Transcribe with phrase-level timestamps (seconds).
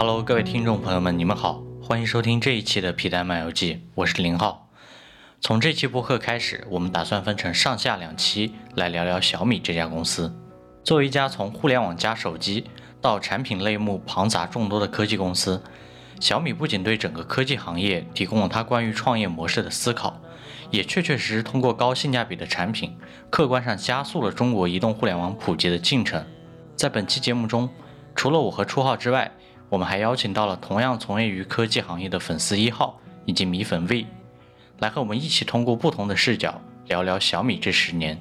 [0.00, 4.70] Hello，各位听众朋友们，你们好，欢迎收听这一期的皮带漫游记，我是林浩。
[5.42, 10.34] 从这期播客开始，我们打算分成上下两期来聊聊小米这家公司。
[10.82, 12.64] 作为一家从互联网加手机
[13.02, 15.62] 到产品类目庞杂众多的科技公司，
[16.18, 20.18] 小米不仅对整个科技行业提供了它关于创业模式的思考，
[20.70, 22.96] 也确确实实通过高性价比的产品，
[23.28, 26.24] 客观上加速了中国移动互联网普及的进程。
[26.74, 27.68] 在本期节目中，
[28.14, 29.30] 除了我和初号之外，
[29.70, 34.04] 我们还邀请到了同样从业于科技行业的粉丝一号以及米粉 V，
[34.80, 38.20] 来和我们一起通过不同的视角聊聊小米这十年。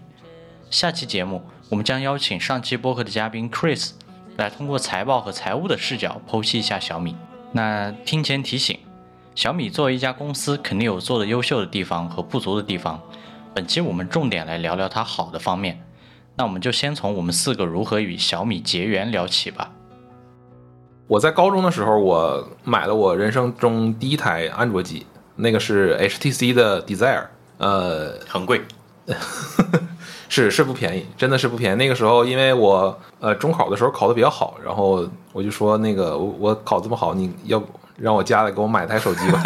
[0.70, 3.90] 下期节目，我们将邀请上期播客的嘉宾 Chris
[4.38, 7.16] 来通过财报和财务的视角剖析一下小米。
[7.52, 8.78] 那听前提醒，
[9.34, 13.02] 小米作为一家公司，肯定有做的优秀的地方和不足的地方。
[13.56, 15.84] 本期我们重点来聊聊它好的方面。
[16.36, 19.72] 那我们就先从我们四个如何与小米结缘聊起吧。
[21.10, 25.08] 我在高中的时候，我买了我人生中第一台安卓机，
[25.38, 27.24] 那个是 HTC 的 Desire，
[27.58, 28.62] 呃，很贵，
[30.30, 31.76] 是是不便宜，真的是不便宜。
[31.78, 37.60] 那个时候，因为我呃中考的时候考的比较好，然后我就说那个我我考这么好，你要
[37.98, 39.44] 让我家里给我买台手机吧，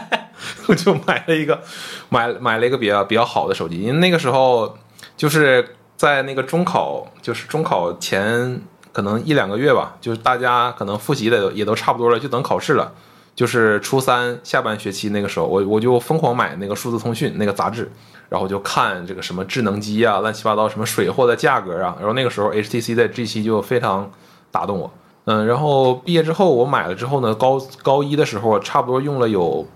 [0.68, 1.60] 我就买了一个
[2.08, 4.74] 买买了一个比较比较好的手机，因为那个时候
[5.18, 8.58] 就是在那个中考，就是中考前
[8.94, 12.90] 可能一两个月吧，就是大家可能复习的也都差不多了，就等考试了。
[13.34, 17.90] 就是初三下半学期那个时候，我我就疯狂买那个数字通讯那个杂志，
[18.28, 21.96] 然后就看这个什么智能机啊，乱七八糟什么水货的价格啊。
[21.98, 24.08] 然后那个时候 HTC 的 G 7就非常
[24.52, 24.92] 打动我，
[25.24, 29.66] 嗯，然后毕业之后我买了之后呢，高高一的时候差不多用了有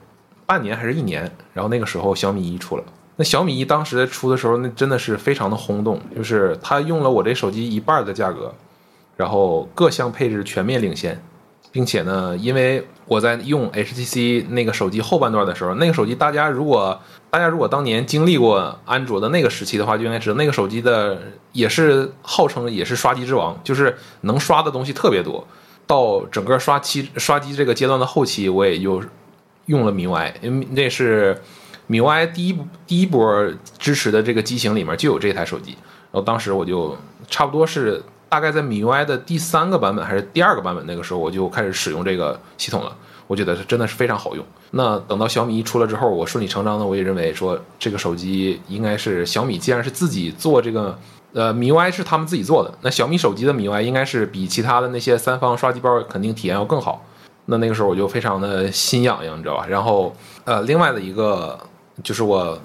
[0.46, 2.84] 半年还是一年，然后那个时候小米一出了。
[3.16, 8.54] 那小米一当时出的时候，那真的是非常的轰动，就是它用了我这手机一半的价格，
[9.18, 11.20] 然后各项配置全面领先，
[11.72, 16.96] 并且呢，因为我在用 HTC 那个手机后半段的时候，那个手机大家如果
[17.28, 21.20] 大家如果当年经历过安卓的那个时期的话，就应该知道那个手机的
[21.50, 25.44] 也是号称也是刷机之王，就是能刷的东西特别多。
[25.84, 29.02] 到整个刷机刷机这个阶段的后期，我也就
[29.66, 31.36] 用了 MIUI，因为那是
[31.88, 35.72] MIUI 第一第一波支持的这个机型里面就有这台手机，
[36.12, 36.96] 然后当时我就
[37.28, 42.94] 差不多是大概在 MIUI 的第三个版本还是第二个版本那个时候，我就开始使用这个系统了。
[43.26, 44.42] 我觉得是真的是非常好用。
[44.70, 50.98] 那等到小米一出了之后，我顺理成章的我也认为说这个手机应该是小米，既然是自己做这个，
[51.34, 57.04] 呃，MIUI 是他们自己做的，那小米手机的 MIUI 应该是比其他的那些三方刷机包肯定体验要更好。
[57.44, 59.66] 那那个时候我就非常的心痒痒，你知道吧？
[59.66, 60.14] 然后，
[60.44, 61.58] 呃，另外的一个
[62.02, 62.58] 就是我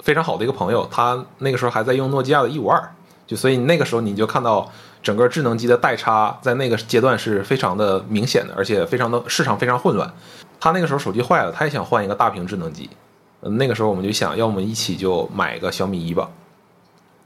[0.00, 2.82] 非常好的一个朋友，他那个时候还在用诺基亚的 E 五二，
[3.28, 4.68] 就所以那个时候你就看到
[5.02, 10.12] 整个智能机的代差在那个阶段是非常的明显的，而且非常的市场非常混乱。
[10.60, 12.90] 他那个时候手机坏了，他也想换一个大屏智能机，
[13.40, 16.28] 嗯，那个时候我们就想要我们一起就买个小米一吧。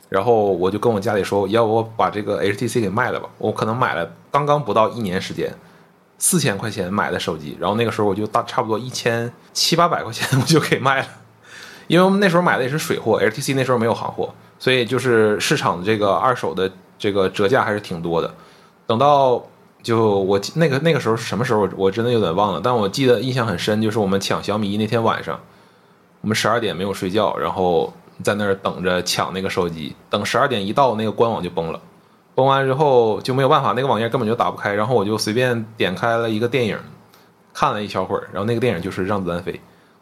[0.08, 3.28] 然后我就跟我家里说，要不我把这个 HTC 给卖了吧？
[3.38, 5.52] 我可能买了刚刚不到一年时间，
[6.18, 11.06] 四千块钱买的手机，然后那个时候我就大差不多一千七八百块钱我就给卖了，
[11.88, 18.34] 因为我们那时候买的也是水货，HTC 那时候没有行货，所以就是市场的这个二手的这个折价还是挺多的。
[18.86, 19.42] 等到
[19.82, 25.38] 就我那个那个时候是什么时候，我真的有点忘了，但我记得印象很深，就是我们抢小米一那天晚上，
[26.20, 31.80] 我们十二点没有睡觉，然后在那儿等着抢那个手机，等十二点一到，那个官网就崩了，
[32.34, 36.78] 崩完之后就没有办法，那个网页根本就打不开，然后我就随便点开了一个电影，
[37.52, 39.52] 看了一小会儿，然后那个电影就是《让子弹飞》，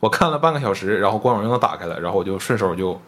[0.00, 3.00] 我看了半个小时，然后官网又能打开了，然后我就顺手就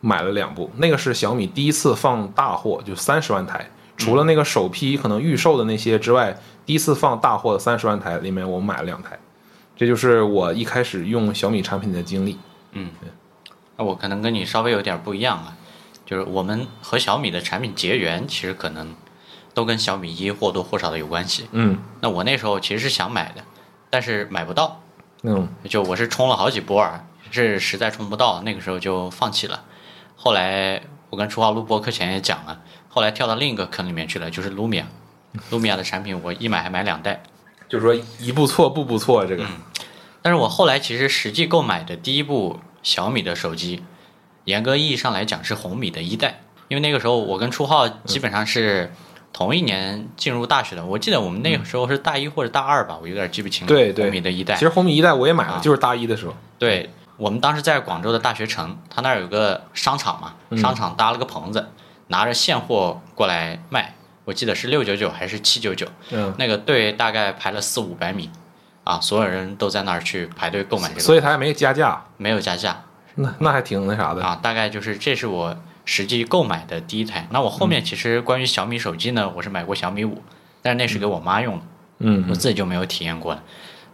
[0.00, 3.70] 买了两部，那个是小米第一次放大货，就三十万台。
[3.96, 6.34] 除了那个首批可能预售的那些之外，
[6.64, 9.18] 第一次放大货的三十万台里面，我买了两台，
[9.76, 12.38] 这就是我一开始用小米产品的经历。
[12.72, 12.90] 嗯，
[13.76, 15.54] 那我可能跟你稍微有点不一样啊，
[16.06, 18.94] 就是我们和小米的产品结缘，其实可能
[19.52, 21.46] 都跟小米一或多或少的有关系。
[21.52, 23.44] 嗯那我那时候其实是想买的，
[23.90, 24.80] 但是买不到，
[25.24, 29.64] 嗯就我是冲了好几波啊，是实在冲不到，那个时候就放弃了。
[30.22, 34.84] 后来我跟初号录播课前也讲了，后来跳到另一个坑里面去了，就是 Lumia。
[35.50, 37.22] Lumia 的产品我一买还买两代，
[37.70, 39.46] 就是说一步错步步错，这个
[40.20, 43.82] 但是我后来其实实际购买的第一部小米的手机，
[44.44, 48.92] 严格意义上来讲是红米的一代，因为那个时候我跟初号基本上是
[49.32, 53.68] 同一年进入大学的，我记得我们那个时候是大一或者大二吧，我有点记不清了。
[53.68, 56.34] 对对红米的一代其，实红米一代我也买了，啊就是大一的时候。
[56.58, 56.90] 对
[57.20, 61.68] 我们当时在广州的大学城，他那儿有个商场嘛，商场搭了个棚子，
[62.06, 63.92] 拿着现货过来卖，
[64.24, 68.30] 我记得是六九九还是七九九，嗯，那个队大概排了四五百米，
[68.84, 72.84] 啊，所有人都在那儿去排队购买这个，所以他还没加价，没有加价。
[73.16, 74.24] 那那还挺那啥的。
[74.24, 77.28] 啊，大概就是这是我实际购买的第一台。
[77.30, 80.22] 那我后面其实关于小米手机呢，我是买过小米五，
[80.62, 81.62] 但是那是给我妈用的，
[81.98, 82.24] 嗯。
[82.30, 83.42] 我自己就没有体验过了。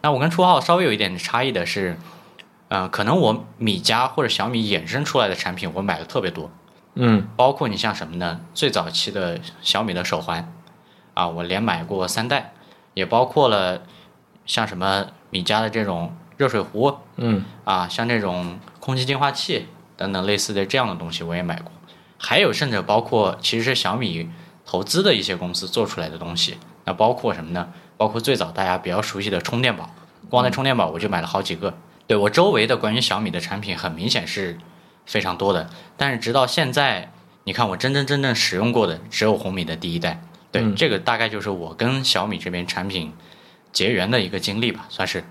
[0.02, 1.98] 那我跟初号稍微有一点差异的是，
[2.68, 6.50] 呃，可能我米家或者小米衍生出来的产品我买的特别多，
[6.94, 8.40] 嗯包括你像什么呢？
[8.54, 10.52] 最早期的小米的手环，
[11.14, 12.52] 啊，我连买过三代，
[12.94, 13.82] 也包括了
[14.44, 21.70] 像什么米家的这种热水壶嗯啊，像这种空气净化器等等类似的这样的东西我也买过，
[22.18, 24.28] 还有甚至包括其实是小米
[24.64, 27.68] 投资的一些公司做出来的东西，那包括什么呢？
[27.96, 29.88] 包括最早大家比较熟悉的充电宝，
[30.28, 31.72] 光那充电宝我就买了好几个。
[32.06, 34.56] 对我周围的关于小米的产品，很明显是
[35.04, 37.12] 非常多的，但是直到现在，
[37.44, 40.22] 你看我真真正正使用过的只有红米的第一代。
[40.52, 43.12] 对，嗯这个大概就是我跟小米这边产品
[43.72, 45.24] 结缘的一个经历吧，算是。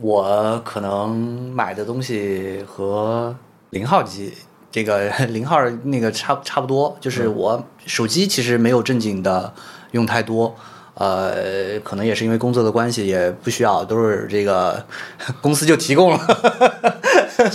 [0.00, 1.14] 我可能
[1.52, 3.34] 买的东西和
[3.70, 4.34] 零号机
[4.70, 9.54] 这个 零号那个差差不多，就是我手机其实没有正经的
[9.92, 10.54] 用太多。
[10.98, 14.84] 呃，可能也是因为工作的关系，也不需要，都是这个
[15.42, 16.20] 公司就提供了。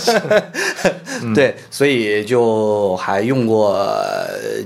[1.34, 3.84] 对，所以就还用过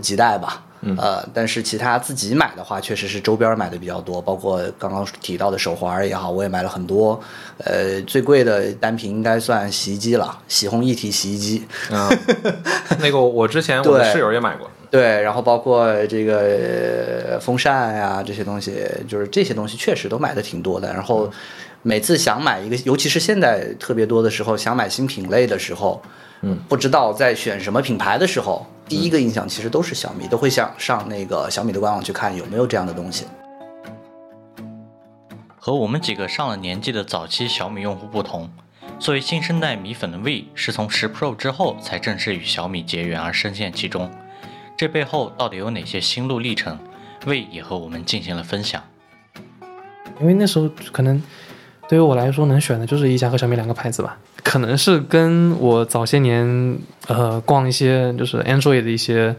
[0.02, 0.62] 几代吧。
[0.98, 7.20] 呃，但是其他自己买的话，确实是周边买的比较多，包括刚刚提到的手环也好，我也买了很多。
[7.64, 11.66] 呃，最贵的单品应该算洗衣机了，洗烘一体洗衣机。
[11.90, 12.08] 嗯，
[13.00, 14.70] 那个我之前我的室友也买过。
[14.96, 16.38] 对，然后包括这个
[17.32, 20.90] 呃风扇呀、这些东西，就是这些东西确实都买的挺多的。
[20.90, 21.30] 然后
[21.82, 26.00] 每次想买一个，尤其是现在特别多的时候，想买新品类的时候，
[26.40, 33.26] 嗯，不知道在选什么品牌的时候，第一个印象其实都是小米，都会想上那个小米的官网去看有没有这样的东西。
[35.58, 38.48] 和我们几个上了年纪的早期小米用户不同，
[38.98, 44.10] 作为新生代米粉的 V 是从十 Pro 之后才正式与小米结缘而深陷其中。
[44.76, 46.78] 这背后到底有哪些心路历程
[47.24, 48.82] ？V 也和我们进行了分享。
[50.20, 51.22] 因为那时候可能
[51.88, 59.34] 对于我来说能选的就是一加和小米两个牌子吧，可能是跟我早些年呃逛一些就是 Android 的一些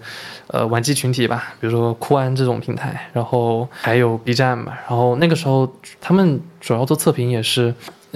[0.47, 7.73] 呃玩机群体吧，比如说酷安这种平台，然后还有 B 站嘛，然后那个时候他们主要做测评也是。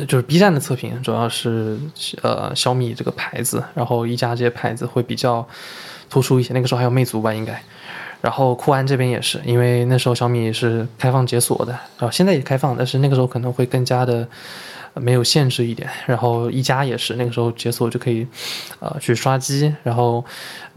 [0.07, 1.77] 就是 B 站的测评主要是
[2.21, 5.45] 呃小米这个牌子，然后一加这些牌子会比较
[6.11, 6.53] 突出一些。
[6.53, 7.59] 那个时候还有魅族吧，应该。
[8.21, 14.27] 然后酷安这边也是，因为那时候小米是开放解锁的，然后现在也开放，但是那个时候可能会更加的
[14.93, 15.89] 没有限制一点。
[16.05, 18.27] 然后一加也是，那个时候解锁就可以
[18.79, 20.23] 呃去刷机，然后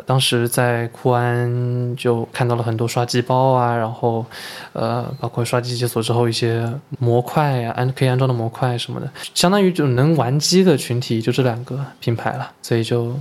[0.07, 4.25] 当时在酷安就看到了很多刷机包啊，然后
[4.73, 6.67] 呃包括刷机解锁之后一些
[6.99, 13.15] 模块啊，安可以安装的模块什么的，相当于就能玩机的群体就这两个品牌了，所以就。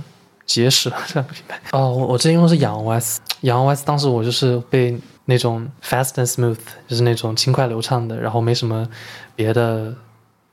[0.46, 6.56] 结实了 这两个品牌哦，我我之前用的是仰 OS， 仰 OS 当时我就是被那种 fast and smooth，
[6.86, 8.86] 就是那种轻快流畅的，然后没什么
[9.34, 9.94] 别的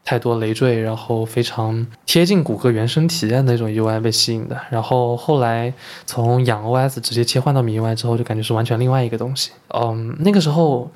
[0.05, 4.59] 太多累赘，然后非常贴近谷歌原生体验的那种 UI 被吸引的。
[4.69, 5.73] 然后后来
[6.05, 9.51] 从仰 OS 直接切换到米 UI 之后，就感觉是完全另外一个东西。
[9.69, 10.89] 嗯，那个时候。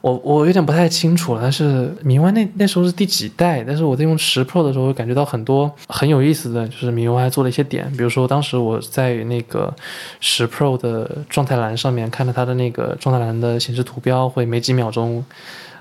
[0.00, 3.62] 我我有点不太清楚了，但是米 UI 那那时候是第几代？
[3.62, 9.70] 但是我在用十 Pro 的时候，感觉到很多很有意思的，就是米 UI 做了一些点，比如说当时我在那个
[10.18, 15.22] 十 Pro 的状态栏上面看到它的那个状态栏的显示图标会每几秒钟，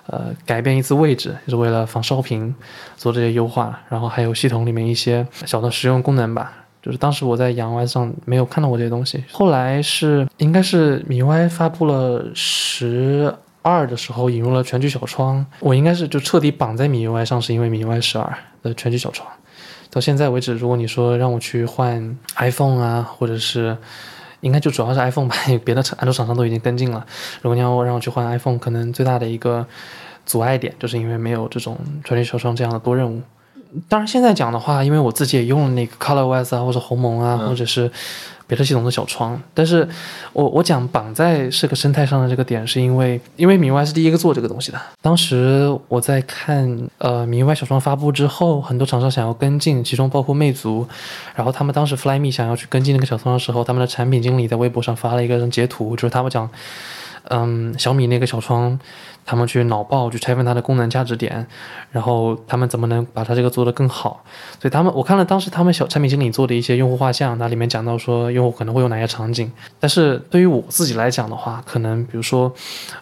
[0.07, 2.53] 呃改变一次位置，就是为了防烧屏
[2.97, 6.51] 做这些优化，然后还有系统里面一些小的实用功能吧。
[6.81, 13.33] 就是当时我在洋歪上没有看到过这些东西，后来是应该是米 UI 发布了十。
[13.61, 19.27] 二的时候引入了全局小窗，我应该是就彻底绑在米 UI 上，是因为米 UI 十二的全局小窗。
[19.89, 23.77] 到现在为止，如果你说让我去换 iPhone 啊，或者是
[24.41, 25.35] 应该就主要是 iPhone 吧，
[25.65, 27.05] 别的安卓厂商都已经跟进了。
[27.41, 29.65] 如果你要我让我去换 iPhone，可能最大的一个
[30.25, 33.21] 阻碍点就是因为没有这种全局小窗这样的多任务。
[33.87, 37.91] 当然现在讲的话，因为我自己也用了那个 ColorOS 啊，或者鸿蒙啊，或者是。
[38.49, 39.87] 别的系统的小窗，但是
[40.33, 44.81] 我我讲绑在这个生态上的这个点，是因为因为米 UI 是第一个做这个东西的。
[45.03, 50.87] 当时我在看呃米 UI 小窗发布之后，很多厂商想要跟进，其中包括魅族，
[51.35, 56.49] 然后他们当时 Flyme 想要去跟进那个小窗的时候，他们的产品经理在微博上发了一个截图，就是他们讲。
[57.31, 58.79] 嗯，小米那个小窗，
[59.25, 61.45] 他们去脑爆去拆分它的功能价值点，
[61.91, 64.23] 然后他们怎么能把它这个做得更好？
[64.59, 69.51] 所以他们我看了当时他们小产品经理做的一些用户画像，那里面讲到说用户可能会有哪些场景。
[69.79, 72.51] 但是对于我自己来讲的话，可能比如说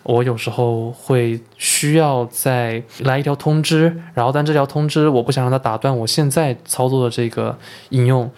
[0.03, 7.57] 我有时候会需要再来一条通知，然后但这条通知我不想让它打断我现在操作的这个
[7.89, 8.29] 应用。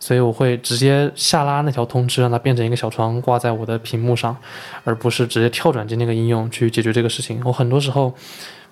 [0.00, 4.36] 所以我会直接下拉那条通知，让它变成一个小窗挂在我的屏幕上，
[4.84, 7.40] 而不是直接跳转进那个应用去解决这个事情。
[7.44, 8.14] 我很多时候。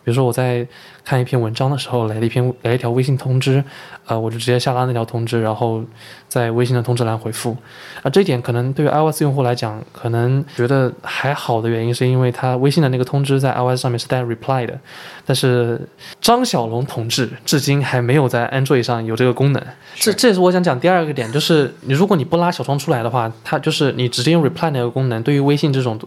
[0.07, 0.65] 比如说我在
[1.05, 3.63] 看一篇文章的时候，来了一篇来一条微信通知，
[4.07, 5.83] 呃，我就直接下拉那条通知，然后
[6.29, 7.57] 在微信的通知栏回复。
[8.05, 14.79] 啊，这一点可能对于 iOS 用户来讲，可能觉得还好的原因，是因为它微信的那个通知在 iOS 上面是带 reply 的，
[15.25, 15.81] 但是
[16.21, 19.61] 张小龙同志至今还没有在 Android 上有这个功能。
[19.97, 25.99] 这这也是我想讲第二个点，就是你如果你不拉小窗出来的话，它就是你直接用 reply 那个功能，对于微信这种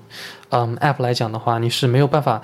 [0.51, 2.41] 嗯 app 来讲的话，你是没有办法。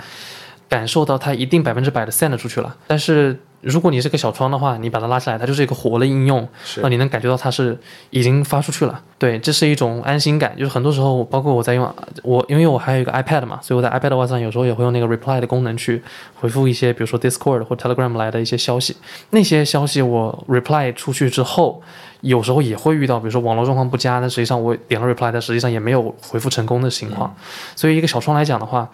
[0.67, 6.47] 感受到它一定百分之百的 send 出去了，但是如果你是个小窗的话，你把它拉下来，它就是一个活的应用，
[6.81, 7.77] 那你能感觉到它是
[8.11, 9.01] 已经发出去了。
[9.17, 10.55] 对，这是一种安心感。
[10.57, 16.01] 就是很多时候，包括我在用我，因为我还有一个 iPad 嘛，所以我在 iPad 上有时候也会用那个 reply 的功能去
[16.35, 18.95] 回复一些，比如说 Discord 或 Telegram 来的一些消息。
[19.31, 21.81] 那些消息我 reply 出去之后。
[22.25, 27.31] 有时候也会遇到，比如说网络状况不佳，但实际上我点了 reply，但实际上也没有回复成功的情况。
[27.75, 28.89] 所以一个小窗来讲的话，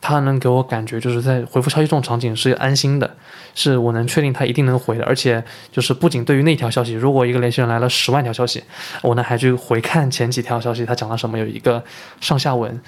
[0.00, 3.10] 它能给我感觉就是在回复消息这种场景是安心的，
[3.56, 5.04] 是我能确定它一定能回的。
[5.04, 8.62] 而且就是不仅对于那条消息，如果一个联系人来了十万条消息，
[9.02, 11.82] 我呢还去回看前几条消息，他讲了什么，有一个
[12.20, 12.80] 上下文。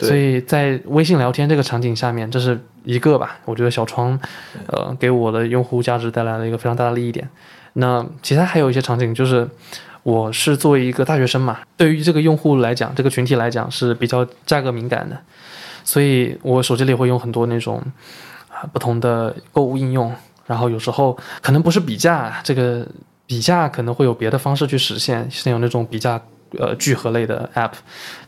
[0.00, 3.36] 所以在微信聊天这个场景下面，这是一个吧？
[3.44, 4.18] 我觉得小窗，
[4.66, 7.28] 呃，给我的用户价值带来了一个非常大的利益点。
[7.74, 9.48] 那其他还有一些场景，就是
[10.02, 15.18] 我是作为一个大学生嘛，对于这个用户来讲，这个群体来讲是比较价格敏感的，
[15.82, 17.82] 所以我手机里会用很多那种
[18.48, 20.14] 啊不同的购物应用，
[20.46, 22.86] 然后有时候可能不是比价，这个
[23.26, 26.20] 比价可能会有别的方式去实现，像有那种比价
[26.58, 27.72] 呃聚合类的 app，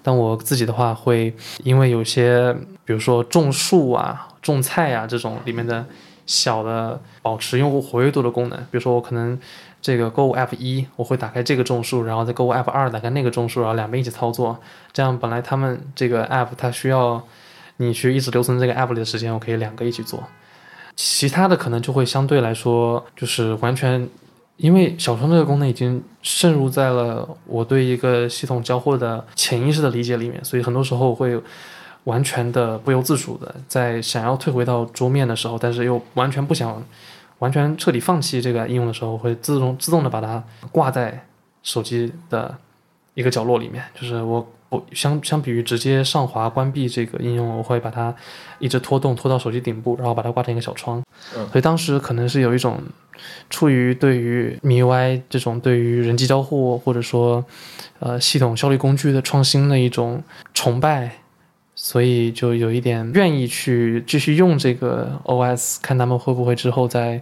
[0.02, 5.84] 但我自己的话会因为有些比如说种树啊、种菜啊这种里面的。
[6.26, 9.38] 小的保持用户活跃度的功能，比如说我可能
[9.82, 14.58] 这个购物 App 一，我会打开这个种树，然后在购物 App 二打开那个种树，然后两边一起操作。
[14.92, 17.22] 这样本来他们这个 App 它需要
[17.76, 20.22] 你去一直留存这个 App 里的时间，我可以两个一起做。
[20.96, 24.08] 其他的可能就会相对来说就是完全，
[24.56, 31.38] 因为小窗这个功能已经渗入在了我对一个系统交互的潜意识的理解里面，所以很多时候会。
[32.04, 36.82] 完全的不由自主的，在想要退回到桌面的时候，但是又完全不想
[37.38, 41.26] 完全彻底放弃这个应用的时候，会自动自动的把它挂在
[41.62, 42.54] 手机的
[43.14, 43.82] 一个角落里面。
[43.98, 48.14] 就是我我相相比于直接上滑关闭这个应用，我会把它
[48.58, 51.02] 一直拖动拖到手机顶部，然后把它挂成一个小窗。
[51.32, 52.78] 所以当时可能是有一种
[53.48, 57.42] 出于对于 MIUI 这种对于人机交互或者说
[57.98, 61.10] 呃系统效率工具的创新的一种崇拜。
[61.86, 67.20] 所以就有一点愿意去继续用这个 OS，看他们会不会之后再，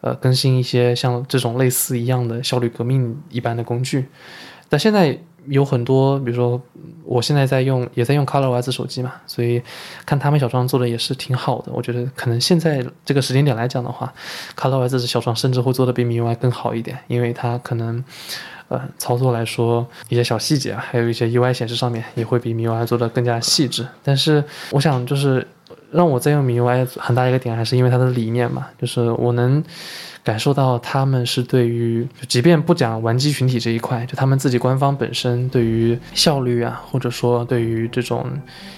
[0.00, 4.06] 呃，更新一些像这种类似一样的效率革命一般的工具。
[4.70, 6.60] 但现在有很多，比如说
[7.04, 9.62] 我现在在用，也在用 ColorOS 手机嘛，所以
[10.06, 11.72] 看他们小窗做的也是挺好的。
[11.72, 14.12] 我觉得可能现在这个时间点来讲的话
[14.56, 18.04] ，ColorOS 小窗甚至会做的比 MIUI 更好一点，因为它可能。
[18.70, 23.88] 呃，操作来说，一些小细节啊，还有一些 UI 显示上面也会比 MIUI 做的更加细致。
[24.04, 25.48] 但是，我想就是
[25.90, 29.62] 让我在用 MIUI 很大一个点，还是因为它的理念嘛，就是我能
[30.22, 38.26] 感受到他们是对于，即便不讲玩机群体这一块，就他们自己官方本身对于效率啊，或者说对于这种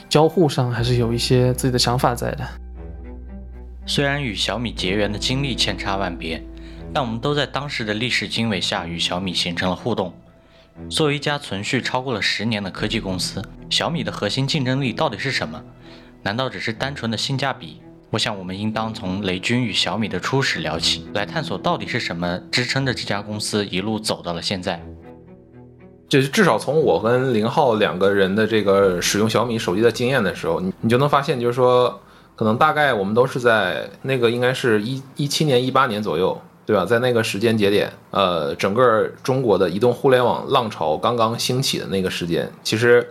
[0.08, 2.46] 交互上，还是有一些自己的想法在的。
[3.86, 6.42] 虽然与小米结缘的经历千差万别。
[6.92, 10.12] 但我们都在当时的历史经纬下与小米形成了互动。
[10.88, 15.62] 作为一家存续超过了十年的科技公司，小米的核心竞争力到底是什么？
[16.22, 17.80] 难道只是单纯的性价比？
[18.10, 24.82] 我想，我们应当从雷军与小米的初始聊起，来探索到底是什么支撑着这家公司一路走到了现在。
[26.08, 32.00] 就至少从我跟林浩两个人的这个使用小米手机的经验的时候，你你就能发现，就是说，
[32.34, 36.40] 可能大概我们都是在那个应该是一一七年、一八年左右。
[36.66, 36.84] 对吧？
[36.84, 43.04] 在那个时间节点，呃，整个中国的移动互联网浪潮刚刚兴起的那个时间，其实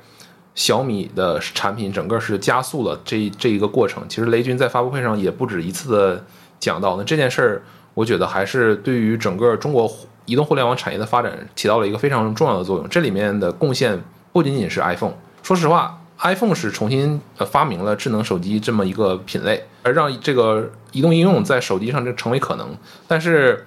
[0.59, 4.03] 小米的产品整个是加速了这这一个过程。
[4.09, 6.25] 其实雷军在发布会上也不止一次的
[6.59, 7.61] 讲到，那这件事儿，
[7.93, 9.89] 我觉得还是对于整个中国
[10.25, 12.89] 移动互联网产业的发展起到了一个非常重要的作用。
[12.89, 13.97] 这里面的贡献
[14.33, 22.75] 不仅仅是 iPhone，说实话 iPhone 是重新呃发明了智能手机这么一个品类，而让这个移动应用在手机上这成为可能。
[23.07, 23.65] 但是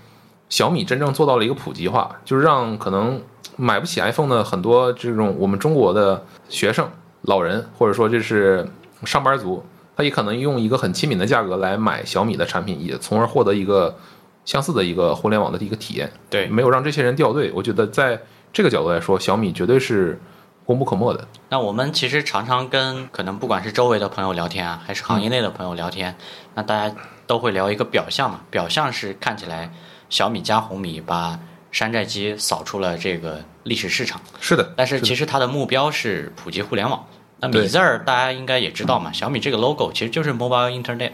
[0.51, 3.23] 小米真正做到了一个普及化，就是让可能
[3.57, 6.89] 买不起 iPhone 的很多这种我们中国的学生、
[7.23, 8.67] 老人，或者说这是
[9.05, 9.65] 上班族，
[9.97, 13.97] 他也可能用一个很亲民的价格来买小米的产品，也从而获得一个
[14.45, 16.11] 相似的一个互联网的一个体验。
[16.31, 17.53] 对没有让这些人掉队。
[17.55, 18.21] 我觉得在
[18.53, 20.21] 这个角度来说，小米绝对是
[20.65, 21.27] 功不可没的。
[21.49, 26.17] 那我们其实常常跟可能不管是周围的朋友聊天啊，还是行业内的朋友聊天，
[26.55, 26.95] 那大家
[27.27, 29.73] 都会聊一个表象嘛，表象是看起来
[30.09, 31.39] 小米加红米把
[31.73, 37.05] 山寨机扫出了这个历史市场，是的，但是其实实它的目标是普及互联网。
[37.41, 41.11] 那米字儿大家应该也知道嘛，小米这个 logo 其实就是 mobile internet，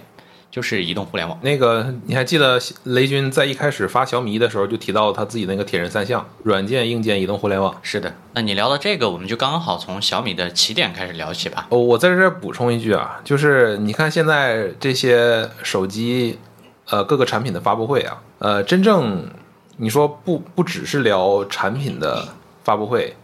[0.51, 1.39] 就是移动互联网。
[1.43, 7.75] 那个你还记得雷军在一开始发小米一的时候就提到他自己那个铁人三项：软件、硬件、移动互联网。
[7.83, 11.67] 是的，那你聊到这个，我们就刚好从小米的起点开始聊起吧。
[11.71, 16.39] 哦，我在这儿补充一句啊，就是你看现在这些手机，
[16.91, 19.27] 呃，各个产品的发布会啊，呃，真正
[19.81, 22.27] 你说不不只是聊产品的
[22.65, 23.15] 发布会，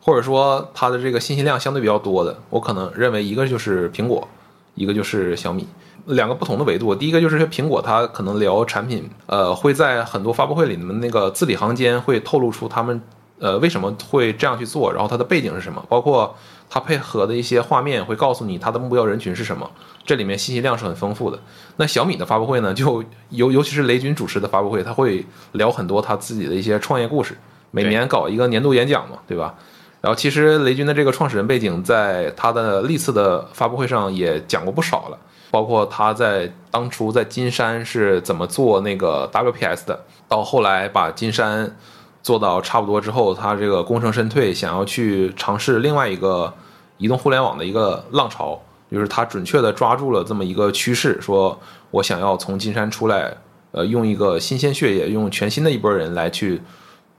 [0.00, 4.26] 或者说它的这个信息量相对比较多的，我可能认为一个就是苹果，
[4.74, 5.66] 一个就是小米，
[6.06, 6.92] 两个不同的维度。
[6.92, 13.00] 第一个就是苹果，它可能聊产品，呃，会在很多发布会里面那个字里行间会透露出他们
[13.38, 16.34] 呃为什么会这样去做，然后它的背景是什么，包括
[16.68, 19.70] 它配合的一些画面会告诉你它的目标人群是什么，
[20.04, 21.38] 这里面信息量是很丰富的。
[21.76, 27.36] 那小米的发布会呢，就尤尤其是雷军主持的发布会，他会聊很多他自己的一些创业故事，
[27.70, 29.54] 每年搞一个年度演讲嘛，对吧？
[30.00, 35.18] 然后其实雷军的这个创始人背景，在他的历次的发布会上也讲过不少了，
[35.52, 41.76] 包括他在当初在金山是怎么做那个 WPS 的，到后来把金山
[42.20, 46.52] 做到差不多之后，他这个功成身退，想要去尝试另外一个
[46.98, 48.60] 移动互联网的一个浪潮，
[48.92, 51.58] 就是他准确的抓住了这么一个趋势，说
[51.90, 53.34] 我想要从金山出来，
[53.70, 56.60] 呃，用一个新鲜血液，用全新的一波人来去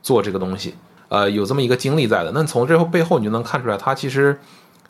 [0.02, 0.76] 做这个东西。
[1.10, 2.32] 呃，有这么一个经历在的。
[2.34, 4.40] 那从这后背后你就能看出来，他其实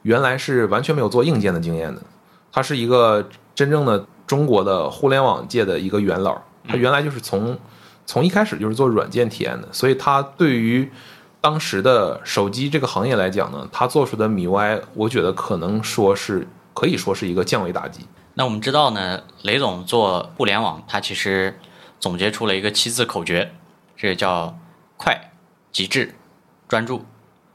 [0.03, 2.01] 原来是完全没有做硬件的经验的，
[2.51, 6.41] 他是一个真正的中国的互联网界的一个元老。
[6.67, 7.57] 他原来就是从
[8.05, 10.89] 从一开始就是做软件体验的，所以他对于
[11.41, 18.07] 当时的手机这个行业来讲呢，他做出的米 UI，我觉得可能说是可以说是一个降维打击。
[18.35, 21.59] 那我们知道呢，雷总做互联网，他其实
[21.99, 23.53] 总结出了一个七字口诀，
[23.95, 24.57] 这个叫
[24.97, 25.31] 快、
[25.71, 26.15] 极致、
[26.67, 27.05] 专注、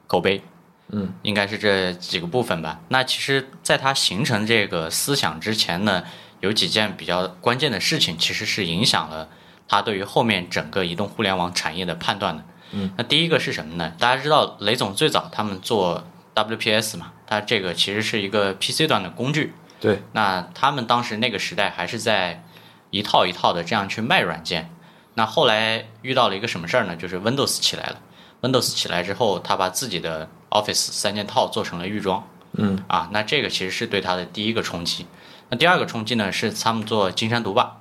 [0.07, 0.43] 口碑。
[0.91, 2.81] 嗯，应该是这几个部分吧。
[2.89, 6.03] 那其实，在他形成这个思想之前呢，
[6.41, 9.29] 有几件比较关键的事情，其实是影响了
[9.69, 12.45] 他对于后面整个移动互联网产业的判断的。
[12.73, 13.93] 嗯，那第一个是什么呢？
[13.99, 16.05] 大家知道雷总最早他们做
[16.35, 19.53] WPS 嘛，它这个其实是一个 PC 端的工具。
[19.79, 22.43] 对，那他们当时那个时代还是在
[22.91, 24.71] 一套一套的这样去卖软件。
[25.15, 26.97] 那后来遇到了一个什么事儿呢？
[26.97, 28.01] 就是 Windows 起来了。
[28.41, 32.27] Windows 起来之后，他把自己的 Office 三件套做成了预装。
[32.53, 35.07] 嗯啊，那这个其实是对他的第一个冲击。
[35.51, 37.77] 那第二个冲击呢，是他们做金山毒霸。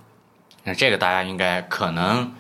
[0.64, 2.34] 那这个大家应该可能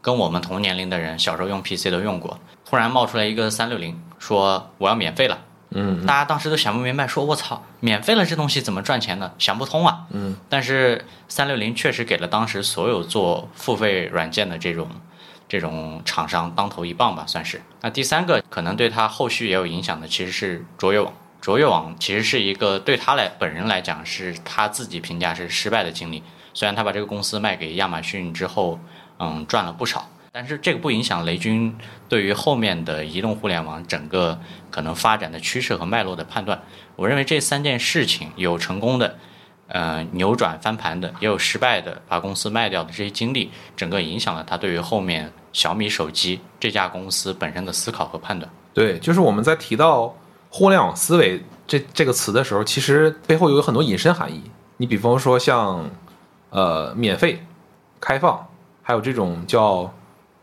[0.00, 2.38] 跟我们同年龄的人小时候用 PC 都用过。
[2.64, 5.38] 突然冒出来一个三六零，说我要免费了。
[5.74, 9.32] 嗯大家当时都想不明白，说我操，免费了这东西怎么赚钱呢？
[9.38, 10.06] 想不通啊。
[10.10, 14.88] 嗯，但是三六零确实给了当时所有做付费软件的这种
[15.48, 17.60] 这种厂商当头一棒吧，算是。
[17.80, 21.12] 那第三个可能对他后续也有影响的，其实是卓越网。
[21.40, 26.22] 卓越网其实是一个对他来本人来讲，是他自己评价是失败的经历。
[26.54, 28.78] 虽然他把这个公司卖给亚马逊之后，
[29.18, 31.72] 嗯，赚了不少，但是这个不影响雷军
[32.08, 34.36] 对于后面的移动互联网整个
[34.68, 36.60] 可能发展的趋势和脉络的判断。
[36.96, 39.16] 我认为这三件事情有成功的，
[39.68, 48.50] 呃，扭转翻盘的，也有失败的，把公司卖掉的这些经历，整个影响了他对于后面小米手机这家公司本身的思考和判断。
[48.72, 50.12] 对，就是我们在提到
[50.50, 54.42] 互联网思维这这个词的时候，其实背后有很多引申含义。
[54.78, 55.88] 你比方说像
[56.50, 57.40] 呃免费、
[58.00, 58.44] 开放，
[58.82, 59.94] 还有这种叫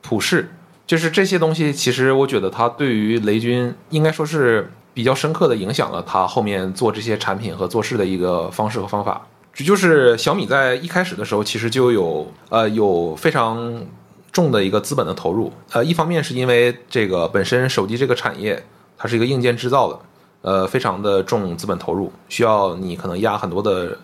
[0.02, 0.50] 普世，
[0.86, 9.26] 就是这些东西，其实我觉得它对于雷军应该说是比较深刻的影响了他后面做这些产品和做事的一个方式和方法。
[9.54, 13.86] 这就是小米在一开始的时候，其实就有呃有非常
[14.32, 15.52] 重的一个资本的投入。
[15.72, 18.62] 呃，一方面是因为这个本身手机这个产业
[18.98, 20.00] 它是一个硬件制造的，
[20.42, 23.98] 呃，非常的重资本投入，需要你可能压很多的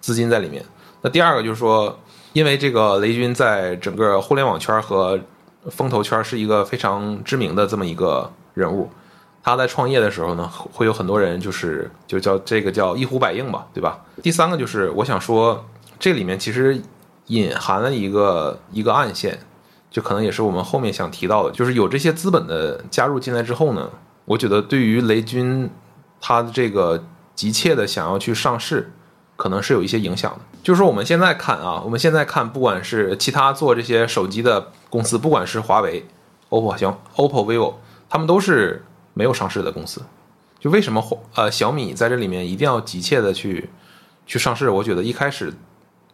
[0.00, 0.64] 资金在里面。
[1.00, 1.96] 那第二个就是说，
[2.32, 5.18] 因为这个雷军在整个互联网圈和
[5.70, 8.90] 风投圈是一个非常知名的这么一个人物，
[9.42, 14.00] 他在创业的时候呢，会有很多人就是就叫这个叫一呼百应吧，对吧？
[14.22, 15.64] 第三个就是我想说，
[15.98, 16.80] 这里面其实
[17.26, 19.38] 隐含了一个一个暗线，
[19.90, 23.90] 就可能也是我们后面想提到的，就是有这些资本的加入进来之后呢，
[24.24, 25.68] 我觉得对于雷军
[26.20, 27.04] 他的这个
[27.34, 28.90] 急切的想要去上市，
[29.36, 30.40] 可能是有一些影响的。
[30.68, 36.04] 就是说我们现在看啊，我们现在看，不管是其他做这些手机的公司，不管是华为、
[36.50, 37.74] OPPO、小 OPPO、vivo，
[38.10, 40.02] 他们都是没有上市的公司。
[40.60, 43.70] 就为什么华呃小米在这里面一定要急切的去
[44.26, 44.68] 去上市？
[44.68, 45.54] 我觉得一开始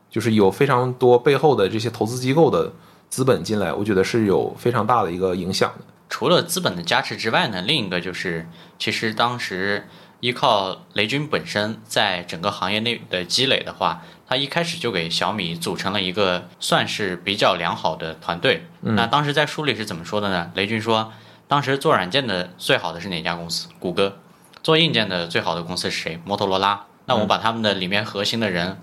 [0.08, 2.72] 就是有非常多背后的这些投资机构的
[3.08, 5.84] 资本进来，我觉得是有非常大的一个影响的。
[6.08, 9.88] 除了资本的加持之外呢，另一个就是，其实当时
[10.20, 18.66] 依靠雷军本身在整个行业内的积累的话，他一开始就给小米组成了一个算是比较良好的团队。
[18.80, 20.50] 那当时在书里是怎么说的呢？
[20.54, 21.12] 雷军说，
[21.46, 23.68] 当时做软件的最好的是哪家公司？
[23.78, 24.18] 谷歌。
[24.62, 26.18] 做硬件的最好的公司是谁？
[26.24, 26.86] 摩托罗拉。
[27.06, 28.80] 那我把他们的里面核心的人，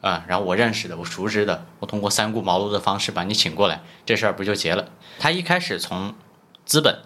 [0.00, 4.88] 啊、然后我认识的、我熟知的，我通过三顾茅庐的方式把你请过来，这事儿不就结了？
[5.20, 6.14] 他一开始从
[6.64, 6.98] 资本、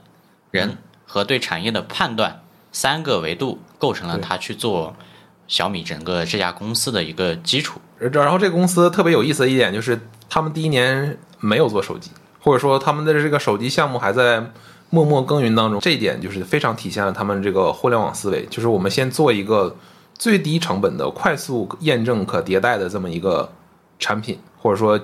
[0.50, 2.42] 人和对产业的判断
[2.72, 4.96] 三个维度，构成了他去做
[5.46, 7.80] 小米整个这家公司的一个基础。
[7.98, 14.50] 然后这个公司特别有意思的一点就是，他们第一年没有做手机，或者说他们的这个手机项目还在
[14.90, 15.80] 默默耕耘当中。
[15.80, 19.74] 这一点就是非常体现了他们这个互联网思维，就是我们先做一个
[20.16, 23.50] 最低成本的、快速验证、可迭代的这么一个
[23.98, 25.00] 产品，或者说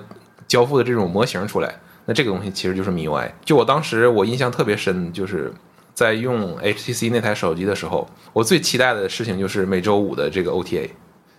[0.47, 1.73] 交付的这种模型出来。
[2.05, 3.31] 那这个东西其实就是 MIUI。
[3.45, 5.53] 就我当时我印象特别深，就是
[5.93, 10.89] 在用 HTC 那台手机的时候，我最期待的事情就是每周五的这个 OTA。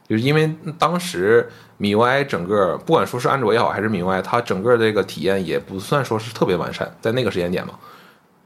[0.08, 1.48] 就是因为当时
[1.80, 7.74] MIUI 整个不管说是安卓也好，还是 MIUI，它整个这个体验也不算说是特别完善，在那个时间点嘛。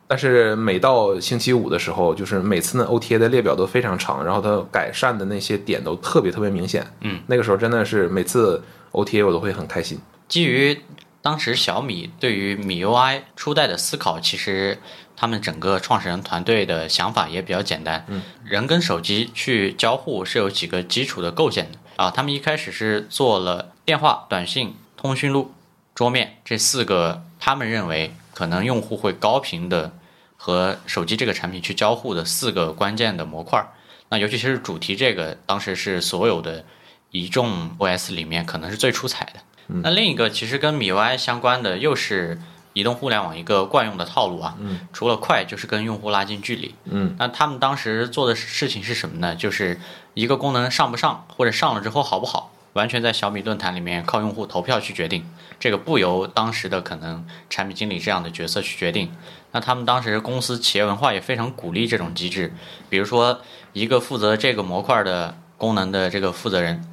[0.07, 6.87] 但是每到星期五的时候，就是每次呢 OTA 的列表都非常长，然后它改善的那些点都特别特别明显。
[7.01, 9.99] 嗯，那个时候真的是每次 OTA 我都会很开心。
[10.29, 10.79] 基于
[11.21, 14.79] 当时小米对于米 UI 初代的思考，其实
[15.17, 18.05] 他们整个创始人团队的想法也比较简单。
[18.09, 22.11] 嗯，人跟手机去交互是有几个基础的构建的啊。
[22.11, 25.53] 他们一开始是做了电话、短信、通讯录、
[25.95, 29.93] 桌面这四个，他们认为可能用户会高频的
[30.37, 33.69] 和手机这个产品去交互的四个关键的模块儿。
[34.11, 36.65] 那尤其是主题这个，当时是所有的
[37.11, 39.41] 一众 OS 里面可能是最出彩的。
[39.83, 42.41] 那另一个其实跟米 UI 相关的，又是
[42.77, 44.55] 移动互联网一个惯用的套路啊。
[44.61, 46.75] 嗯，除了快，就是跟用户拉近距离。
[46.85, 49.35] 嗯，那他们当时做的事情是什么呢？
[49.35, 49.81] 就是
[50.13, 55.25] 一个功能上不上，或者上了之后好不好，完全在小米论坛里面靠用户投票去决定。
[55.59, 59.11] 这个不由当时的可能产品经理这样的角色去决定。
[59.53, 62.53] 那他们当时公司企业文化也非常鼓励这种机制，
[62.91, 63.41] 比如说
[63.73, 66.85] 一个负责这个模块的功能的这个负责人，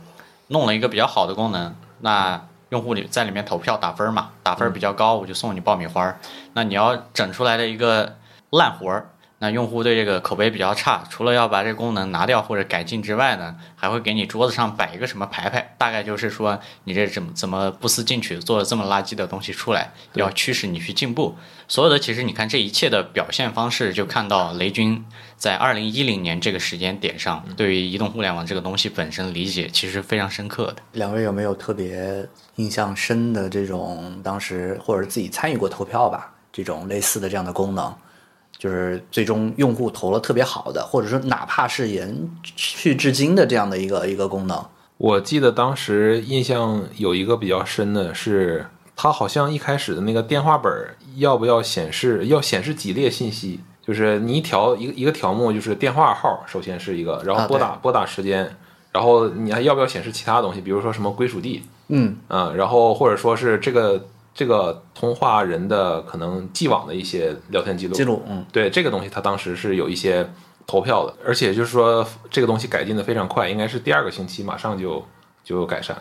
[0.48, 6.18] 弄了一个比较好的功能，那用户里在里面投票打分嘛，打分比较高，我就送你爆米花儿。
[6.54, 8.18] 那你要整出来的一个
[8.50, 9.10] 烂活儿，
[9.44, 21.36] 那用户对这个口碑比较差，除了要把这个功能拿掉或者改进之外呢，还会给你桌子上摆一个什么牌牌，大概就是说你这怎么怎么不思进取，做了这么垃圾的东西出来，要驱使你去进步。
[21.68, 25.04] 所有的其实你看这一切的表现方式，就看到雷军
[25.36, 30.78] 在二零一零年这个时间点上，对于移动互联网这个东西本身理解其实非常深刻的。
[30.94, 32.26] 两位有没有特别
[32.56, 36.30] 印象深的这种当时或者自己参与过投票吧？
[36.54, 37.94] 这种类似的这样的功能，
[38.64, 44.66] 就是最终用户投了特别好的，或者说哪怕是延续至今的这样的一个一个功能。
[44.98, 50.72] 我记得当时印象有一个比较深的是，它好像一开始的那个电话本
[51.18, 58.50] 要不要显示要显示几列信息，就是你一条一个一个条目就是电话号，首先是一个，然后啊拨打、拨打时间，
[58.94, 70.28] 然后你还要不要显示其他东西，比如说什么归属地，嗯，啊，然后或者说是这个这个通话人的可能既往的一些聊天记录，记录，嗯，对这个东西，他当时是有一些
[70.66, 75.06] 投票的，而且就是说这个东西改进的非常快，应该是第二个星期马上就
[75.44, 75.96] 就有改善。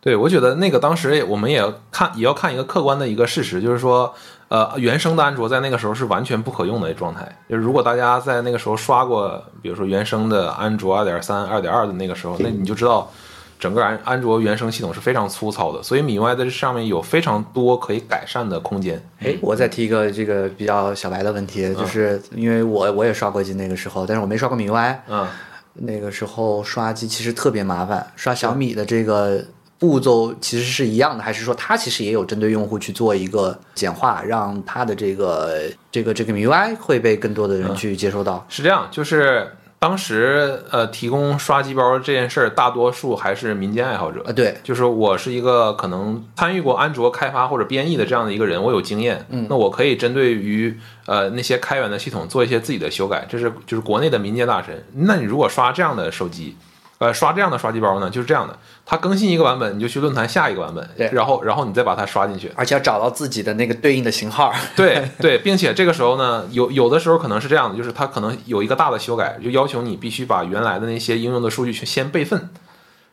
[0.00, 4.14] 对，我觉得那个当时我们也要看，也要看一个客观的一个事实，就是说，
[4.48, 7.38] 呃，原生的安卓在那个时候是完全不可用的状态。
[7.48, 13.10] 就是如果大家在那个时候刷过，比如说原生的安卓二点三、二点二的那个时候，那你就知道。
[13.58, 19.02] 整个安安卓原生系统是非常粗糙的，所以米 UI 在这上面有非常多可以改善的空间。
[19.20, 25.26] 哎，我再提一个这个比较小白的问题，就是因为我我也刷过机那个时候，但是我没刷过米 UI，嗯，
[25.74, 29.44] 那个时候刷机其实特别麻烦，刷小米的这个
[29.78, 38.44] 步骤其实是一样的，还是说它其实也有针对用户去做一个简化，让它的这个这个这个 MIUI 会被更多的人去接收到？
[38.48, 39.50] 是这样，就是
[39.84, 44.32] 当时呃提供刷机包这件事儿，大多数还是民间爱好者啊，。
[44.32, 54.82] 对，就是我是一个可能参与过安卓开发或者编译的这样的一个人，我有经验，嗯，那我可以针对于呃那些开源的系统做一些自己的修改，这是就是国内的民间大神。
[54.94, 56.56] 那你如果刷这样的手机，
[56.98, 64.52] 呃，刷这样的刷机包呢，就是这样的，它更新一个版本，你就去论坛下一个版本，对然后然后你再把它刷进去，而且要找到自己的那个对应的型号。
[64.76, 72.48] 对对，并且这个时候呢，有有的时候可能是这样的，就是它可能有一个大的修改，就要求你必须把原来的那些应用的数据去先备份，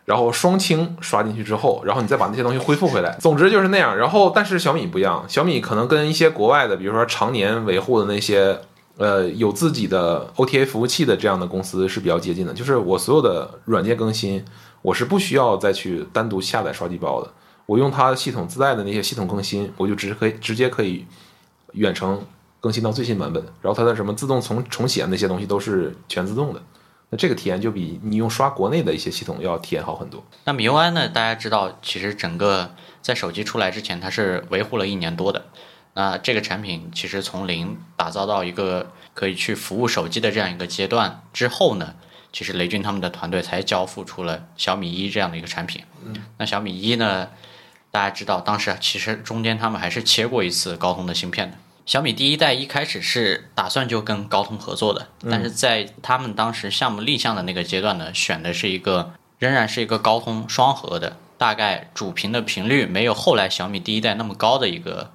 [0.06, 3.18] 然后双清刷进去之后，然后你再把那些东西恢复回来。
[3.20, 3.98] 总之就是那样。
[3.98, 8.62] 然后，但是小米不一样，小米可能跟一些国外的，比如说常年维护的那些。
[9.02, 14.46] 呃，有自己的 OTA 服务器的这样的公司是比较接近的，就是我所有的软件更新，
[14.84, 17.34] 我是不需要再去单独下载刷机包的，
[17.66, 21.04] 我用它系统自带的那些系统更新，我就直可以直接可以
[21.72, 22.24] 远程
[22.60, 26.62] 更新到最新版本，然后它的什么自动重重写那些东西都是全自动的。
[27.10, 30.24] 那这个体验就比你用刷国内的一些系统要体验好很多。
[30.46, 31.10] 那 MIUI 呢？
[31.10, 35.46] 大家知道，其实整个在手机出来之前，它是维护了一年多的。
[35.94, 41.96] 那这个产品其实从零打造到一个可以去服务手机的这样一个阶段之后呢，
[42.32, 45.84] 其实雷军他们的团队才交付出了小米一这样的一个产品。
[46.06, 47.28] 嗯，那小米一呢，
[47.92, 51.58] 大家知道，当时其实中间他们还是切过一次高通的芯片的。
[51.86, 65.12] 小米第一代一开始是打算就跟高通合作的，但是在他们当时项目立项的那个阶段呢，选的是一个仍然是一个高通双核的，大概主频的频率没有后来小米第一代那么高的一个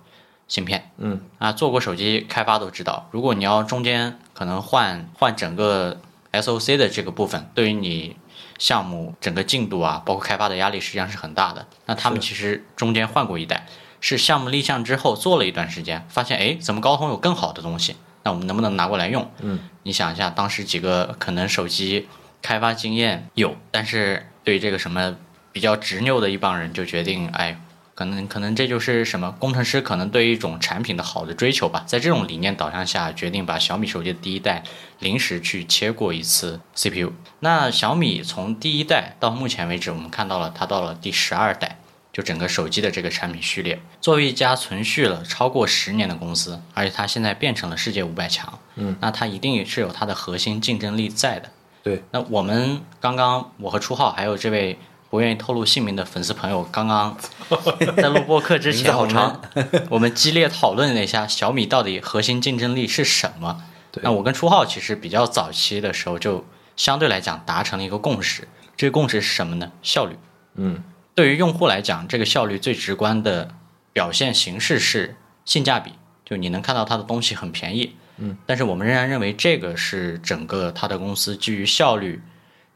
[0.49, 0.91] 芯片。
[0.99, 6.01] 嗯，啊，做过手机开发都知道，如果你要中间可能换换整个
[6.33, 8.17] SOC 的这个部分，对于你
[8.59, 11.67] 项目整个进度啊，包括开发的压力实际上是很大的。
[11.87, 13.67] 那他们其实中间换过一代，
[14.01, 17.97] 是项目立项之后做了一段时间，发现哎，怎么高通有更好的东西？
[18.23, 19.31] 那我们能不能拿过来用？
[19.41, 22.09] 嗯，你想一下，当时几个可能手机
[22.43, 25.17] 开发经验有，但是对于这个什么
[25.53, 27.61] 比较执拗的一帮人就决定，哎，
[27.97, 34.63] 可能可能这就是什么工程师可能对于一种产品的好的追求吧，在这种理念导向下，决定把小米手机的第一代
[35.01, 37.13] 临时去切过一次 CPU。
[37.41, 41.79] 那小米从第一代到目前为止，我们看到了它到了第十二代。
[42.13, 51.51] 就整个手机的这个产品序列，作为一家存续了超过十年的公司，而且它现在变成了世界五百强，嗯，那它一定是有它的核心竞争力在的。
[51.83, 54.79] 对，那我们刚刚我和初浩还有这位
[55.17, 57.17] 不愿意透露姓名的粉丝朋友，刚刚
[57.97, 63.65] 在录播课之前，我好长们我们激烈讨论了一下小米到底核心竞争力是什么。
[64.03, 66.45] 那我跟初浩其实比较早期的时候就
[66.77, 69.73] 相对来讲达成了一个共识，这个共识是什么呢？
[69.83, 70.19] 效率。
[70.57, 73.49] 嗯，对于用户来讲，这个效率最直观的
[73.95, 75.93] 表现形式是性价比，
[76.27, 77.97] 就你能看到它的东西很便宜。
[78.19, 82.21] 嗯，但是我们仍然认为这个是整个它的公司基于效率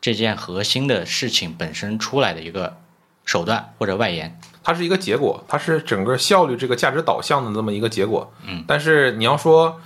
[0.00, 2.76] 这件核心的事情本身出来的一个
[3.24, 4.38] 手段或者外延。
[4.62, 8.30] 它是一个结果，它是整个效率这个价值导向的这么一个结果。
[8.46, 9.80] 嗯，但是你要说，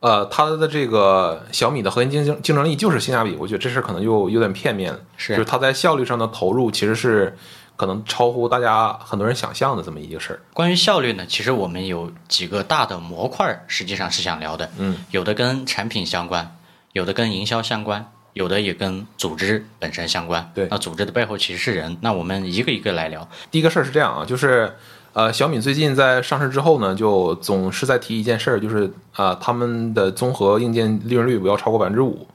[0.00, 5.00] 呃，它的这个小米的核心竞争竞争力就是性价比，我觉得这事儿可能又有点片面了。
[5.16, 7.36] 是就是它在效率上的投入其实是
[7.76, 10.40] 可能超乎大家很多人想象的这么一个事儿。
[10.52, 14.70] 关于效率呢，其实我们有几个大的模块，实际上是想聊的。
[14.76, 16.56] 嗯，有的跟产品相关，
[16.92, 20.52] 有的跟营销相关，有的也跟组织本身相关。
[20.54, 21.96] 对那组织的背后其实是人。
[22.02, 23.26] 那我们一个一个来聊。
[23.50, 24.74] 第一个事儿是这样啊，就是
[25.14, 32.28] 呃，小米最近在上市之后呢，就总是在提一件事儿，就是啊、他们的综合硬件利润率不要超过百分之五。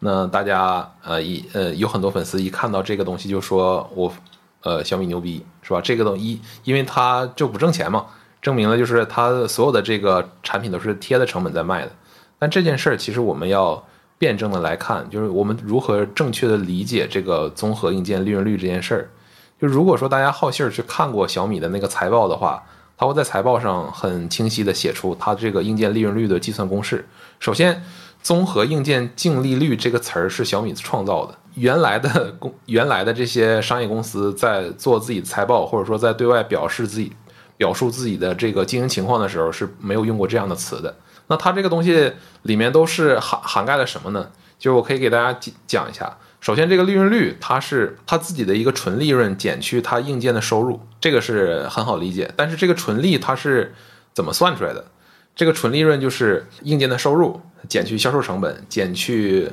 [0.00, 4.12] 那大家呃一呃有很多粉丝一看到这个东西就说我
[4.62, 5.80] 呃小米牛逼是吧？
[5.80, 8.06] 这个东西因为它就不挣钱嘛，
[8.42, 11.92] 证明了就是它所有的这个产品都是贴的成本在卖的。
[12.40, 13.86] 但这件事儿其实我们要
[14.18, 19.10] 辩证的来看，就是我们如何正确的理解这个综合硬件利润率这件事儿。
[19.60, 22.62] 就如果说大家好信儿去看过小米的那个财报的话，
[22.96, 27.06] 它会在财报上很清晰的写出它这个硬件利润率的计算公式。
[27.38, 27.82] 首先，
[28.22, 31.34] 综合硬件净利率这个词儿是小米创造的。
[31.54, 37.12] 原来的公原来的这些商业公司在做自己财报，或者说在对外表示自己
[37.56, 40.94] 表述自己的这个经营情况的时候，是没有用过这样的词的。
[41.28, 42.12] 那它这个东西
[42.42, 44.30] 里面都是涵涵盖了什么呢？
[44.58, 46.16] 就是我可以给大家讲讲一下。
[46.40, 52.30] 首先，这个利润率它是它自己的一个纯利润减去它硬件的收入，这个是很好理解。
[52.36, 53.74] 但是这个纯利它是
[54.14, 54.84] 怎么算出来的？
[55.34, 59.50] 这个纯利润就是硬件的收入减去销售成本，减去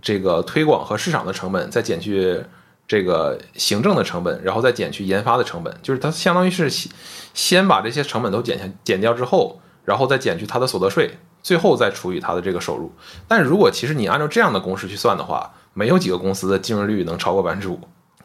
[0.00, 2.40] 这个推广和市场的成本，再减去
[2.86, 6.90] 这个行政的成本，然后再减去研发的成本，就是它相当于是先
[7.34, 12.92] 先把这些成本都减下减掉之后，然后再减去他的所得税，最后再除以他的这个收入。
[13.26, 17.80] 但如果其实你按照这样的公式去算的话，没有几个公司的净利率能超过百分之五。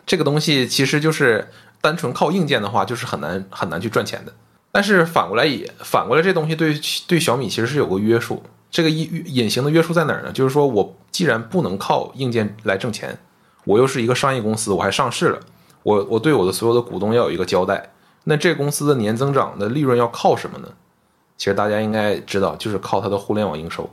[0.06, 4.34] 这个东西其实就是单纯靠硬件的话，就是很难很难去赚钱的。
[4.71, 8.41] 但是反过来也反过来，这东西对对小米其实是有个约束。
[8.71, 10.32] 这个隐隐形的约束在哪儿呢？
[10.32, 13.19] 就是说我既然不能靠硬件来挣钱，
[13.65, 15.39] 我又是一个商业公司，我还上市了，
[15.84, 17.91] 我我对我的所有的股东要有一个交代。
[18.24, 20.69] 那这个公司的年增长的利润要靠什么呢？
[21.42, 23.90] 其实大家应该知道，就是靠它的互联网营收。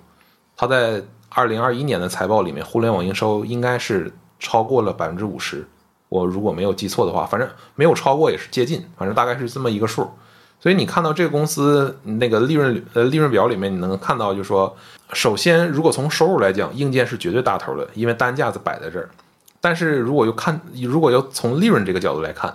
[0.55, 5.67] 它在二零二一年的财报里面，互联网营收应该是超过了百分之五十。
[6.11, 10.11] 我如果没有记错的话，反正没有超过也是接近，反正大概是这么一个数。
[10.61, 14.77] 所以你看到这个公司那个利润呃利润表里面，你能看到，就是说，
[15.15, 19.09] 首先如果从收入来讲，硬件是绝对大头的，因为单价子摆在这儿。
[19.59, 22.53] 但是如果又看，如果要从利润这个角度来看，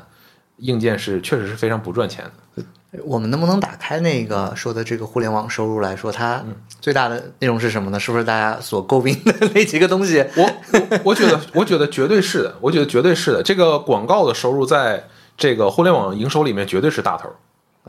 [0.57, 2.23] 硬件是确实是非常不赚钱
[2.55, 2.63] 的。
[3.03, 6.43] 我们能不能打开那个说的这个互联网收入来说，它
[6.79, 7.99] 最大的内容是什么呢？
[7.99, 10.23] 是不是大家所诟病的那几个东西？
[10.35, 13.41] 我我我觉得，我觉得绝对是的，我觉得绝对是的。
[13.41, 17.29] 这个广告的收入在这个互联网营收里面绝对是大头。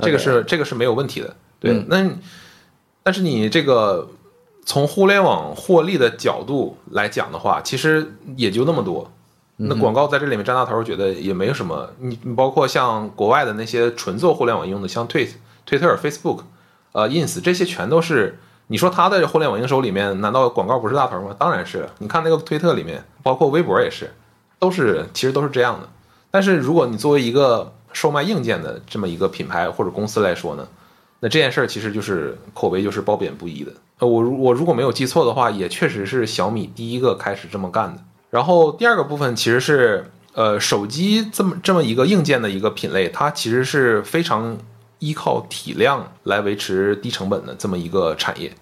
[0.01, 1.85] 这个是这个是没有问题的，对。
[1.89, 2.11] 那
[3.03, 4.09] 但是你这个
[4.65, 9.13] 从互联网获利的角度来讲的话，其实也就那么多。
[9.57, 11.89] 那广告在这里面占大头，觉得也没有什么。
[12.01, 15.29] 你你包括像国外的那些纯做互联网应用的，像推
[15.65, 16.41] 推特、Facebook、
[16.91, 21.37] 呃 Ins 这些，全都是你说它的互联网营收里面，难道广告不是大头吗？
[21.39, 21.89] 当然是。
[21.99, 24.13] 你看那个推特里面，包括微博也是，
[24.59, 25.89] 都是其实都是这样的。
[26.33, 30.67] 但是如果你作为一个售卖硬件的这么一个品牌或者公司来说呢，
[31.21, 33.73] 那这件事儿其实就是口碑就是褒贬不一的。
[34.01, 38.03] 呃，我如我如果没有记错的话，也确实是小米第一个开始这么干的。
[38.35, 44.59] 然后第二个部分其实是，呃，手机这么这么一个硬件的一个品类，它其实是非常
[44.99, 48.53] 依靠体量来维持低成本的这么一个产业。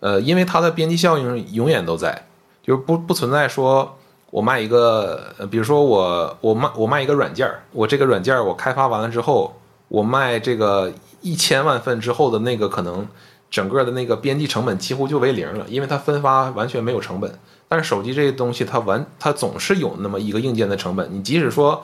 [0.00, 2.26] 呃，因为它的边际效应永远都在，
[2.60, 3.96] 就是不不存在说。
[4.32, 9.54] 我卖一个，比如说我我卖我卖一个软件儿，我这个软件儿我开发完了之后，
[9.86, 13.06] 我卖这个一千万份之后的那个可能
[13.48, 17.38] 整个的那个边际成本几乎就为零了，因为它分发完全没有成本。
[17.68, 21.82] 但是手机这些东西它完它总是有那么一个硬件的成本，你即使说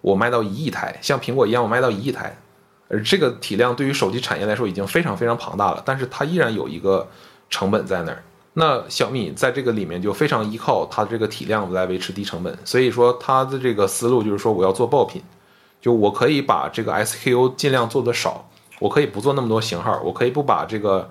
[0.00, 2.38] 我卖到一亿台，像苹果一样我卖到一亿台，
[2.88, 7.08] 而这个体量对于手机产业来说已经非常非常庞大了，但是它依然有一个
[7.50, 8.22] 成本在那儿。
[8.54, 15.22] 那小米在这个里面就非常依靠它的这个体量来维持低成本，所以说它的这个思路就是说我要做爆品，
[15.80, 18.48] 就我可以把这个 SKU 尽量做的少，
[18.80, 21.08] 我可以不做那么多型号，我可以不把这个，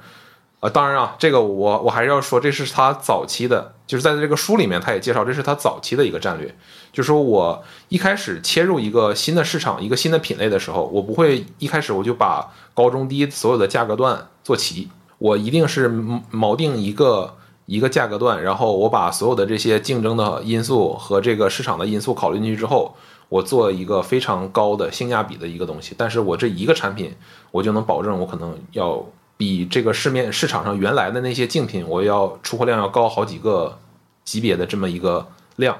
[0.59, 6.47] 呃，当然啊，这个我我还是要说，这是他早期的，就是在这个书里面他也介绍，这是他早期的一个战略，
[6.91, 14.89] 就是说我一开始切入一个新的市场，一个新的品类的时候，我不会一开始我就把高中低所有的价格段做齐。
[15.19, 15.89] 我一定是
[16.31, 22.95] 锚定一个一个价格段，然后我把所有的这些竞争的因素和这个市场的因素考虑进去之后，
[23.29, 25.93] 我做一个非常高的性价比的一个东西。
[25.97, 27.15] 但是我这一个产品，
[27.51, 29.03] 我就能保证我可能要
[29.37, 33.79] 比这个市面市场上原来的那些竞品，我要出货量要高好几个
[34.25, 35.77] 级别的这么一个量。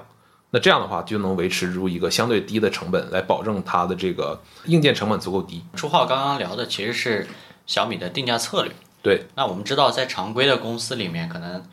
[0.52, 5.62] 那这样的话就能维持住一个相对低的成本，来保证它的这个硬件成本足够低。
[5.76, 7.28] 朱浩刚刚聊的其实是
[7.66, 8.72] 小米的定价策略。
[9.02, 11.64] 对，那我们知道，在常规的公司里面，可能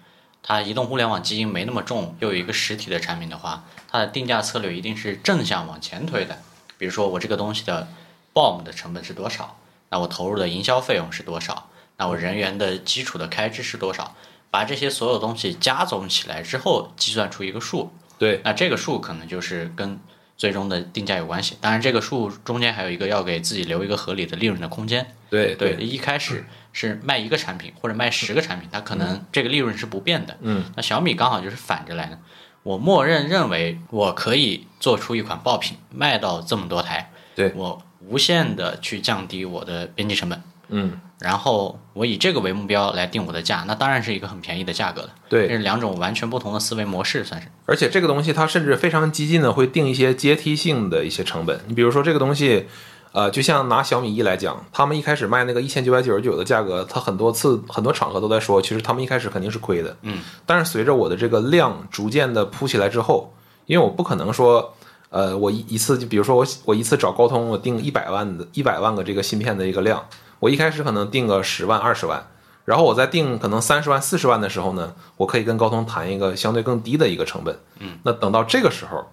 [0.42, 6.38] 它移动互联网基因没那么重，又有一个实体的产品的话，它的定价策略一定是正向往前推的。
[6.76, 7.86] 比如说，我这个东西的
[8.32, 9.56] BOM 的成本是多少？
[9.90, 11.68] 那我投入的营销费用是多少？
[11.96, 14.14] 那我人员的基础的开支是多少？
[14.50, 17.92] 把这些所有东西加总起来之后，计算出一个数。
[18.18, 19.98] 对，那这个数可能就是跟
[20.36, 21.56] 最终的定价有关系。
[21.60, 25.14] 当然，这个数中间还有一个要给自己留一个合理的利润的空间。
[25.30, 26.44] 对对，一开始。
[26.76, 30.36] 是卖一个产品或者卖十个产品，它可能这个利润是不变的。
[30.40, 32.18] 嗯，那小米刚好就是反着来的。
[32.64, 40.42] 我默认认为我可以做出一款爆品，卖到这么多台，对我无限的去降低我的边际成本。
[40.76, 45.10] 嗯，然后我以这个为目标来定我的价，那当然是一个很便宜的价格了。
[45.28, 47.48] 对，这是两种完全不同的思维模式，算是。
[47.66, 51.60] 而且这个东西它甚至非常激进的会定一些阶梯性的一些成本。
[51.68, 52.66] 你比如说这个东西。
[53.14, 59.96] 呃，就像拿小米一来讲，他们一开始卖那个一千九百九十九的价格，他很多次很多场合都在说，其实他们一开始肯定是亏的。
[60.02, 63.32] 嗯，但是随着我的这个量逐渐的铺起来之后，
[63.66, 64.74] 因为我不可能说，
[65.10, 70.04] 呃，我一一次就比如说我我一次找高通，我定一百万的一百万个这个芯片的一个量，
[70.40, 72.26] 我一开始可能定个十万二十万，
[72.64, 77.58] 然后我再定可能三十万四十万的时候呢，我可以跟高通谈一个相对更低的一个成本。
[77.78, 79.06] 嗯，那等到这个时候。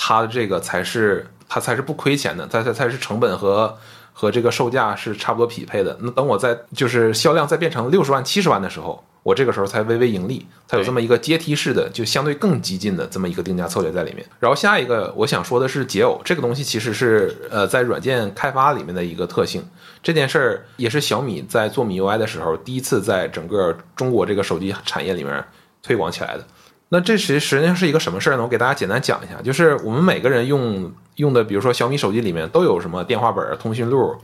[0.00, 3.76] 它这个才是它才是不亏钱的，它才才是成本和
[4.12, 5.98] 和这个售价是差不多匹配的。
[6.00, 14.24] 那等我在就是销量再变成六十万、七十万的时候，我这个时候才微微盈利，它有这么一个阶梯式的，就相对更激进的这么一个定价策略在里面。
[14.40, 19.62] 然后下一个我想说的是解耦这个东西，其实是呃在软件开发里面的一个特性。
[20.02, 25.44] 这件事儿也是小米在做米 UI 的时候第一次在整个中国这个手机产业里面
[25.82, 26.46] 推广起来的。
[26.90, 28.42] 那这实实际上是一个什么事儿呢？
[28.42, 34.16] 我给大家简单讲一下，就是我们每个人用用的，比如说小米手机里面都有什么电话本、通讯录、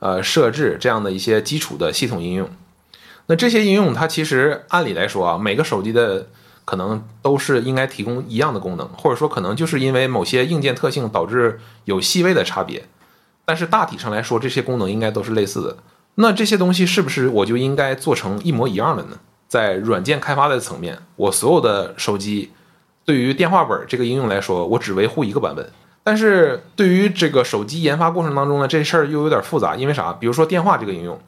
[0.00, 2.50] 呃设置这样的一些基础的系统应用。
[3.30, 6.26] 那这些应用它其实按理来说啊，每个手机的
[6.64, 12.84] 可能都是应该提供一样的功能，或者说可能就是因为某些硬件特性导致有细微的差别，
[13.44, 15.76] 但是大体上来说，这些功能应该都是类似的。
[16.16, 19.16] 那这些东西是不是我就应该做成一模一样的呢？
[19.46, 22.50] 在软件开发的层面，我所有的手机
[23.04, 25.70] 对于电话本这个应用来说，我只维护一个版本。
[26.02, 29.76] 但是对于这个手机研发过程当中呢，这事儿又有点复杂。
[29.76, 30.12] 因为啥？
[30.14, 31.20] 比如说电话这个应用，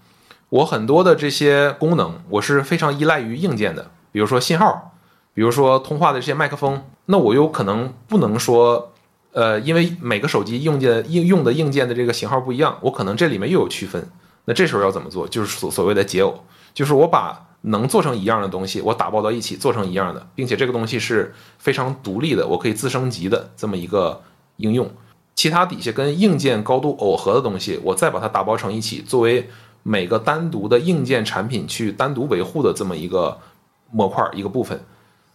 [0.53, 4.93] 我很多的这些功能我是非常依赖于硬件的，比如说信号，
[5.33, 6.85] 比如说通话的这些麦克风。
[7.07, 8.93] 那我有可能不能说，
[9.33, 14.07] 呃，因为每个手机用件应用的硬件的这个型号不一样，我可能这里面又有区分。
[14.45, 15.27] 那这时候要怎么做？
[15.27, 16.35] 就是所所谓的解耦，
[16.75, 17.49] 就是我把。
[17.65, 24.21] 能做成一样的东西，我打包到一起做成一样的，并且这个东西是非常独立的，我可以自升级的这么一个
[24.57, 24.91] 应用。
[25.37, 29.49] 其他底下跟硬件高度耦合的东西，我再把它打包成一起，作为
[29.83, 33.39] 每个单独的硬件产品去单独维护的这么一个
[33.91, 34.81] 模块一个部分。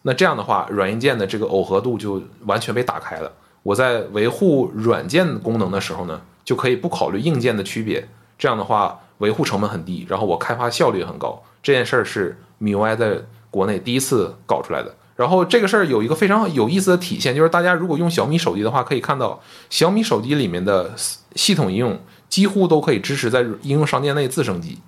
[0.03, 3.31] 那这样的话，软硬件的这个耦合度就完全被打开了。
[3.63, 8.07] 我在维护软件功能的时候呢，就可以不考虑硬件的区别。
[8.37, 11.43] 这样的话，维护成本很低，然后我开发效率也很高。
[11.61, 13.17] 这件事儿是 MIUI 在
[13.51, 14.95] 国内第一次搞出来的。
[15.17, 20.93] 然后这个事儿有一个非常有意思的体现，就是大家如果用小米手机的话，可以看到小米手机里面的
[21.35, 21.99] 系统应用
[22.29, 24.79] 几乎都可以支持在应用商店内自升级。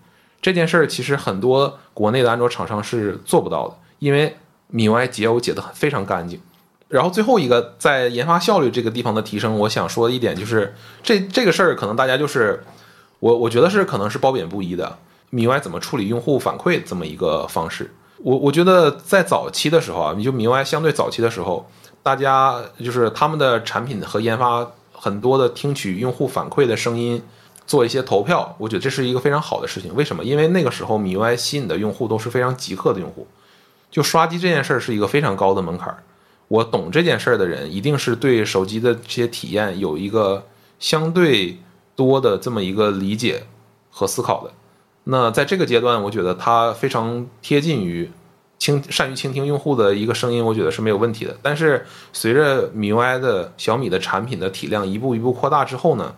[0.42, 4.36] 这件事儿其实很多国内的安卓厂商是做不到的，因为
[4.74, 6.40] MIUI 解耦解的非常干净。
[6.88, 10.74] 然后最后一个在研发效率这个地方的提升，我想说的一点就是，
[11.04, 12.64] 这这个事儿可能大家就是
[13.20, 14.98] 我我觉得是可能是褒贬不一的。
[15.30, 17.94] 米 UI 怎么处理用户反馈这么一个方式？
[18.24, 21.70] 我我觉得在早期的时候啊，你就米 UI 相对早期的时候，
[22.02, 24.68] 大家就是他们的产品和研发
[25.02, 27.24] 很多的听取用户反馈的声音，
[27.66, 29.96] 做一些投票，我觉得这是一个非常好的事情。
[29.96, 30.22] 为什么？
[30.22, 33.26] 因为那个时候米 UI 吸引的用户都是非常极客的用户，
[33.90, 36.04] 就刷机这件事儿是一个非常高的门槛。
[36.50, 40.46] 我懂这件事儿的人，一定是对手机的这些体验有一个
[40.80, 41.58] 相对
[41.96, 43.44] 多的这么一个理解
[43.90, 44.52] 和思考的。
[45.06, 48.12] 那在这个阶段，我觉得它非常贴近于
[48.60, 51.36] 倾善于倾听用户的一个声音，我觉得是没有问题的。
[51.42, 56.14] 但是随着米 UI 的小米的产品的体量一步一步扩大之后呢，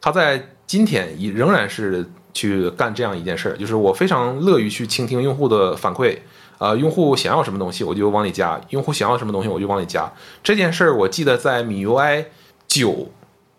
[0.00, 6.18] 它在今天也仍然是去干这样一件事儿，就是我非常乐于去倾听用户的反馈，
[6.58, 10.10] 啊，用户想要什么东西我就往里加，用户想要什么东西我就往里加。
[10.42, 12.24] 这件事儿我记得在米 UI
[12.66, 13.10] 九。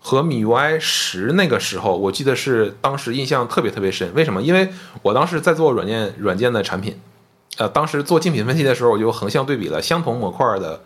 [0.08, 4.14] 和米 UI 十那个时候，我记得是当时印象特别特别深。
[4.14, 4.40] 为什么？
[4.40, 4.70] 因为
[5.02, 6.96] 我当时在做软件软件的产品，
[7.58, 10.82] 呃，当时做竞品分析的时候，我就横向对比了相同模块的，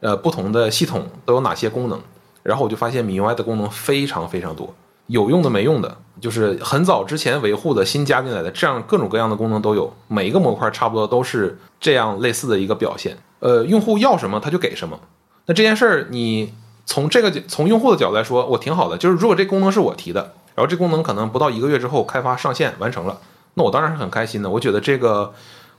[0.00, 2.00] 呃，不同的系统都有哪些功能，
[2.42, 4.74] 然后我就发现米 UI 的功能非常非常多，
[5.06, 13.16] 有用的没用的，就是很早之前维护的新加进来的，这样各种各样的功能都有，每一个模块差不多都是这样类似的一个表现。
[13.40, 14.98] 呃，用户要什么他就给什么，
[15.46, 16.52] 那这件事儿你。
[16.88, 18.96] 从这个从用户的角度来说，我挺好的。
[18.96, 23.18] 就是如果这功能是我提的，然后这功能可能不到一个月之后开发上线完成了，
[23.54, 24.48] 那我当然是很开心的。
[24.48, 25.34] 我觉得这个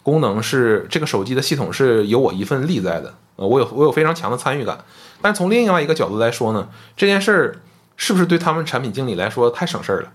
[0.08, 4.80] 功能是这个手机的系统是有我一份力在的，呃，我有我有非常强的参与感。
[5.22, 7.60] 但从另外一个角度来说呢，这件事儿
[7.98, 10.14] 是不是对他们产品经理来说太省事儿了？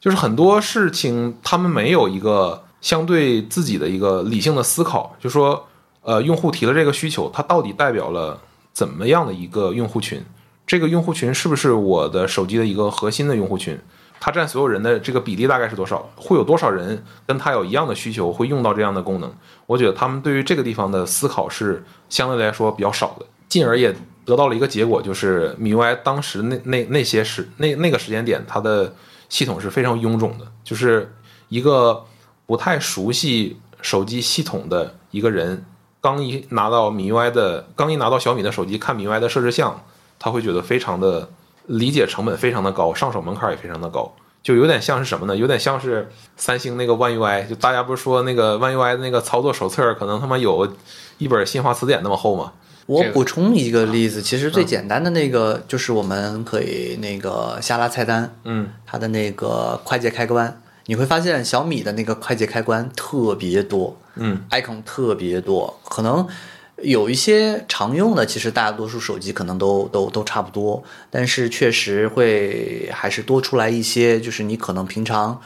[0.00, 5.68] 就是很多事情他们没有一个相对自己的一个理性的思考，就说，
[6.00, 8.40] 呃，用户提了这个需求，它到底代表了？
[8.72, 10.24] 怎么样的一个用户群？
[10.66, 13.78] 这个用户群是不是我的手机的一个核心的用户群？
[14.20, 16.10] 它占所有人的这个比例大概是多少？
[16.16, 19.32] 会有多少人跟他有一样的需求，会用到这样的功能？
[19.66, 23.94] 我觉得他们对于这个地方的思考是相对来说比较少的，进而也
[24.24, 28.94] 得到了一个结果，就是米 UI 当时那那那些时那那个时间点，它的
[29.28, 31.14] 系统是非常臃肿的，就是
[31.48, 32.04] 一个
[32.46, 35.64] 不太熟悉手机系统的一个人。
[36.00, 39.82] 刚一拿到米 UI 的，刚一拿到小米的手机看米 UI 的设置项，
[40.16, 41.28] 他会觉得非常的
[41.68, 44.12] 理解成本非常的高，上手门槛也非常的高，
[44.42, 45.36] 就有点像是什么呢？
[45.36, 50.76] 有点像是三星那个 One UI，就大家不是说那个 One UI 那个操作手册可能他妈有
[51.18, 52.52] 一本新华词典那么厚吗？
[52.86, 66.26] 我补充一个例子，其实最简单的那个就是我们可以那个下拉菜单，嗯，它的那个快捷开关，你会发现小米的那个快捷开关特别多，嗯，icon 特别多，可能
[66.82, 75.40] 有一些常用的，其实大多数手机可能都都都差不多，但是确实会还是多出来一些，就是你可能平常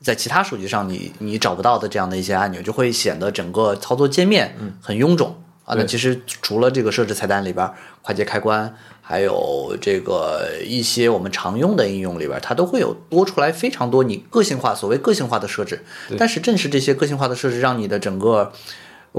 [0.00, 5.34] 在其他手机上你你找不到的这样的一些按钮，就会显得整个操作界面很臃肿。
[5.64, 7.72] 啊，那其实除了这个设置菜单里边儿
[8.02, 8.70] 快捷开关，
[9.00, 15.82] 还有这个一些我们常用的应用里边儿，它都会有多出来非常多你个性化所谓个性化的设置。
[16.18, 18.52] 但是正是这些个性化的设置，让你的整个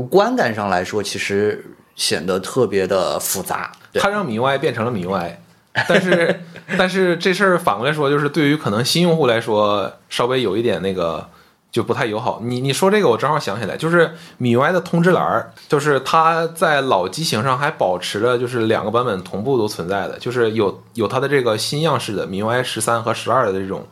[0.04, 1.66] 观感上来说，其实
[1.96, 3.72] 显得特别的复杂。
[3.93, 5.32] 它让米 UI 变成了米 UI，
[5.88, 6.41] 但是
[6.78, 11.30] 但是这事儿反过来说，就是对于可能新用户来说，稍微有一点那个
[11.72, 12.41] 就不太友好。
[12.43, 23.88] 你你说这个，我正好想起来，就是米 UI 的通知栏，就是它在老机型上还保持了就是两个版本同步都存在的，就是有有它的这个新样式的米 UI 十三和十二的这种。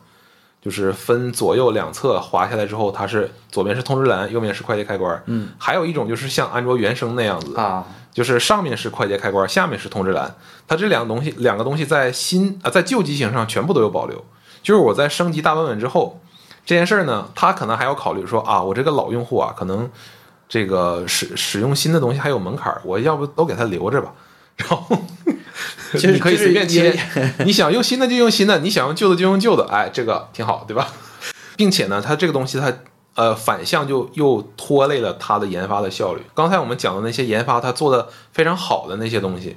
[0.64, 5.22] 就是分左右两侧滑下来之后，它是左边是通知栏，右面是快捷开关。
[5.26, 10.34] 嗯，还有一种就是像安卓原生那样子，啊，就是上面是快捷开关，下面是通知栏。
[10.66, 14.24] 它这两个东西，两个东西在新啊、在旧机型上全部都有保留。
[14.62, 16.18] 就是我在升级大版本之后，
[16.64, 19.90] 这件事儿呢，它可能还要考虑说啊，我这个老用户啊，可能
[20.48, 24.10] 这个使使用新的东西还有门槛儿，我要不都给他留着吧。
[24.56, 25.04] 然后
[25.92, 30.88] 其实你可以随便就是切，你想用新的就用新的，你想用旧的就用旧的，哎，这个挺好，对吧？
[31.56, 32.72] 并且呢，它这个东西它
[33.14, 36.22] 呃反向就又拖累了它的研发的效率。
[36.34, 39.56] 刚才我们讲的那些研发它做的非常好的那些东西，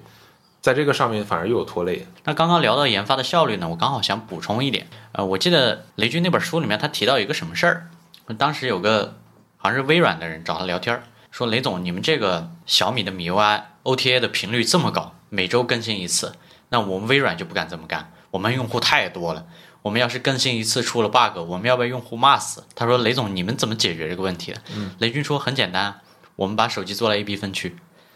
[0.61, 2.05] 在这个上面反而又有拖累。
[2.25, 4.87] 那刚刚聊到研发的效率呢，我刚好想补充一点。
[5.13, 7.89] 呃，我记得雷军那本书里面他提到一个什么事儿，
[8.37, 9.15] 当时有个
[9.57, 11.03] 好像是微软的人找他聊天儿，
[11.37, 16.33] 说雷总，你们这个小米的米 UI OTA 的频率这么高，每周更新一次，
[16.69, 19.45] 那我们微软就不敢这么干，我们用户太多了。
[19.83, 22.63] 我们要是更新一次出了 bug，我们要被用户骂死。
[22.73, 24.59] 他说：“雷总，你们怎么解决这个问题的？”
[24.97, 26.01] 雷军说：“很简单，
[26.37, 27.75] 我们把手机做了 A/B 分区。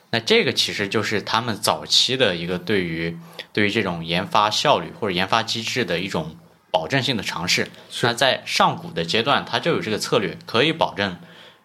[0.10, 3.20] 那这个其实就是他们早期的一个对于
[3.54, 6.36] 对于这种研发效率或者研发机制的一种
[6.72, 7.70] 保证性的尝试。
[8.02, 11.20] 那在上古的阶段，它就有这个策略，可以保证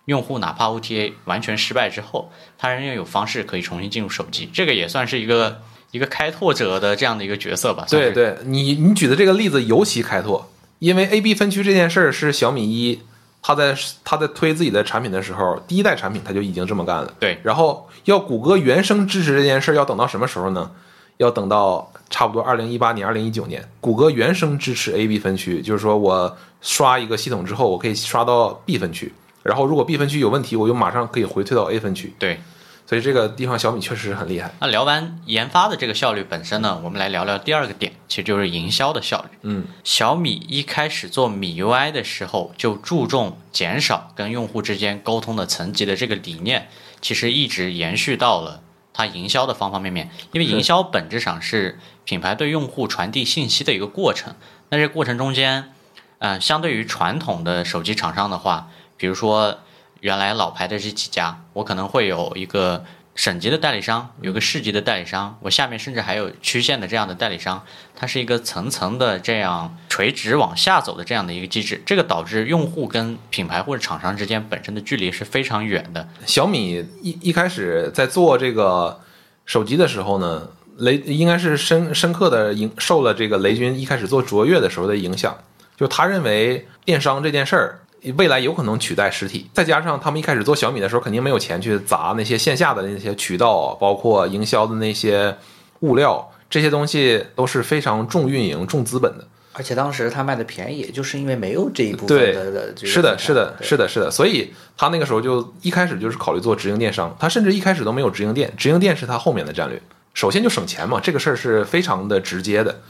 [0.06, 4.48] 用户哪怕 OTA 完全失败之后，他仍然有方式可以重新进入手机。
[4.52, 7.84] 这个也算是一个一个开拓者的这样的一个角色吧。
[7.88, 10.48] 对对，你你举的这个例子尤其开拓，
[10.78, 13.00] 因为 A/B 分区这件事儿是小米一，
[13.42, 17.12] 他在他在推自己的产品的时候，第一代产品他就已经这么干了。
[17.18, 20.70] 对然后要谷歌原生支持这件事儿，要等到什么时候呢？
[21.18, 29.10] 要等到差不多二零一八年、二零一九年，谷歌原生支持 A/B 分区，就是说我刷一个系统之后，我可以刷到 B 分区，
[29.46, 32.14] 然后如果 B 分区有问题，我就马上可以回退到 A 分区。
[32.18, 32.40] 对。
[32.88, 34.54] 所以这个地方小米确实很厉害。
[34.60, 39.38] 那聊完研发的这个效率本身呢，我们来聊聊第二个点，其实就是营销的效率。
[39.42, 46.68] 嗯，小米一开始做米 UI 的时候，就注重减少跟用户之间沟通的层级的这个理念，
[47.00, 50.08] 其实一直延续到了它营销的方方面面。
[50.30, 54.36] 因为营销本质上是品牌对用户传递信息的一个过程。
[54.68, 55.72] 那这过程中间，
[56.18, 59.58] 呃，相对于传统的手机厂商的话，比如说
[60.00, 62.84] 原来老牌的这几家，我可能会有一个
[63.14, 76.06] 省级的代理商，有个市级的代理商，我下面甚至还有区县的这样的代理商，它是一个层层的这样垂直往下走的这样的一个机制，这个导致用户跟品牌或者厂商之间本身的距离是非常远的。
[76.26, 79.00] 小米一一开始在做这个
[79.46, 85.34] 手机的时候呢，雷应该是深深刻的影受了这个雷军一开始做卓越的时候的影响，
[85.74, 87.80] 就他认为电商这件事儿
[88.12, 95.36] 未来有可能取代实体，再加上他们一开始做小米的时候，肯定没有钱去砸那些线下的那些渠道，包括营销的那些
[95.80, 99.26] 物料，这些东西都是非常重运营、重资本的。
[99.52, 104.10] 而且当时他卖的便宜，也就是因为没有这一部分的是的，是的，是的，是的。
[104.10, 109.80] 所以他那个时候就一开始就是考虑做直营电商，他甚至一开始都没有直营店，直营店是他后面的战略。
[110.12, 112.80] 首先就省钱嘛，这个事儿是非常的直接的。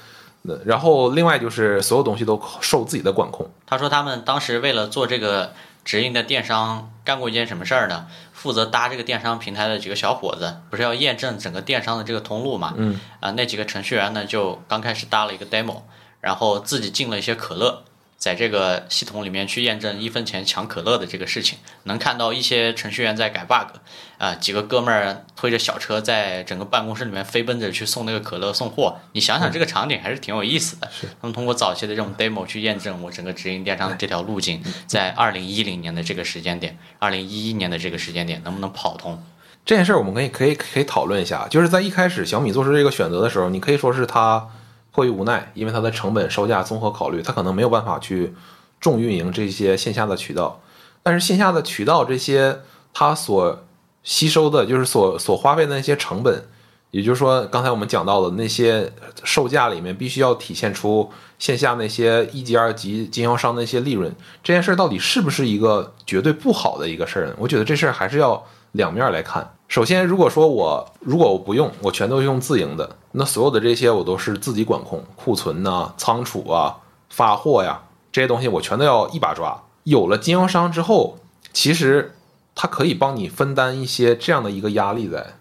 [0.48, 3.48] 呃然后另外就是所有东西都受自己的管控。
[3.66, 5.52] 他说他们当时为了做这个
[5.84, 8.06] 直营的电商，干过一件什么事儿呢？
[8.32, 12.74] 负责搭这个电商平台的几个小伙子，不是要验证整个电商的这个通路嘛？
[12.76, 15.82] 嗯，啊，那几个程序员呢，就刚开始搭了一个 demo，
[16.20, 17.82] 然后自己进了一些可乐，
[18.18, 23.76] 在这个系统里面去验证一分钱抢可乐的这个事情，能看到一些程序员在改 bug，
[24.18, 30.90] 啊、几个哥们儿推着小车在整个办公室里面飞奔着去送那个可乐送货，你想想这个场景还是挺有意思的。
[30.90, 39.22] 是他们通过早期的这种 demo 去验证我整个直营电商的这条路径，在二零一零年的这个时间点，二零一一年的这个时间点能不能跑通？
[39.64, 44.48] 这件事儿我们可以可以可以讨论一下，就是在一开始小米做出这个选择的时候，你可以说是它
[44.96, 48.34] 迫于无奈，因为它的成本、售价综合考虑，它可能没有办法去
[48.80, 50.58] 重运营这些线下的渠道，
[51.02, 52.60] 但是线下的渠道这些
[52.94, 53.62] 它所
[54.02, 56.46] 吸收的，就是所所花费的那些成本，
[56.92, 58.90] 也就是说刚才我们讲到的那些
[59.22, 64.10] 售价里面必须要体现出线下那些一级、二级经销商的一些利润，
[64.42, 67.34] 这件事儿到底是不是一个绝对不好的一个事儿呢？
[67.36, 68.42] 我觉得这事儿还是要
[68.72, 69.55] 两面来看。
[69.68, 76.78] 首先，如果说我如果我不用，我全都用自营的，那所有的这些我都是自己管控，库存呐、仓储啊、
[77.10, 79.62] 发货呀这些东西我全都要一把抓。
[79.82, 81.18] 有了经销商之后，
[81.52, 82.14] 其实
[82.54, 85.34] 它可以帮你分担一些这样的一个压力在，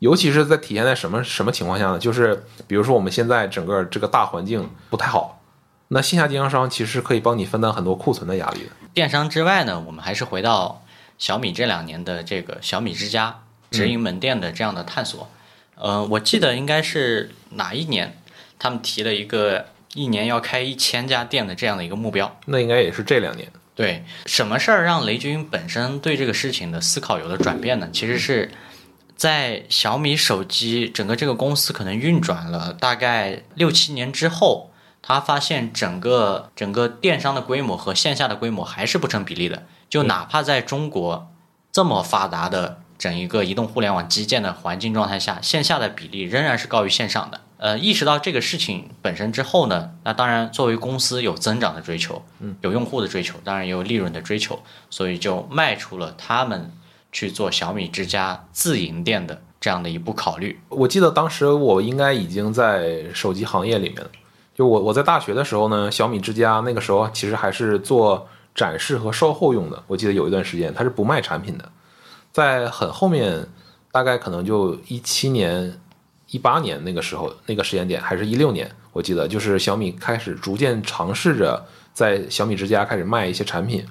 [0.00, 1.98] 尤其是在体现在什么什么情况下呢？
[1.98, 5.40] 就是比如说我们现在整个这个大环境不太好，
[5.88, 8.70] 那线下经销商其实可以帮你分担很多库存的压力的。
[8.92, 10.82] 电商之外呢，我们还是回到
[11.18, 15.28] 小米这两年的这个小米之家直营门店的这样的探索。
[15.76, 18.20] 呃，我记得应该是哪一年，
[18.58, 22.38] 他们提了一个一年要开一千家店的这样的一个目标。
[22.46, 23.48] 那应该也是这两年。
[23.74, 27.88] 对，什么事儿让雷军本身对这个事情的思考有了转变呢？
[27.90, 28.50] 其实是
[29.16, 39.62] 在小米手机整个这个公司可能运转了大概六七年之后，他发现整个整个电商的规模和线下的规模还是不成比例的。
[39.88, 41.32] 就哪怕在中国
[41.72, 47.40] 这么发达的整一个移动互联网基建的环境状态下，线下的比例仍然是高于线上的。
[47.56, 56.70] 呃，意识到这个事情本身之后呢，那当然作为公司有增长的追求，嗯，有用户的追求，当然也有利润的追求，所以就迈出了他们
[57.10, 60.60] 去做小米之家自营店的这样的一步考虑。
[60.68, 64.10] 我记得当时我应该已经在手机行业里面了，
[64.54, 69.82] 就我我在大学的时候呢，小米之家那个时候其实还是做展示和售后用的。
[69.86, 71.70] 我记得有一段时间它是不卖产品的，
[72.32, 73.46] 在很后面，
[73.90, 75.80] 大概可能就一七年。
[76.32, 81.60] 一八年那个时候，那个时间点还是一六年，我记得就是小米开始逐渐尝试着
[81.92, 83.84] 在小米之家开始卖一些产品。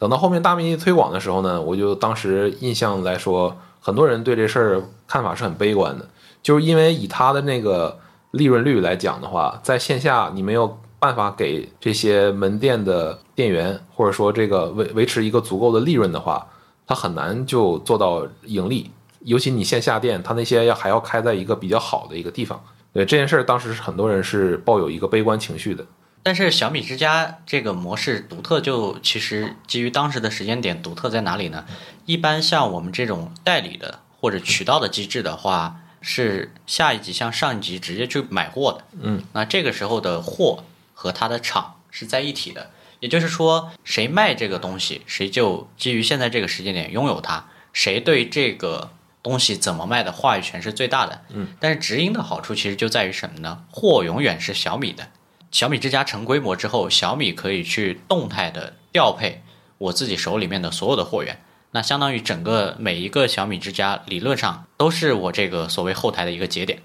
[0.00, 6.08] 等到后面大面积推广的时候呢，我就当时印象来说，很多人对这事儿看法是很悲观的，
[6.42, 7.96] 就是因为以它的那个
[8.32, 16.44] 利润率来讲的话，在线下你没有办法给这些门店的店员或者说这个维维持一个足够的利润的话，
[16.86, 18.90] 它很难就做到盈利。
[19.20, 22.62] 尤其你线下店，它那些要还要开在一个比较好的一个地方，
[22.92, 25.86] 对这件事儿，当时是很多人是抱有一个悲观情绪的。
[26.22, 31.64] 但是小米之家这个模式独特，就其实基于当时的时间点，独特在哪里呢？
[32.06, 38.84] 一般像我们这种代理的或者渠道的机制的话，是下一级向上一级直接去买货的。
[39.00, 42.70] 嗯，那这个时候的货和它的厂是在一体的，
[43.04, 47.44] 也就是说，谁卖这个东西，谁就基于现在这个时间点拥有它，
[47.74, 48.90] 谁对这个。
[49.24, 53.64] 东西怎么卖的话语权是最大的，嗯，但是直营的好处其实就在于什么呢？
[53.70, 55.08] 货永远是小米的，
[55.50, 59.40] 小米之家成规模之后，小米可以去动态的调配
[59.78, 66.82] 我自己手里面的所有的货源，那相当于整个每一个小米之家理论上都是我这个所谓后台的一个节点，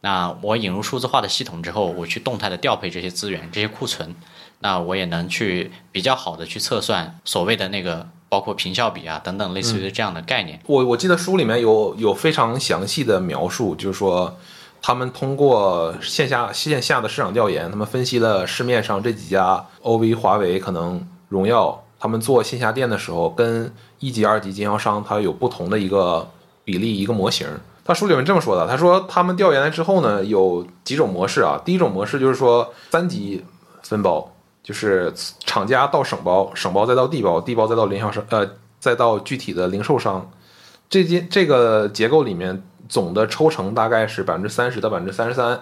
[0.00, 4.16] 那我引入数字化的系统之后，我去动态的调配这些资源、这些库存，
[4.60, 8.08] 那我也能去比较好的去测算所谓的那个。
[8.28, 10.60] 包括平效比啊等等，类似于这样的概念。
[10.66, 14.36] 我我记得书里面有有非常详细的描述，就是说
[14.82, 26.28] 他们通过线下线下的市场调研，他们分析了市面上这几家 OV、华为、可能荣耀，他们做线下店的时候，跟一级、二级经销商它有不同的一个
[26.64, 27.46] 比例一个模型。
[27.84, 31.62] 他书里面这么说的，他说他们调研了之后呢，有几种模式啊。
[31.64, 33.44] 第一种模式就是说三级
[33.82, 34.32] 分包。
[34.66, 35.12] 就是
[35.44, 38.50] 厂家到省包，省包再到地包，地包再到零销商，呃，
[38.80, 40.28] 再到具体的零售商，
[40.90, 45.60] 这件这个结构里面总的抽成大概是百分之三十到百分之三十三，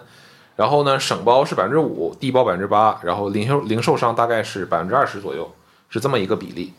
[0.57, 5.52] 然后呢，省包是百分之五，地包百分之八，然后零售零售商大概是百分之二十左右，
[5.90, 6.72] 是这么一个比例。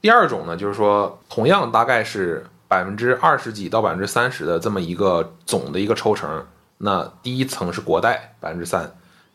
[0.00, 6.46] 第二种呢，就是说同样大概是百分之二十几到百分之三十的这么一个总的一个抽成，
[6.78, 8.88] 那第一层是国代百分之三。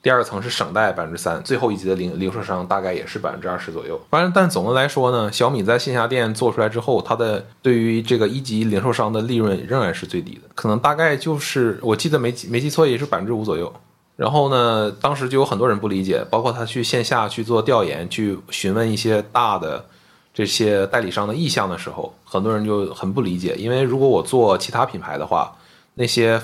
[0.03, 3.99] 第二层是省代百分之三，最后一级的零零售商大概也是百分之二十左右。
[4.09, 13.73] 反正但总的来说呢，小米在线下店做出来之后，它的对于这个一级零售商的利润仍然是最低的，可能大概就是我记得没没记错也是百分之五左右。
[14.15, 19.83] 然后呢，当时就有很多人不理解，包括他去线下去做调研，去询问一些大的
[20.33, 25.53] 这些代理商的意向的时候，很多人就很不理解，因为如果我做其他品牌的话，
[25.95, 26.41] 那些。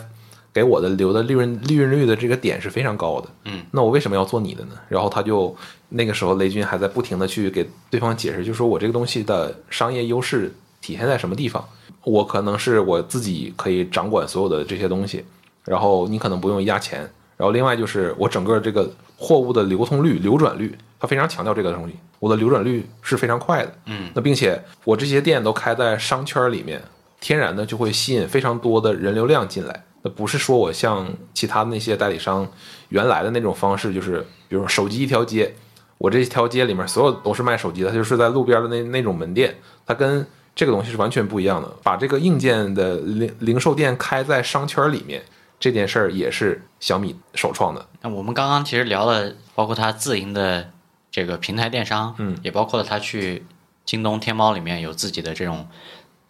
[0.54, 4.76] 给我的留的利润利润率的这个点是非常高的，嗯，那我为什么要做你的呢？
[4.88, 5.56] 然后他就
[5.89, 11.68] 那个时候雷军还在不停的去给对方解释，就说我这个东西的商业优势体现在什么地方？
[12.04, 15.26] 我可能是我自己可以掌管所有的这些东西，
[15.66, 16.99] 然后你可能不用压钱，
[17.38, 23.74] 然后另外就是我整个这个货物的流通率、流转率，他非常强调这个东西，我的流转率是非常快的。
[23.86, 26.82] 嗯，那并且我这些店都开在商圈里面，
[27.20, 29.84] 天然的就会吸引非常多的人流量进来。
[30.04, 32.47] 那不是说我像其他那些代理商
[32.89, 35.51] 原来的那种方式，就是比如说手机一条街，
[35.97, 41.74] 我这条街里面所有都是卖手机的，它就是在路边的那那种门店，它跟这个东西是完全不一样的。
[41.82, 45.24] 把这个硬件的零零售店开在商圈里面，
[45.60, 47.86] 这件事儿也是小米首创的。
[48.01, 50.70] 那我们刚刚其实聊了，包括它自营的
[51.10, 53.45] 这个平台电商，嗯，也包括了它去
[53.86, 55.68] 京东、天猫里面有自己的这种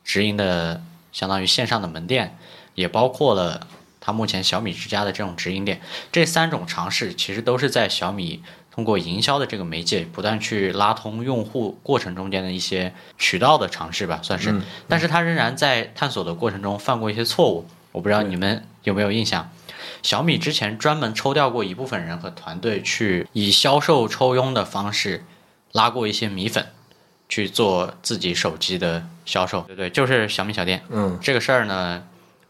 [0.03, 2.37] 直营的，相当于线上的门店，
[2.75, 3.67] 也包括了
[3.99, 5.81] 它目前小米之家的这种直营店。
[6.11, 14.51] 这三种尝试其实都是在小米通过营销的这个媒介，不断去拉通用户过程中间的一些渠道的尝试吧，算是。
[14.51, 19.49] 嗯但是它仍然在探索的过程中犯过一些错误，我不知道你们有没有印象。
[20.01, 25.23] 小米之前专门抽调过一部分人和团队，去以销售抽佣的方式
[25.71, 26.67] 拉过一些米粉，
[27.29, 29.61] 去做自己手机的销售。
[29.61, 32.03] 对对，就是小米小店嗯，这个事儿呢，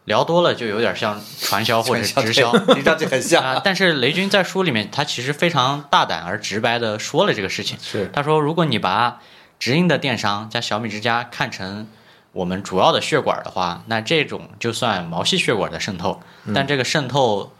[0.04, 2.52] 聊多了就有点像传销或者直销。
[2.58, 7.78] 听上去很像啊，但是雷军在书里面，他其实非常大胆而直白的说了这个事情。
[7.82, 9.20] 是他说，如果你把
[9.58, 11.88] 直营的电商加小米之家看成
[12.32, 16.20] 我们主要的血管的话，那这种就算毛细血管的渗透，
[16.54, 17.52] 但这个渗透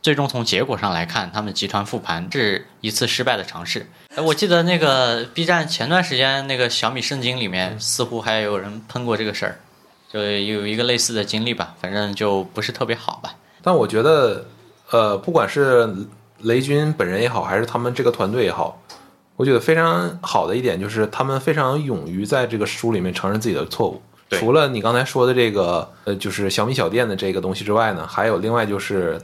[0.00, 3.90] 最终从结果上来看，他们集团复盘是一次失败的尝试。
[4.14, 9.60] 哎我记得那个 B 站前段时间那个小米圣经里面，似乎还有人喷过这个事儿，
[10.12, 13.34] 就有一个类似的经历吧，反正就不是特别好吧。
[13.62, 14.44] 但我觉得，
[14.90, 15.88] 呃，不管是
[16.38, 18.82] 雷军本人也好，还是他们这个团队也好，
[19.36, 24.02] 我觉得非常好的一点就是他们非常勇于在这个书里面承认自己的错误。
[24.30, 29.20] 除了你刚才说的这个，呃，就是小米小店的这个东西之外呢，还有另外就是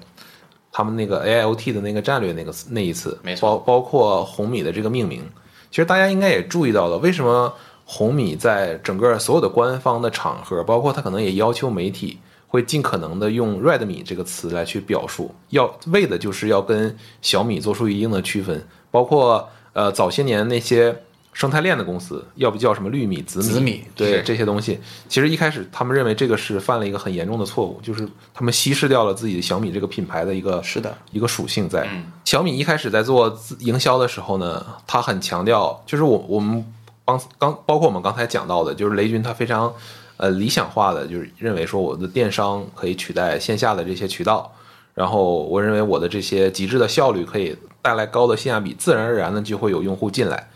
[0.71, 5.25] 他们那个 AIoT 的那个战略那个那一次，没错包包括红米的这个命名，
[5.71, 7.55] 其实大家应该也注意到了，为什么
[7.89, 12.19] 红米在整个所有的官方的场合，包括他可能也要求媒体
[12.49, 21.01] 会尽可能的用 Redmi 这个词来去表述，要为的就是要跟小米做出一定的区分，包括呃早些年那些
[21.33, 31.87] 生态链的公司，要不叫什么绿米、紫米，紫米对这些东西，其实一开始他们认为这个是犯了一个很严重的错误，就是他们稀释掉了自己小米这个品牌的一个是的一个属性在。
[31.93, 36.65] 嗯小米一开始在做自营销的时候呢，他很强调，就是我我们
[37.07, 39.73] 刚刚包括我们刚才讲到的，就是雷军他非常
[40.17, 44.53] 呃理想化的，就是认为说我的电商可以取代线下的这些渠道，
[44.93, 50.49] 然后我认为我的这些极致的效率可以带来高的性价比，自然而然的就会有用户进来。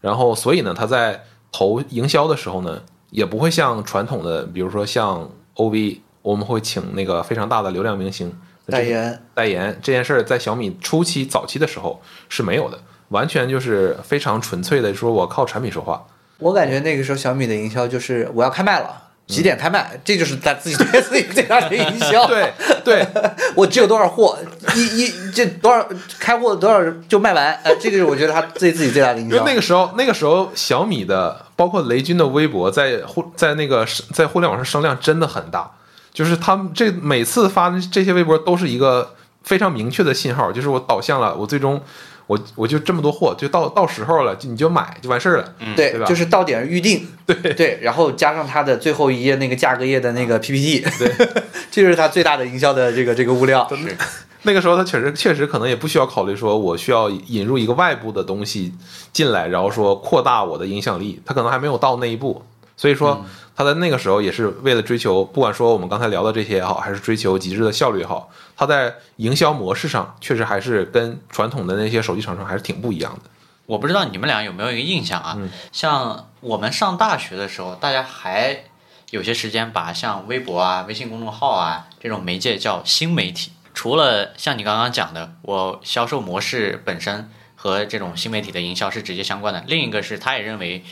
[0.00, 1.22] 然后所以呢，他在
[1.52, 8.36] 投营销的时候呢，也不会像传统的，比如说像 OV，我们会请那个非常大的流量明星
[8.66, 12.80] 代言，代言这件事儿，在小米初期早期的时候是没有的，
[13.12, 16.04] 完全就是非常纯粹的说我靠产品说话。
[16.38, 22.26] 我感觉那个时候小米的营销就是我要开卖了，几点开卖，这就是他自己对自己最大的营销。
[22.26, 22.52] 对
[22.84, 23.06] 对，
[23.54, 24.36] 我只有多少货，
[24.74, 25.88] 一一这多少
[26.18, 29.44] 开货多少就卖完，呃，这个是我觉得他对自己最大的营因为销。
[29.44, 35.70] 那个时候那个时候小米的，包括雷军的微博，在互在那个在互联网上声量真的很大，
[36.12, 41.80] 就是他们这每次发的这些微博都是一个非常明确的信号，就是我导向了，我最终
[42.26, 45.54] 我我就这么多货，就到到时候了，就你就买就完事儿了。
[45.76, 51.12] 对对吧就是到点预定，对对，然后加上它的最后一页那个价格页的那个 PPT，对，
[51.70, 53.68] 这就是它最大的营销的这个这个物料。
[53.76, 53.96] 是
[54.44, 58.72] 那个时候他确实确实可能也不需要考虑说我需要引入一个外部的东西
[59.12, 62.42] 进来，然后说扩大我的影响力，他可能还没有到那一步。
[62.82, 63.24] 所以说
[63.54, 73.30] 他在那个时候也是为了追求，不管说我们刚才聊的这些也好，还是追求极致的效率也好，他在营销模式上确实还是跟传统的那些手机厂商还是挺不一样的。
[73.66, 75.36] 我不知道你们俩有没有一个印象啊？
[75.38, 78.64] 嗯像我们上大学的时候，大家还
[79.10, 83.52] 有些时间把像微博啊、微信公众号啊这种媒介叫新媒体。
[83.72, 90.82] 除了像你刚刚讲的，我销售模式本身和这种新媒体的营销是直接相关的，另一个是他也认为，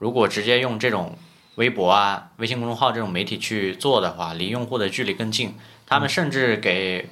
[0.00, 1.16] 如果直接用这种
[1.56, 5.54] 微博啊、微信公众号这种媒体去做的话，离用户的距离更近。
[5.86, 7.10] 他们甚至给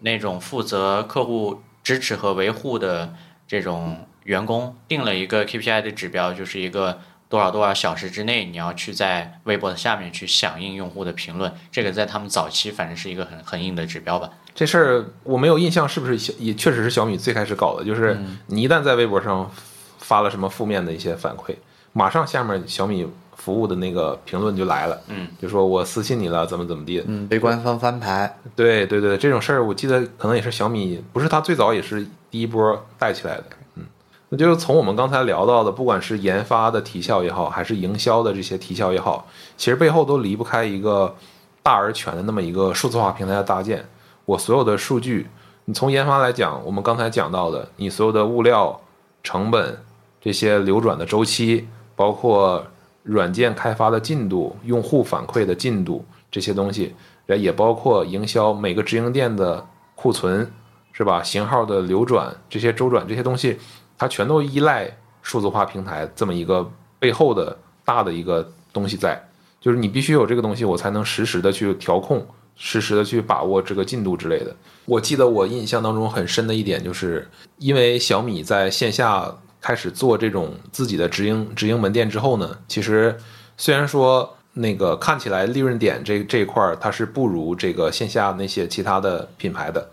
[0.00, 3.14] 那种负责客户支持和维护的
[3.46, 11.52] 这种员工定了一个 KPI 的指标，就是一个多少多少小时之内，你要去在微博的下面去响应用户的评论。
[11.70, 14.30] 这个在他们早期反正是一个很很硬的指标吧。
[14.54, 17.84] 这事儿我没有印象，是不是小也确实是小米最开始搞的？
[17.84, 19.50] 就是嗯你一旦在微博上
[19.98, 21.54] 发了什么负面的一些反馈，
[21.92, 23.06] 马上下面小米
[23.36, 27.04] 服务的那个评论就来了，嗯，就说我私信你了，怎么怎么地。
[27.06, 33.44] 嗯，被官方翻牌，对对对，这种事儿我记得可能也是小米，不是它最早也是第一波带起来的。
[33.76, 33.84] 嗯，
[34.30, 39.26] 那就是从我们刚才聊到的，不管是研发的提效也好，还是营销的这些提效也好，
[39.56, 41.14] 其实背后都离不开一个
[41.62, 43.86] 大而全的那么一个数字化平台的搭建。
[44.24, 45.28] 我所有的数据，
[45.66, 48.80] 你从研发来讲，我们刚才讲到的，你所有的物料
[49.22, 49.78] 成本、
[50.20, 52.64] 这些流转的周期，包括
[53.06, 56.94] 软件开发的进度、用户反馈的进度这些东西，
[57.26, 60.50] 也包括营销每个直营店的库存，
[60.92, 61.22] 是吧？
[61.22, 63.56] 型号的流转这些周转这些东西，
[63.96, 64.90] 它全都依赖
[65.22, 69.22] 数字化平台这么一个背后的大的一个东西在，
[69.60, 72.26] 就是你必须有这个东西，我才能实时的去调控。
[72.58, 74.56] 实时的去把握这个进度之类的。
[74.86, 77.28] 我记得我印象当中很深的一点，就是
[77.58, 79.30] 因为小米在线下
[79.66, 83.18] 开始做这种自己的直营直营门店之后呢，其实
[83.56, 89.90] 虽然说那个看起来利润点这这一块儿它是不如这个线下那些其他的品牌的，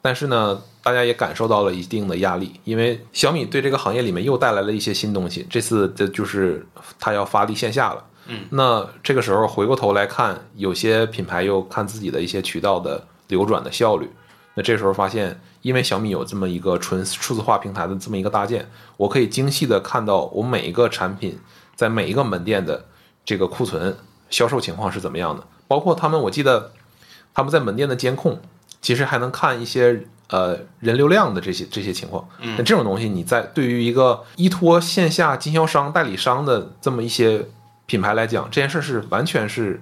[0.00, 5.44] 但是呢，大家也感受到了一定的压力，因为小米对这个行业里面又带来了一些新东西。
[5.50, 6.64] 这次这就是
[7.00, 8.04] 它要发力线下了。
[8.28, 14.08] 嗯，那这个时候回过头来看，有些品牌又看自己的一些渠道的流转的效率。
[14.54, 21.38] 那这时候发现，因为小米有这么一个纯数字化平台的这么一个搭建，我可以精细的看到我每一个产品
[21.74, 22.84] 在每一个门店的
[23.24, 23.96] 这个库存
[24.30, 26.72] 销售情况是怎么样的，包括他们，我记得
[27.34, 28.40] 他们在门店的监控，
[28.80, 32.28] 其实还能看一些呃人流量的这些这些情况。
[32.40, 37.46] 那这种东西，你在对于一个依托线下经销商、代理商的这么一些。
[37.88, 39.80] 品牌来讲，这件事是完全是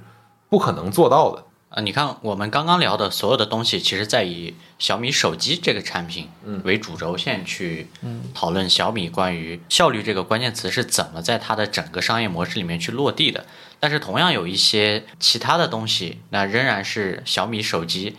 [0.51, 1.43] 不可能做到的。
[1.75, 6.29] 啊，你看我们刚刚聊的所有的东西，其实在以小米手机这个产品
[6.63, 7.89] 为主轴线去
[8.33, 13.45] 讨论小米关于效率这个关键词是怎么在它的整个商业模式里面去落地的。
[13.81, 18.15] 但是同样有一些其他的东西，那仍然是小米手机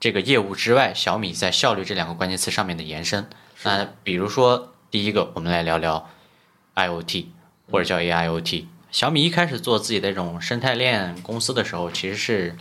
[0.00, 3.24] 这个业务之外，小米在效率这两个关键词上面的延伸。
[3.62, 6.10] 那比如说第一个，我们来聊聊
[6.74, 7.26] IOT
[7.70, 8.64] 或者叫 AIOT。
[8.90, 12.56] 小米一开始做自己的这种生态链公司的时候，其实是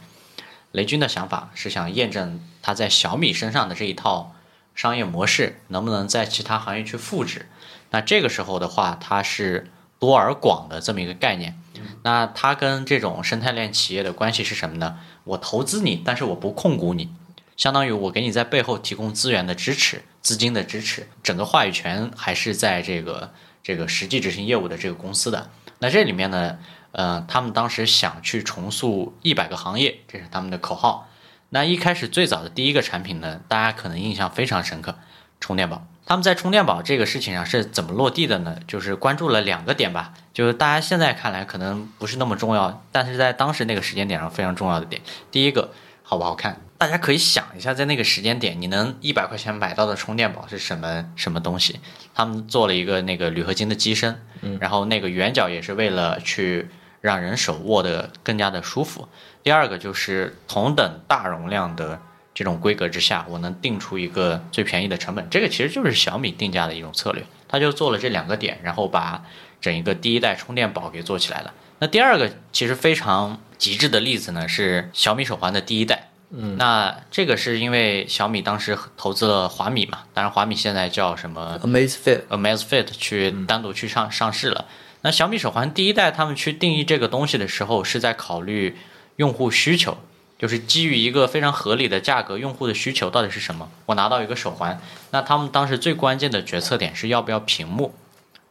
[0.72, 4.36] 雷军的想法，是想验证他在小米身上的这一套
[4.76, 7.48] 商业模式能不能在其他行业去复制。
[7.92, 11.60] 那这个时候的话，它是多而广的这么一个概念。
[12.04, 15.00] 那它跟这种生态链企业的关系是什么呢？
[15.24, 17.10] 我投资你，但是我不控股你，
[17.58, 25.50] 相当于我给你在背后提供资源的支持、资金的支持，整个话语权还是在这个这个实际执行业务的这个公司的。
[25.80, 26.60] 那这里面呢，
[26.92, 31.08] 呃，他们当时想去重塑一百个行业，这是他们的口号。
[31.50, 34.96] 那一开始最早的第一个产品呢，大家可能印象非常深刻，
[35.40, 35.86] 充电宝。
[36.06, 38.58] 他们在充电宝这个事情上是怎么落地的呢？
[38.68, 45.02] 就是关注了两个点吧，就是大家现在看来可能不是那么重要，但是在当时那个时间点上非常重要的点。
[45.32, 45.72] 第一个，
[46.02, 46.60] 好不好看？
[46.80, 51.80] 大家可以想一下，在那个时间点，你能一百块钱买到的充电宝是什么什么东西？
[52.16, 54.20] 他们做了一个那个铝合金的机身，
[54.60, 56.70] 然后那个圆角也是为了去
[57.02, 59.08] 让人手握的更加的舒服。
[59.42, 62.00] 第二个就是同等大容量的
[62.34, 65.28] 这种规格之下，我能定出一个最便宜的成本。
[65.30, 69.24] 这个其实就是小米定价的一种策略，他就做了这两个点，然后把
[69.62, 71.54] 整一个第一代充电宝给做起来了。
[71.80, 76.10] 那第二个其实非常极致的例子呢，是小米手环的第一代。
[76.32, 84.66] 嗯，那这个是因为小米当时投资了华米嘛，当然华米现在叫什么 Amazfit Amazfit 去单独去上上市了。
[85.02, 88.78] 那小米手环第一代他们去定义这个东西的时候，是在考虑
[89.16, 89.98] 用户需求，
[90.38, 93.70] 就是基于一个非常合理的价格，用户的需求到底是什么？
[93.86, 94.82] 我拿到一个手环，
[95.12, 97.94] 那他们当时最关键的决策点是要不要屏幕。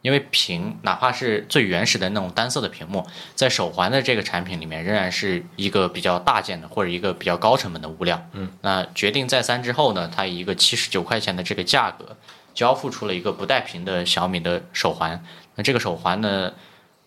[0.01, 8.25] 因为屏，哪怕是最原始的那种单色的屏幕，在手环的这个产品里面，仍然是一个比较大件的或者一个比较高成本的物料。
[8.31, 12.15] 嗯，那决定再三之后呢，它以一个七十九块钱的这个价格，
[12.53, 15.21] 交付出了一个不带屏的小米的手环。
[15.59, 16.53] 那这个手环呢，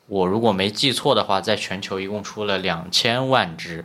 [0.08, 3.82] 我如果没记错的话，在全球一共出了两千万只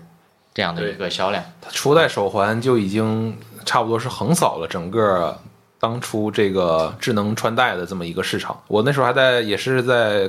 [0.54, 1.42] 这样的一个销量。
[1.62, 5.40] 它初代手环就已经差不多是横扫了整个。
[5.80, 10.28] 当初这个智能穿戴的这么一个市场，我那时候还在，也是在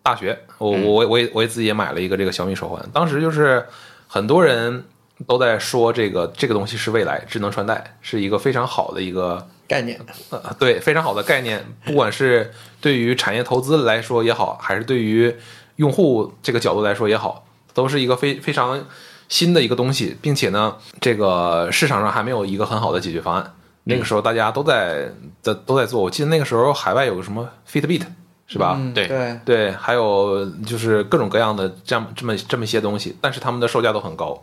[0.00, 2.80] 大学，我我我也我也自己也买了一个这个小米手环。
[2.92, 3.66] 当时就是
[4.06, 4.84] 很多人
[5.26, 10.00] 都在说这个这个东西是未来，智能穿戴是一个非常好的一个概念，
[10.30, 11.64] 呃，对，非常好的概念。
[11.84, 15.34] 不管是对于产业投资来说也好，还是对于
[15.76, 17.44] 用户这个角度来说也好，
[17.74, 18.84] 都是一个非非常
[19.28, 23.52] 新的一个东西，并且呢，这个市场上还没有一个很好的解决方案。
[23.84, 25.08] 那个时候大家都在
[25.42, 28.02] 在都在做，我记得那个时候海外有个什么 Fitbit，
[28.46, 28.76] 是吧？
[28.78, 34.42] 嗯对对，对，还有就是各种各样的这样这么这么一些东西，但是他们的售价都很高。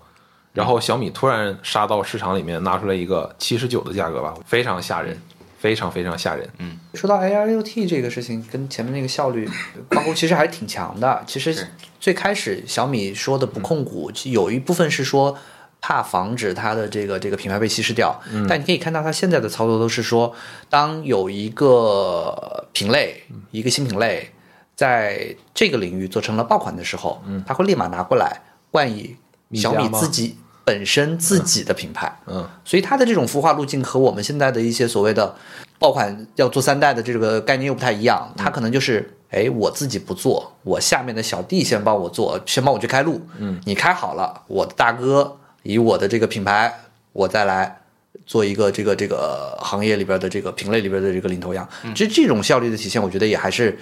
[0.54, 5.20] 然后小米突然杀到市场里面，拿出来一个七十九的价格吧，非常吓人，
[5.58, 6.48] 非常非常吓人。
[6.60, 9.50] 嗯说到 AIoT 这个事情，跟前面那个效率
[9.90, 11.24] 挂钩，其实还挺强的。
[11.26, 11.68] 其实
[12.00, 15.36] 最开始小米说的不控股，其实有一部分是说
[15.82, 18.22] 怕防止它的这个这个品牌被稀释掉。
[18.32, 20.36] 嗯但你可以看到，它现在的操作都是说，
[20.70, 24.30] 当有一个品类、一个新品类
[24.76, 29.16] 在这个领域做成了爆款的时候，嗯它会立马拿过来冠以
[29.56, 32.20] 小米自己本身自己的品牌。
[32.28, 35.36] 嗯，所以它的这种孵化路径和我们现在的一些所谓的
[35.80, 46.74] 爆款要做三代的这个概念又不太一样，它可能就是，哎，我自己不做，我下面的小弟先帮我做，先帮我去开路，嗯，你开好了，我的大哥以我的这个品牌，
[47.12, 47.80] 我再来。
[48.26, 53.78] 做一个这个这个行业里边的这个品类里边的这个领头羊，这这种效率的体现，我觉得也还是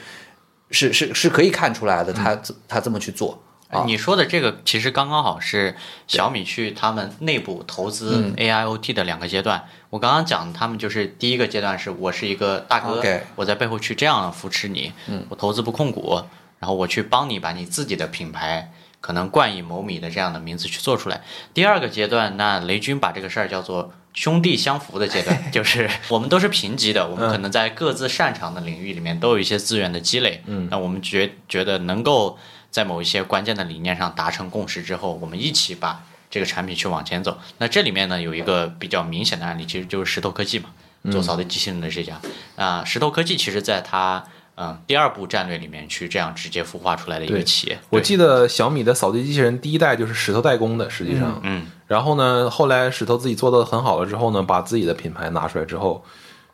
[0.71, 2.11] 是是是可以看出来的。
[2.11, 2.36] 他
[2.67, 3.39] 他这么去做，
[3.72, 5.76] 啊你说的这个其实刚刚好是
[6.07, 9.63] 小米去他们内部投资嗯 AIoT 的两个阶段。
[9.89, 13.01] 我刚刚讲，他们就是第一个阶段是我是一个大哥
[13.36, 14.91] 我在背后去这样扶持你，
[15.30, 16.22] 我投资不控股，
[16.59, 21.22] 然后我去帮你把你自己的品牌可能冠以某米的这样的名字去做出来。
[21.53, 23.93] 第二个阶段，那雷军把这个事儿叫做。
[24.13, 30.43] 兄弟相扶的阶段， 就是我们都是平级的，我们可能在各自擅长的领域里面都有一些资源的积累。
[30.47, 32.38] 嗯，那我们觉觉得能够
[32.72, 37.38] 在某一些关键的理念上达成共识之后，我们一起把这个产品去往前走。
[37.57, 40.69] 那这里面呢有一个比较明显的案例，其实就是石头科技嘛，
[41.11, 42.19] 做扫地机器人的这家。
[42.55, 44.24] 啊、石头科技其实在它
[44.55, 47.78] 嗯第二步战略里面去这样直接孵化出来的一个企业。
[47.89, 56.03] 我记得小米的扫地机器人第一代就是石头代工的，实际上，嗯，然后呢，后来石头自己做的很好了之后呢，把自己的品牌拿出来之后，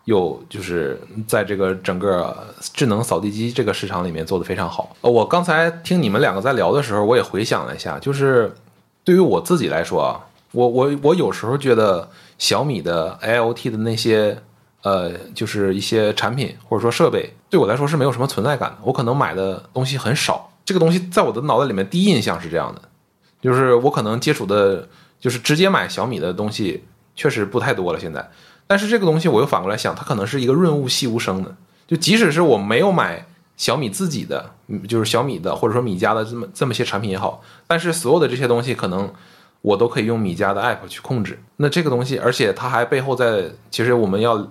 [0.08, 0.97] 又就是
[1.28, 4.95] 在这个整个智能扫地机这个市场里面做得非常好。
[5.01, 8.55] 呃我刚才听你们两个在聊的时候，我也回想了一下，就是
[9.03, 14.41] 对于我自己来说啊，我我我有时候觉得小米的 IoT 的那些
[14.84, 18.78] 呃，就是一些产品或者说设备，对我来说是没有什么存在感的。
[18.84, 22.82] 我可能买的东西很少，这个东西在我的脑袋里面第一印象是这样的，
[23.41, 24.88] 就是我可能接触的，
[25.20, 28.26] 就是直接买小米的东西确实不太多了现在。
[28.68, 31.55] 但是这个东西我又反过来想，它可能是一个润物细无声的，
[31.88, 34.51] 就即使是我没有买小米自己的，
[34.88, 39.11] 就是小米的或者说米家的这么这么些产品也好，但是所有的这些东西可能
[39.61, 41.41] 我都可以用米家的 app 去控制。
[41.55, 44.47] 那这个东西，而且它还背后在，其实我们要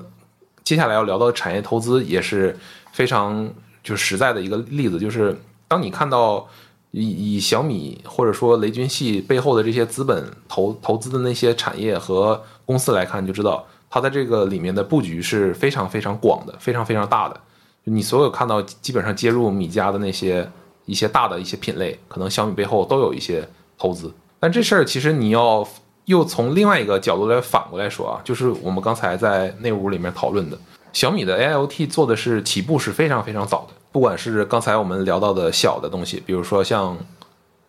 [0.64, 2.58] 接下来要聊到产业投资也是
[2.92, 3.48] 非常
[3.84, 5.38] 就实在的一个例子，就是
[5.68, 6.48] 当你看到
[6.90, 17.40] 以以小米或者说雷军系背后的这些资本投投资的那些产业和公司来看，就知道它在这个里面的布局是非常非常广的，非常非常大的。
[17.84, 20.50] 你所有看到基本上接入米家的那些
[20.86, 24.12] 一些大的一些品类，可能小米背后都有一些投资。
[24.40, 25.66] 但这事儿其实你要
[26.06, 30.58] 又从另外一个角度来反过来说啊，就是我们刚才在那屋里面讨论的，
[30.92, 36.96] 小米的 AIoT 做的是起步是非常非常早的，不管是刚才我们聊到的小的东西，比如说像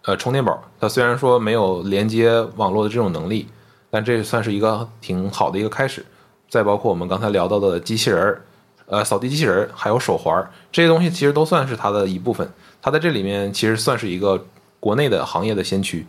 [0.03, 3.47] 呃充电宝，它虽然说没有连接网络的这种能力，
[3.89, 6.05] 但这算是一个挺好的一个开始。
[6.49, 8.41] 再包括我们刚才聊到的机器人儿，
[8.85, 12.49] 呃，扫地机器人儿，还有手环儿这些东西，其实都算是它的一部分。
[12.81, 14.45] 它在这里面其实算是一个
[14.79, 16.05] 国内的行业的先驱。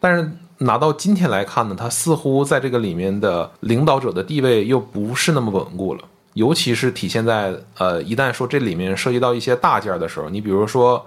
[0.00, 6.00] 但是拿到今天来看呢，它似乎在这个里面的领导者的地位又不是那么稳固了，
[6.32, 11.04] 尤其是体现在呃，一旦说这里面涉及到一些大件儿的时候，你比如说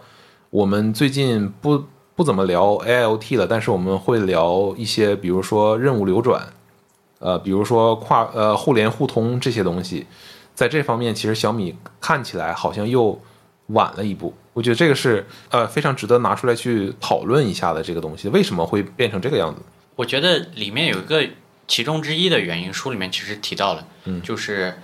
[0.51, 1.83] 我们最近不
[2.15, 6.47] 不怎么聊 AIoT 了，但是我们会聊一些，比如说任务流转，
[7.19, 10.05] 呃，比如说跨呃互联互通这些东西，
[10.53, 13.21] 在这方面其实小米看起来好像又
[13.67, 14.33] 晚了一步。
[14.53, 19.61] 我觉得这个是呃非常值得拿出来去讨论一下的这个东西，为什么会变成这个样子？
[19.95, 21.25] 我觉得里面有一个
[21.67, 24.77] 其中之一的原因，书里面其实提到了，嗯就是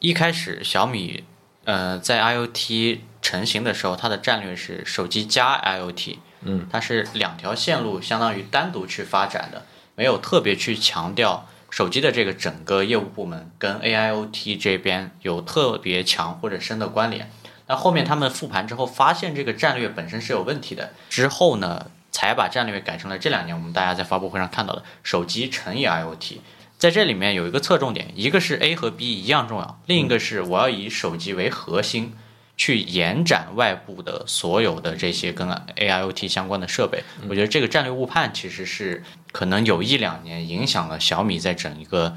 [0.00, 1.22] 一开始小米
[1.64, 17.30] 呃在 IoT 成型的时候，它的战略是手机加 IoT，嗯，它是两条线路相当于单独去发展的，没有特别去强调手机的这个整个业务部门跟 AIoT 这边有特别强或者深的关联。
[17.66, 26.38] 那后面他们复盘之后，发现这个战略本身是有问题的，之后呢，才把战略改成了这两年我们大家在发布会上看到的手机乘以 IoT。
[26.78, 32.14] 在这里面有一个侧重点，一个是 A 和 B 一样重要，另一个是我要以手机为核心，
[32.58, 37.02] 去延展外部的所有的这些跟 AIoT 相关的设备。
[37.30, 39.02] 我觉得这个战略误判其实是
[39.32, 42.14] 可能有一两年影响了小米在整一个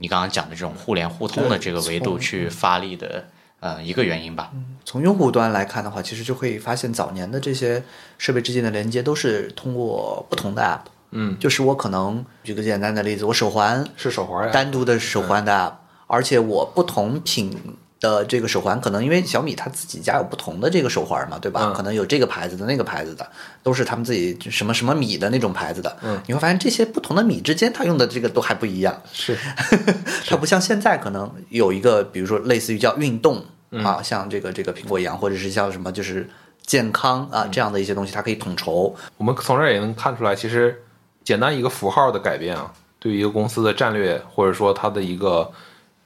[0.00, 3.28] 你刚刚讲的这种互联互通的这个维度去发力的
[3.60, 4.50] 呃一个原因吧。
[4.84, 7.84] 从用户端来看的话，其实就会发现早年的这些
[8.18, 10.90] 设备之间的连接都是通过不同的 app。
[11.16, 15.74] 嗯，就是我可能举个简单的例子，我手环是手环呀，单独的手环的 app，、
[16.08, 17.56] 而且我不同品
[18.04, 21.60] 的这个手环，可能因为小米它自己家有不同的这个手环嘛，对吧？
[21.64, 23.26] 嗯可能有这个牌子的、那个牌子的，
[23.62, 25.96] 都是他们自己什么什么米的那种牌子的。
[26.02, 28.94] 嗯，你会发现这些不同的米之间，它用的这个都还不一样。
[29.12, 29.34] 是
[30.28, 36.28] 它不像现在可能有一个，比如说类似于叫运动、嗯啊，像这个这个苹果一样，或者是像什么就是
[36.66, 38.94] 健康啊这样的一些东西，它可以统筹。
[39.16, 40.82] 我们从这儿也能看出来，其实
[41.24, 45.50] 简单一个符号的改变啊，对于一个公司的战略或者说它的一个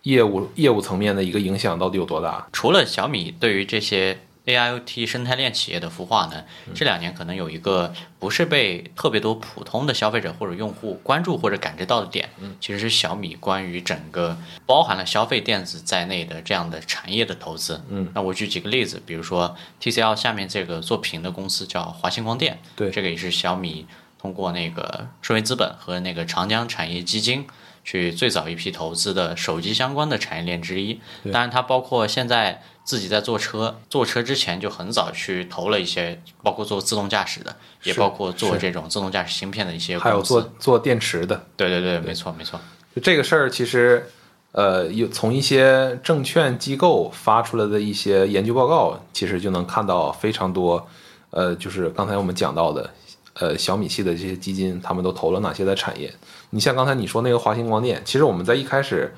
[0.08, 2.48] 业务业务层面的一个影响到底有多大？
[2.50, 6.44] 除了小米对于这些 AIoT 生态链企业的孵化呢，
[6.74, 14.34] 这两年可能有一个不是被特别多普通的消费者或者用户关注或者感知到的点，其实是小米关于整个
[14.64, 17.82] 包含了消费电子在内的这样的产业的投资。
[17.90, 23.86] 嗯，那我举几个例子，比如说 TCL 下面这个做屏的公司叫华星光电，对这个也是小米
[24.18, 27.46] 通过那个顺为资本和那个长江产业基金。
[27.88, 31.00] 去最早一批投资的手机相关的产业链之一，
[31.32, 42.60] 当然它包括现在自己在做车，做车之前就很早去投了一些，包括做自动驾驶的，也包括做这种自动驾驶芯片的一些还有做做电池的，对对对，没错没错，
[42.94, 44.06] 就这个事儿，其实
[44.52, 50.86] 呃，有从一些证券机构发出来的一些研究报告，其实就能看到非常多，
[51.30, 52.90] 呃，就是刚才我们讲到的，
[53.32, 56.12] 呃，小米系的这些基金，他们都投了哪些的产业？
[56.50, 59.14] 你像刚才你说那个华星光电，其实我们在一开始。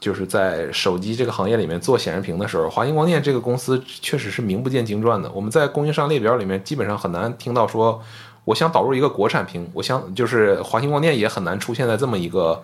[0.00, 5.30] 就是在手机这个行业里面做显示屏的时候，华星光电这个公司确实是名不见经传的。
[5.30, 8.02] 我们在供应商列表里面基本上很难听到说，
[8.44, 12.62] 我想导入一个国产屏，我想就是华星光电也很难出现在这么一个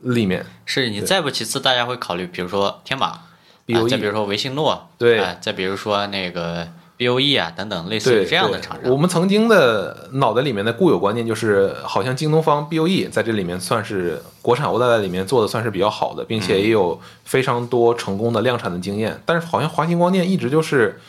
[0.00, 0.46] 里面。
[0.64, 3.18] 是你再不其次，大家会考虑，比如说天马
[3.66, 6.68] ，BOE 啊再比如说维信诺，对啊再比如说那个
[7.02, 19.20] BOE 啊等等类似于这样的对厂商，我们曾经的脑袋里面的固有观念就是，好像京东方 BOE 在这里面算是国产 OLED 里面做的算是比较好的，并且也有非常多成功的量产的经验。
[19.26, 21.00] 但是好像华星光电一直就是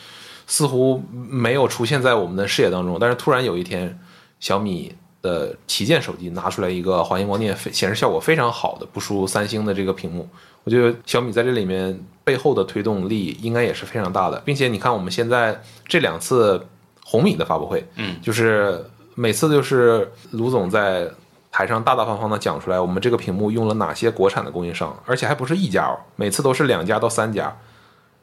[0.46, 2.98] 似乎没有出现在我们的视野当中。
[3.00, 3.98] 但是突然有一天，
[4.40, 10.28] 小米的旗舰手机拿出来一个华星光电非显示效果非常好的，不输三星的这个屏幕。
[10.64, 16.66] 我觉得小米在这里面背后的推动力应该也是非常大的，并且你看我们现在这两次
[17.04, 18.84] 红米的发布会，嗯，就是
[19.14, 21.08] 每次就是卢总在
[21.52, 27.54] 台上大大方方的讲出来，我们这个屏幕用了哪些国产的供应商，而且还不是一家哦，每次都是两家到三家。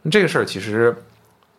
[0.10, 0.96] 这个事儿其实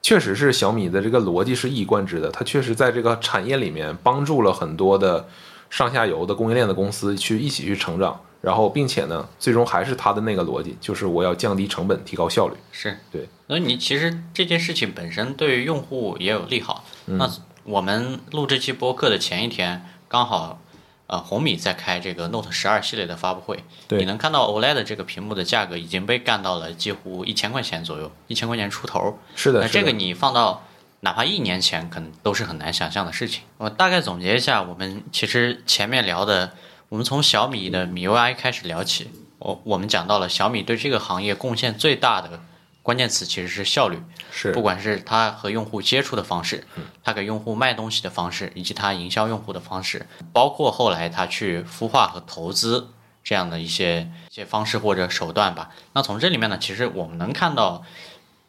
[0.03, 5.25] 确实是小米的这个逻辑是一以贯之的，它确实在这个产业里面帮助了很多的
[5.71, 12.57] 上下游的供应链的公司去一起去成长，然后并且呢，最终还是他的那个逻辑，就是我要降低成本，提高效率。
[12.73, 13.27] 是对。
[13.47, 16.85] 那你其实这件事情本身对于用户也有利好。
[17.07, 17.31] 嗯那
[17.65, 20.61] 我们录这期播客的前一天，刚好
[21.07, 29.17] 呃红米在开这个 Note 十二系列的发布会，对你能看到 OLED 这个屏幕的价格已经被干到了几乎一千块钱左右，一千块钱出头。
[29.37, 30.65] 是的，那这个你放到
[31.01, 33.45] 哪怕一年前，可能都是很难想象的事情。
[33.59, 36.55] 我大概总结一下，我们其实前面聊的，
[36.93, 42.43] 我们从小米的米 UI 开始聊起，我我们讲到了小米对这个行业贡献最大的
[42.83, 43.99] 关键词其实是效率，
[44.31, 46.67] 是不管是它和用户接触的方式，
[47.03, 52.89] 它给用户卖东西的方式，以及它营销用户的方式，包括后来它去孵化和投资
[53.25, 55.71] 这样的一些一些方式或者手段吧。
[55.95, 57.83] 那从这里面呢，其实我们能看到，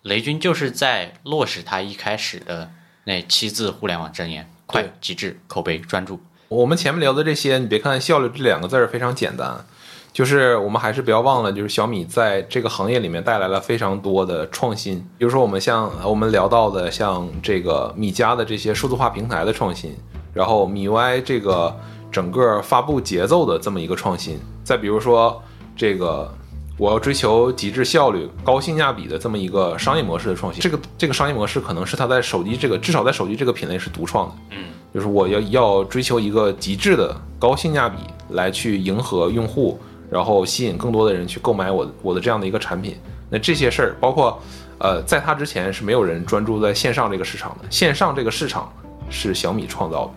[0.01, 2.73] 雷军就是在落实他一开始的
[3.05, 6.21] 那七字互联网箴言：快、极致、口碑、专注。
[6.53, 9.65] 我们前面聊的这些，你别看“效率”这两个字儿非常简单，
[10.11, 14.99] 就是我们还是不要忘了，就是小米在这个行业里面带来了非常多的创新。
[15.17, 19.95] 比如说，我们像我们聊到的，像这个米家的这些数字化平台的创新，
[20.31, 21.75] 然后米 UI 这个
[22.11, 25.41] 整个发布节奏的这么一个创新，再比如说
[25.75, 26.31] 这个
[26.77, 34.35] 我要追求极致效率、高性价比的这么一个商业模式的创新，这个这个商业模式可能是它在手机这个至少在手机这个品类是独创的。
[34.51, 37.97] 嗯，就是我要要追求一个极致的高性价比
[38.31, 39.79] 来去迎合用户，
[40.09, 42.97] 然后吸引更多的人去购买我我的这样的一个产品。
[43.29, 44.41] 那这些事儿，包括
[44.79, 48.73] 呃，在它之前是没有人专注在线上这个市场的，线上这个市场
[49.11, 50.13] 是小米创造的。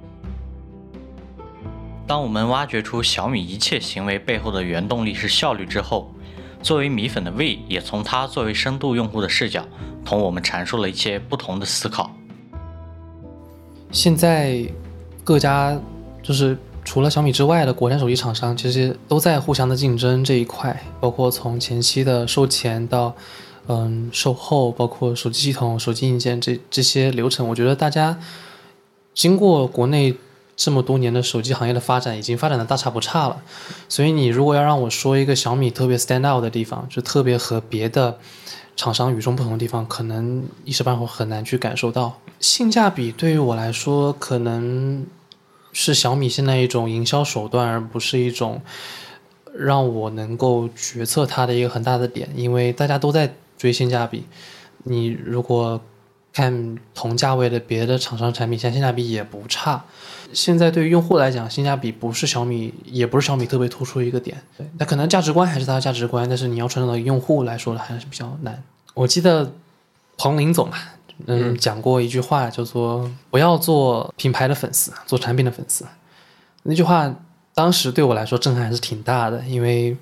[2.07, 6.13] 当我们挖掘出小米一切行为背后的原动力是效率之后，
[6.67, 9.65] 作为米粉的 V 也从他作为深度用户的视角，
[10.05, 12.11] 同我们阐述了一些不同的思考。
[13.93, 14.67] 现在
[15.23, 15.81] 各家
[16.25, 23.15] 就是除了小米之外的国产手机厂商，其实都在互相的竞争这一块，包括从前期的售前到
[23.69, 28.19] 嗯，售后包括手机系统、手机硬件这这些流程，我觉得大家
[29.15, 30.17] 经过国内
[30.57, 33.43] 这么多年的手机行业的发展，已经发展的大差不差了。
[33.89, 38.19] 所以你如果要让我说一个小米特别 stand out 的地方，就特别和别的
[38.75, 42.19] 厂商与众不同的地方，可能一时半会儿很难去感受到。
[42.41, 45.07] 性价比对于我来说，可能
[45.73, 48.63] 是小米现在一种营销手段，而不是一种
[49.55, 54.25] 让我能够决策它的一个很大的点，因为大家都在追性价比。
[54.85, 55.81] 你如果
[56.33, 59.85] 看同价位的别的厂商产品，现在性价比也不差。
[60.33, 64.37] 现在对于用户来讲，性价比不是小米，也不是小米特别突出一个点。
[64.57, 68.63] 对，那可能价值观还是它的价值观，但是你要传导到用户来说的还是比较难。
[68.95, 69.53] 我记得
[70.17, 70.79] 彭林总啊，
[71.27, 75.87] 嗯，讲过一句话，叫做“不要做品牌的粉丝，做产品的粉丝”。
[76.65, 77.15] 那句话
[77.55, 79.97] 当时对我来说震撼还是挺大的，因为，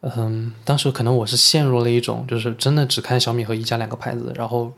[0.00, 4.72] 嗯，当时可能我是陷入了一种就是真的只看小米和一加两个牌子，然后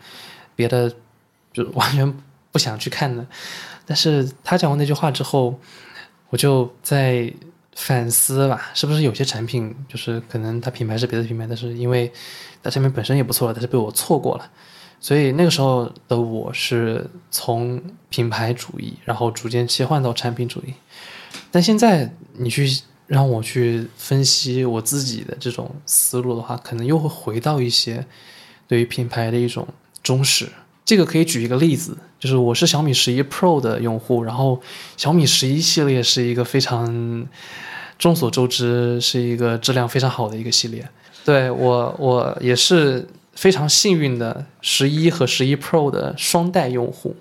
[0.55, 0.93] 别的
[1.53, 2.15] 就完全
[2.53, 3.25] 不想去看的。
[3.87, 5.59] 但是他讲完那句话之后，
[6.29, 7.33] 我就在
[7.75, 12.13] 反思吧，是不是有些产品就是可能它品牌是别的品牌，但是因为
[12.63, 14.51] 它产品本身也不错了，但是被我错过了。
[14.99, 20.73] 所以那个时候的我是从品牌主义，然后逐渐切换到产品主义。
[21.51, 22.67] 但现在你去
[23.07, 28.05] 让我去分析我自己的这种思路的话，可能又会回到一些
[28.67, 29.69] 对于品牌的一种
[30.03, 30.49] 忠实。
[30.87, 34.61] 这个可以举一个例子，就是我是小米十一 Pro 的用户，然后
[34.97, 37.27] 小米十一系列是一个非常
[37.99, 40.89] 众所周知是一个质量非常好的一个系列。
[41.25, 43.05] 对我，我也是
[43.35, 47.17] 非常幸运的十一和十一 Pro 的双代用户。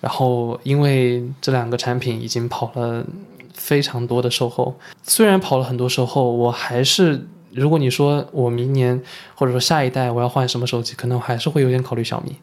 [0.00, 3.04] 然后因为这两个产品已经跑了
[3.52, 8.98] 非常多的售后，虽然跑了很多售后，我还是如果你说我明年
[9.34, 12.34] 或者说下一代我要换什么手机，可能还是会有点考虑小米。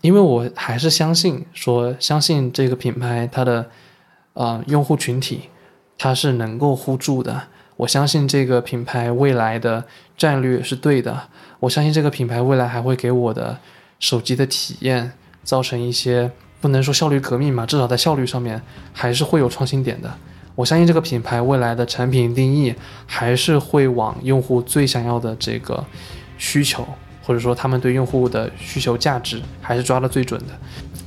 [0.00, 3.70] 因为我还是相信说，相信这个品牌它的，
[4.32, 5.50] 呃，用户群体，
[5.98, 7.42] 它是能够 hold 住的。
[7.76, 9.84] 我相信这个品牌未来的
[10.16, 11.28] 战略是对的。
[11.60, 13.58] 我相信这个品牌未来还会给我的
[13.98, 15.12] 手机的体验
[15.42, 18.60] 造成一些不能说效率革命嘛，至少在效率上面
[18.92, 20.10] 还是会有创新点的。
[20.54, 22.74] 我相信这个品牌未来的产品定义
[23.06, 25.84] 还是会往用户最想要的这个
[26.36, 26.86] 需求。
[27.22, 30.58] 或者说，他们对用户的需求价值还是抓的最准的。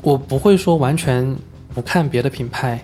[0.02, 1.35] 我不会说完全
[1.73, 2.84] 不看别的品牌，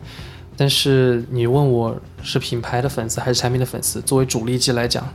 [0.58, 5.08] 但是你问我是品牌的粉丝还是产品的粉丝，作为主力机来讲，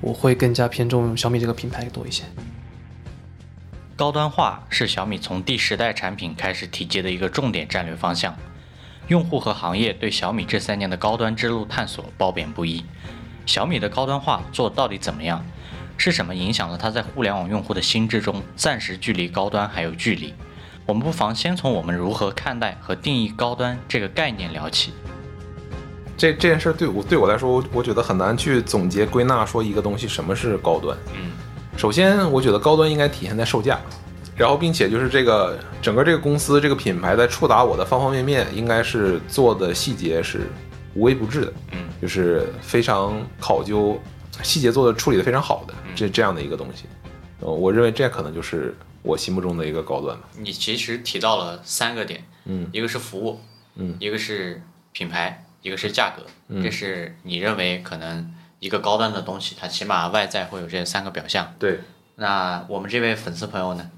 [0.00, 2.24] 我会更加偏重小米这个品牌多一些。
[3.96, 8.34] 高端化是小米从第十代产品开始提及的一个重点战略方向。
[9.08, 12.84] 用户和行业对小米这三年的高端之路探索褒贬不一。
[13.44, 15.44] 小米的高端化做到底怎么样？
[16.00, 20.32] 是什么影响了它在互联网用户的心智中暂时距离高端还有距离？
[20.86, 24.94] 我们不妨先从我们如何看待和定义高端这个概念聊起。
[26.16, 30.96] 这这件事对我对我来说，我觉得很难去总结归纳说一个东西什么是高端。
[31.14, 31.32] 嗯，
[31.76, 33.78] 首先我觉得高端应该体现在售价，
[34.34, 40.50] 然后并且就是这个整个这个公司这个品牌在触达我的方方面面，应该是做的细节是
[40.94, 41.52] 无微不至的。
[41.72, 44.00] 嗯，就是非常考究。
[44.42, 46.84] 细节做的处理的非常好的这这样的一个东西，
[47.40, 50.28] 呃，我认为这可能就是我心目中的一个高端吧。
[50.38, 53.40] 你其实提到了三个点，嗯，一个是服务，
[53.76, 54.62] 嗯，一个是
[54.92, 61.54] 品牌，一个是价格，这是你认为可能一个高端的东西，它起码外在会有这三个表象。
[61.58, 61.80] 对，
[62.16, 63.90] 那我们这位粉丝朋友呢？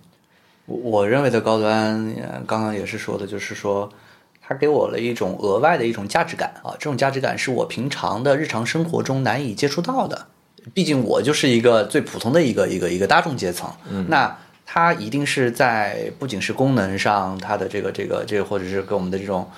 [0.67, 3.93] 我我认为的高端，刚刚也是说的，就是说。
[4.43, 10.27] 它给我了一种额外的一种价值感啊，这种价值感是我平常的日常生活中难以接触到的。
[10.75, 14.37] 毕竟我就是一个最普通的一个一个一个大众阶层，嗯那
[14.67, 19.49] 它一定是在不仅是功能上，它的这个这个这个，或者是给我们的这种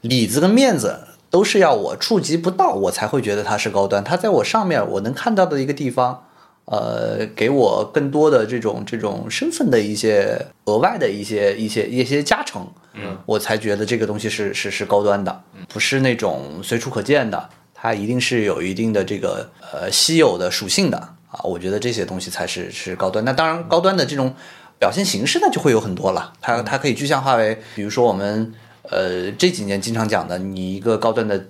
[0.00, 1.00] 里子跟面子，
[1.30, 4.02] 都是要我触及不到，我才会觉得它是高端。
[4.04, 6.22] 它在我上面我能看到的一个地方。
[6.68, 12.66] 呃，给我更多的这种这种身份的一些额外的一些一些一些加成，
[12.96, 20.96] 嗯，我才觉得这个东西是是是高端的，不是那种随处可见的，它一定是有一定的这个呃稀有的属性的
[21.30, 23.24] 啊，我觉得这些东西才是是高端。
[23.24, 24.34] 那当然，高端的这种
[24.78, 28.54] 表现形式呢，就会有很多了，它它可以具象化为，比如说我们
[28.84, 31.46] 呃这几年经常讲的，你一个高端的，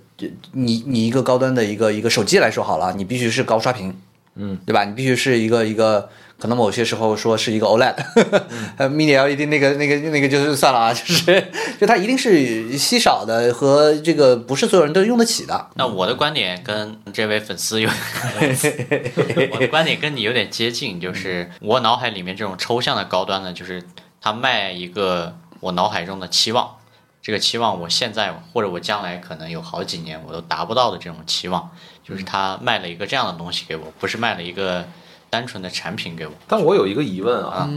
[0.52, 3.96] 你你一个高端的一个一个手机来说好了，你必须是高刷屏。
[4.38, 4.84] 嗯，对吧？
[4.84, 7.94] 你必须是一个一个可能某些时候说是一个 OLED，
[8.76, 15.70] 呃，Mini LED 那个那个那个就是算了啊， 就是就它一定是稀少的和这个不是所有人都用得起的。
[15.74, 17.88] 那我的观点跟这位粉丝有，
[19.52, 23.82] 我的观点跟你有点接近，就是我脑海里面这种抽象的高端呢，就是
[24.20, 26.76] 他卖一个我脑海中的期望，
[27.22, 31.70] 这个期望我现在或者我将来可能有好几年我都达不到的这种期望，
[32.06, 34.86] 就是他卖了一个这样的东西给我，不是卖了一个
[35.30, 36.32] 单纯的产品给我。
[36.46, 37.68] 但我有一个疑问啊，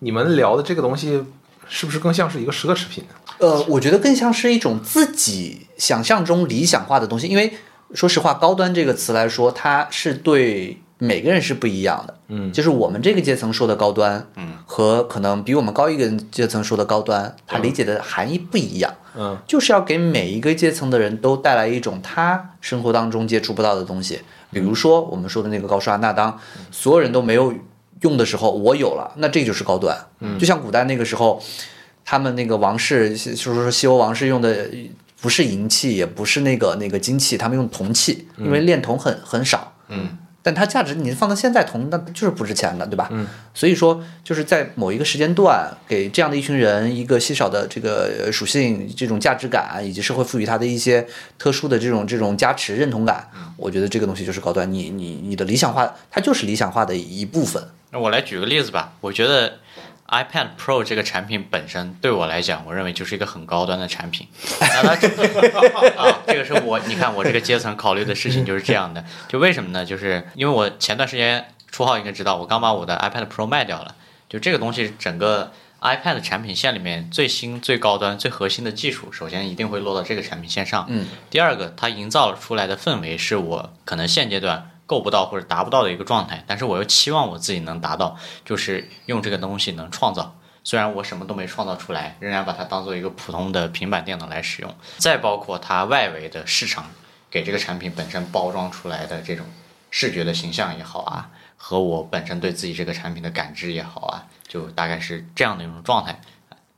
[0.00, 1.22] 你们聊的这个东西
[1.68, 3.04] 是不是更像是一个奢侈品？
[3.38, 7.52] 呃，我觉得更像是一种自己想象中理想化的东西，因为
[7.94, 12.14] 说实话，高端这个词来说，它是对每个人是不一样的。
[12.30, 18.92] 嗯就是我们这个阶层说的高端，嗯，和可能比我们高一个阶层说的高端，它理解的含义不一样。
[19.16, 24.20] 嗯就是要给每一个阶层的人都带来一种他生活当中接触不到的东西。
[24.50, 26.38] 比如说我们说的那个高刷，那当
[26.70, 27.52] 所有人都没有
[28.00, 29.96] 用的时候，我有了，那这就是高端。
[30.20, 31.42] 嗯，就像古代那个时候，
[32.04, 34.68] 他们那个王室，就是说西欧王室用的
[35.20, 39.74] 不是银器，也不是那个那个金器，他们用铜器，因为炼铜很很少。
[39.88, 40.16] 嗯，
[40.48, 43.06] 但它价值你放到现在铜，那就是不值钱了，对吧？
[43.10, 51.06] 嗯，所以说就是在某一个时间段，给这样的一群人一个稀少的这个呃属性、这种价值感，以及社会赋予它的一些
[51.36, 54.72] 特殊的这种这种加持、认同感，我觉得这个东西就是高端。
[54.72, 57.62] 你你你的理想化，它就是理想化的一部分。
[57.90, 59.58] 那我来举个例子吧，我觉得
[60.08, 64.26] iPad Pro 这个产品本身对我来讲，我认为就是一个很高端的产品。
[64.58, 64.92] 那它
[66.02, 69.04] 啊，这个是我你看我这个阶层考虑的事情就是这样的。
[69.28, 69.84] 就为什么呢？
[69.84, 73.94] 就是因为我前段时间初号应该知道，我刚把我的 iPad Pro 卖掉了。
[74.30, 75.52] 就这个东西，整个
[75.82, 80.86] iPad 产品线里面最新、最高端、最核心的技术，首先一定会落到这个产品线上。
[80.88, 81.06] 嗯。
[81.28, 90.34] 第二个，它营造出来的氛围是我可能现阶段够不到或者达不到的一个状态，但是我又期望我自己能达到，就是用这个东西能创造。
[90.64, 94.74] 虽然我什么都没创造出来，仍然把它当做一个普通的平板电脑来使用。
[94.96, 96.86] 再包括它外围的市场
[97.30, 99.44] 给这个产品本身包装出来的这种
[99.90, 106.20] 视觉的形象也好啊，和我本身对自己这个产品的感知也好啊，就大概是这样的一种状态，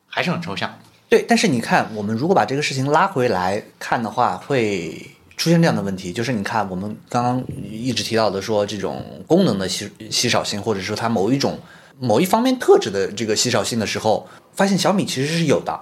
[0.08, 0.78] 还是很抽象。
[1.08, 5.10] 对，但是你看，我们如果把这个事情拉回来看的话，会
[5.40, 7.42] 出现这样的问题，就是你看我们刚刚
[7.72, 11.58] 一直提到的说这种功能的稀稀少性，或者说它某一种
[11.98, 15.80] 某一方面特质的这个稀少性的时候，发现小米其实是有的。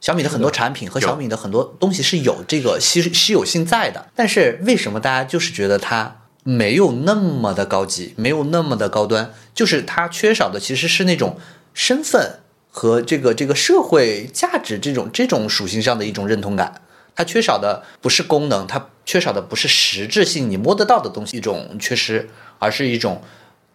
[0.00, 9.32] 小米的很多产品和小米的很多东西是有这个稀稀有性在的，但是为什么大家就是觉得它没有那么的高级，没有那么的高端？
[9.52, 11.36] 就是它缺少的其实是那种
[11.74, 12.38] 身份
[12.70, 16.82] 和这个这个社会价值这种这种属性上的一种认同感。
[17.16, 22.28] 它缺少的不是功能，它缺少的不是实质性你摸得到的东西一种缺失，
[22.60, 23.22] 而是一种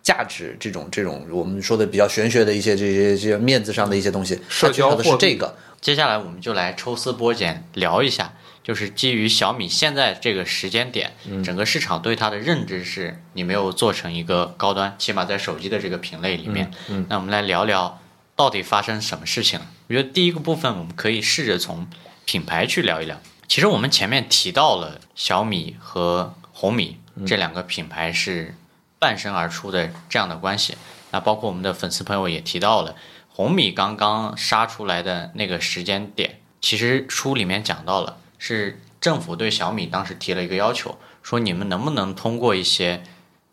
[0.01, 5.57] 价值这种这种我们说的比较玄学的一些这些这些面子上的一些东西，它社缺少的交货币是这个。
[5.81, 11.11] 接下来我们就来抽丝剥茧聊一下，就是基于小米现在这个时间点，
[11.43, 16.69] 整个市场对它的认知是你没有做成一个高端，起码在手机的这个品类里面。
[17.09, 17.99] 那我们来聊聊
[18.35, 19.65] 到底发生什么事情了。
[19.87, 21.87] 我觉得第一个部分我们可以试着从
[22.25, 23.19] 品牌去聊一聊。
[23.51, 28.55] 其实我们前面提到了小米和红米这两个品牌是
[28.97, 30.77] 伴生而出的这样的关系。
[31.11, 32.95] 那包括我们的粉丝朋友也提到了。
[33.27, 43.03] 红米刚刚杀出来的那个时间点，其实书里面讲到了，是政府对小米当时提了一个要求，说你们能不能通过一些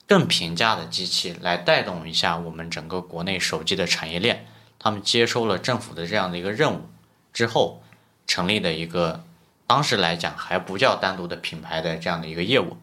[0.06, 4.46] 更平价的机器来带动一下我们整个国内手机的产业链。
[4.78, 6.88] 他们接收了政府的这样的一个任务
[7.32, 7.82] 之后，
[8.28, 9.24] 成立的一个
[9.68, 12.76] 当时来讲还不叫单独的品牌的这样的一个业务。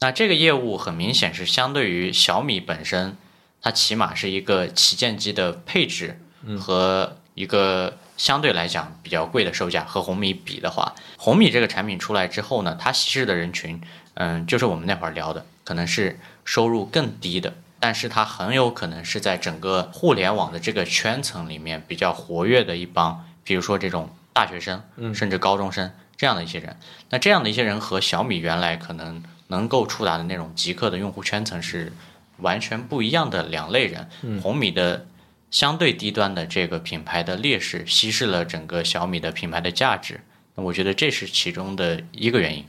[0.00, 3.16] 那这个业务很明显是相对于小米本身，
[3.62, 6.20] 它起码是一个旗舰机的配置。
[6.60, 13.80] 和一个相对来讲比较贵的售价和红米比的话，红米这个产品出来之后呢，它稀释的人群，
[14.14, 24.80] 嗯，就是我们那会儿聊的，可能是收入更低的，但是它很有可能是在整个互联网的这个圈层里面比较活跃的一帮，比如说这种大学生，
[25.12, 26.76] 甚至高中生这样的一些人。
[27.10, 31.92] 那这样的一些人和小米原来可能能够触达的那种极客的用户圈层是
[32.38, 34.08] 完全不一样的两类人。
[34.42, 35.06] 红米的。
[35.48, 40.20] 相对低端的这个品牌的劣势，稀释了整个小米的品牌的价值。
[40.56, 42.64] 那我觉得这是其中的一个原因。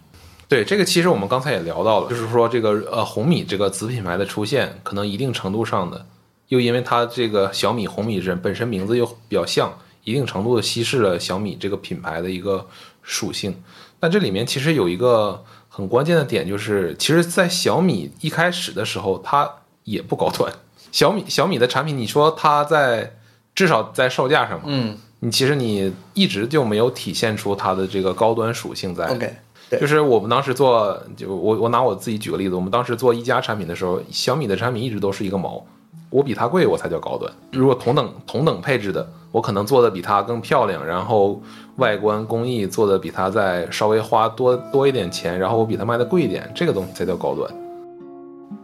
[0.47, 6.05] 对这个，其实我们刚才也聊到了，就是说这个呃红米这个子品牌的出现，可能一定程度上的，
[6.49, 12.65] 又因为它这个小米红米人本身名字又比较像，一定程度的稀释了小米这个品牌的一个
[13.07, 13.63] 属性。
[14.01, 19.49] 那这里面其实有一个很关键的点，就是其实，在小米一开始的时候，它
[19.85, 20.53] 也不高端。
[20.91, 23.15] 小米小米的产品，你说它在
[23.55, 29.05] 至少在售价上嘛，嗯你其实你一直就没有体现出它的这个高端属性在。
[29.07, 29.35] ，OK，
[29.69, 35.65] 对就是我们当时做，就我我拿我自己举个例子，我们当时做一加产品的时候，小米的产品一直都是一个毛，
[36.09, 37.31] 我比它贵我才叫高端。
[37.51, 41.41] 如果同等同等配置的，我可能做的比它更漂亮，然后
[41.75, 47.51] 外观工艺做的比它再稍微花多多一点钱，然后我比它卖的贵一点，这个东西才叫高端。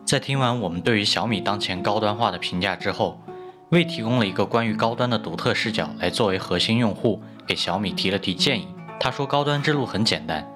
[0.05, 3.19] 在听完我们对于小米当前高端化的评价之后，
[3.69, 8.67] 魏提供了一个关于高端的独特视角，来作为核心用户给小米提了提建议。
[8.99, 10.47] 他说，高端之路很简单，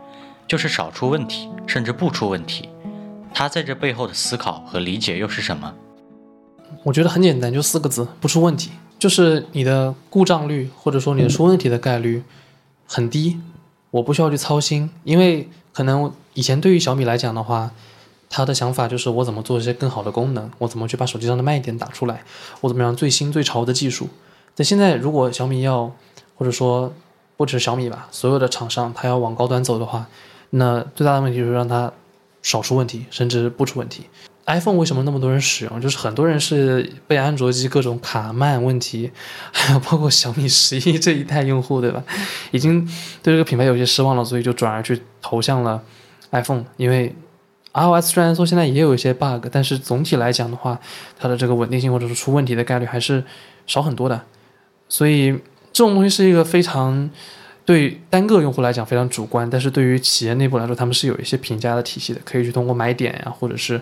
[0.47, 2.69] 就是少出问题，甚至不出问题。
[3.33, 5.73] 他在这背后的思考和理解又是什么？
[6.87, 8.71] 我觉得很简单，就四个字：不出问题。
[8.97, 12.23] 就是你的故障率或者说你的出问题的概率
[12.87, 13.37] 很低，
[13.91, 17.71] 我不需要去操心，因为可能以前对于小米来讲的话，
[18.29, 22.23] 他的想法就是我怎么做一些更好的功能，我怎么去把手机上的卖点打出来，
[22.61, 24.07] 我怎么样最新最潮的技术。
[24.55, 25.91] 但现在如果小米要，
[26.37, 26.93] 或者说
[27.35, 30.07] 不止小米吧，所有的厂商他要往高端走的话，
[30.51, 31.91] 那最大的问题就是让它
[32.41, 34.05] 少出问题，甚至不出问题。
[34.47, 35.79] iPhone 为什么那么多人使用？
[35.81, 39.11] 就是很多人是被安卓机各种卡慢问题，
[39.51, 42.01] 还 有包括小米十一这一代用户，对吧？
[42.51, 42.85] 已经
[43.21, 45.83] 对这个品牌有些失望了，所以就转而去投向了
[46.31, 46.63] iPhone。
[46.77, 47.13] 因为
[47.73, 50.79] iOS 虽然说现在也有一些 bug，但是总体来讲的话，
[51.19, 53.23] 它的这个稳定性或者是出问题的概率还是
[53.65, 54.21] 少很多的。
[54.87, 55.31] 所以
[55.73, 57.09] 这种东西是一个非常
[57.67, 63.81] 对单个用户来讲非常主观，但是对于企业内部来说，他们是有一些评价的体系的，可以去通过买点呀、或者是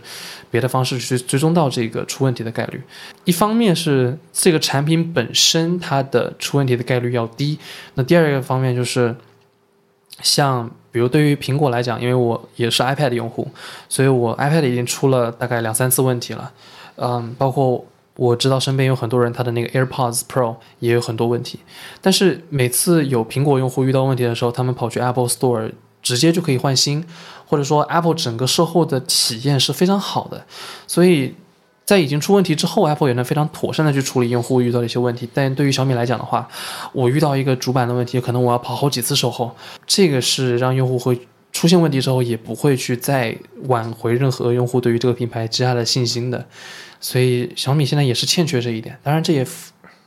[0.50, 2.82] 别的方式去追踪到这个出问题的概率。
[3.26, 7.60] 一方面是这个产品本身它的出问题的概率要低，
[7.94, 9.16] 那第二个方面就是
[10.22, 13.48] 像比如对于苹果来讲，因为我也是 iPad 用户，
[13.88, 16.52] 所以我 iPad 已经出了大概两三次问题了，
[16.96, 17.86] 嗯，包括。
[18.16, 21.60] 我知道身边有很多人，他的那个 AirPods Pro 也有很多问题，
[22.02, 25.72] 但是每次有苹果用户遇到问题的时候，他们跑去 Apple Store
[26.02, 27.06] 直接就可以换新，
[27.46, 30.46] 或者说 Apple 整个售后的体验是非常好的，
[30.88, 31.36] 所以
[31.84, 35.28] 在已经出问题之后，Apple 也能非常妥善的去处理用户遇到的一些问题。
[35.34, 36.48] 但对于小米来讲的话，
[36.94, 39.56] 我遇到一个主板的问题，可能我要跑好几次售后，
[39.86, 46.46] 这个是让用户会出现问题之后也不会去再挽回任何用户对于这个品牌积下的信心的。
[47.08, 49.46] 所以小米现在也是欠缺这一点，当然这也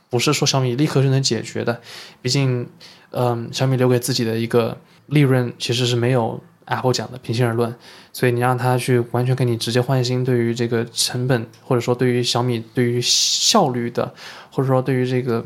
[0.09, 1.79] 不是说小米立刻就能解决的，
[2.21, 2.67] 毕竟，
[3.11, 7.73] 嗯，小米留给自己的一个利润其实是没有 Apple 讲的，平心而论，
[8.11, 14.13] 所以你让他去完全给你直接换新，对于这个成本或者说对于小米对于效率的，
[14.51, 15.45] 或者说对于这个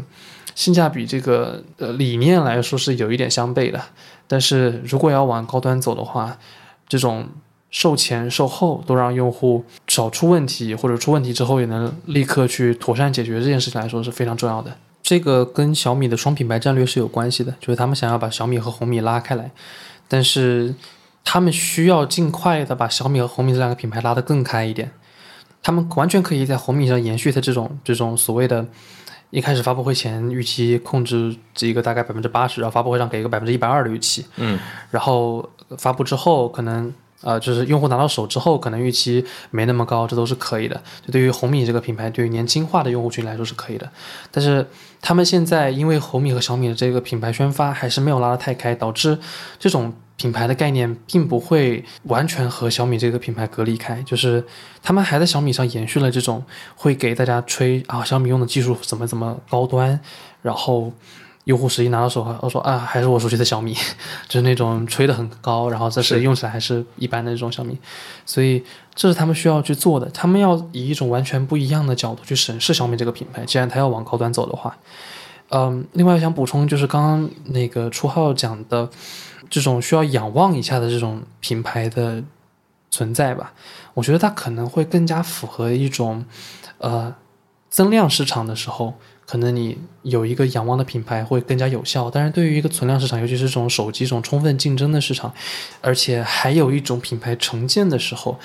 [0.56, 3.80] 性价比这个呃理念来说是有一点相悖的，
[4.28, 6.40] 但是如果要往高端走的话，
[6.90, 7.30] 这种。
[7.74, 14.78] 售前售后都让用户少出问题，或者出问题之后也能立刻去妥善解决这件事情来说是非常重要的。
[15.02, 19.50] 这个跟小米的双品牌战略是有关系的，就是他们想要把小米和红米拉开来，
[20.08, 20.76] 但是
[21.24, 24.92] 他们需要尽快的把小米和红米这两个品牌拉得更开一点。
[25.64, 28.64] 他们完全可以在红米上延续它这种这种所谓的，
[29.32, 34.60] 一开始发布会前预期控制这个大概百分之八十，然后发布会上给一个百分之一百二的预期，嗯，
[34.92, 36.94] 然后发布之后可能。
[37.24, 40.76] 呃，就是用户拿到手之后，可能预期没那么高，这都是可以的。
[41.06, 43.90] 就对于红米这个品牌，对于年轻化的用户群来说是可以的。
[44.30, 44.68] 但是
[45.02, 49.18] 他们现在因为红米和小米的这个品牌宣发还是没有拉得太开，导致
[49.58, 54.02] 这种品牌的概念并不会完全和小米这个品牌隔离开。
[54.04, 54.46] 就是
[54.82, 56.44] 他们还在小米上延续了这种
[56.76, 60.00] 会给大家吹啊，小米用的技术怎么怎么高端，
[60.42, 60.92] 然后。
[61.46, 63.74] 用户实际拿到手后，我说啊，还是我熟悉的小米，
[64.30, 67.78] 就是那种吹得很高，然后这是用起来还是一般的这种小米，
[68.26, 68.64] 所以
[68.96, 70.08] 这是他们需要去做的。
[70.12, 73.44] 他们要以一种完全不一样的角度去审视小米这个品牌。
[73.44, 74.78] 既然他要往高端走的话，
[75.50, 78.90] 嗯，另外想补充就是刚刚那个初号讲的
[79.50, 82.24] 这种需要仰望一下的这种品牌的
[82.90, 83.52] 存在吧，
[83.94, 86.24] 我觉得它可能会更加符合一种
[86.78, 87.14] 呃
[87.70, 88.94] 增量市场的时候。
[89.34, 95.34] 可能你有一个仰望的品牌会更加有效，但是对于一个存量市场，尤其是这种手机这种充分竞争的市场，
[95.82, 98.38] 而且还有一种品牌重建的时候，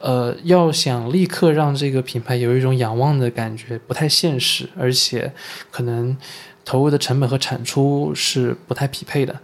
[0.00, 5.32] 呃，要想立刻让这个品牌有一种仰望的感觉，不太现实，而且
[5.70, 6.14] 可能
[6.62, 9.40] 投入的成本和产出是不太匹配的。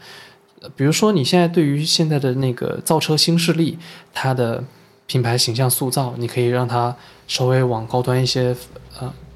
[0.76, 3.78] 比如说，你现在对于现在的那个造车新势力，
[4.12, 4.62] 它的
[5.06, 6.94] 品牌形象塑造，你可以让它
[7.26, 8.54] 稍微往高端一些，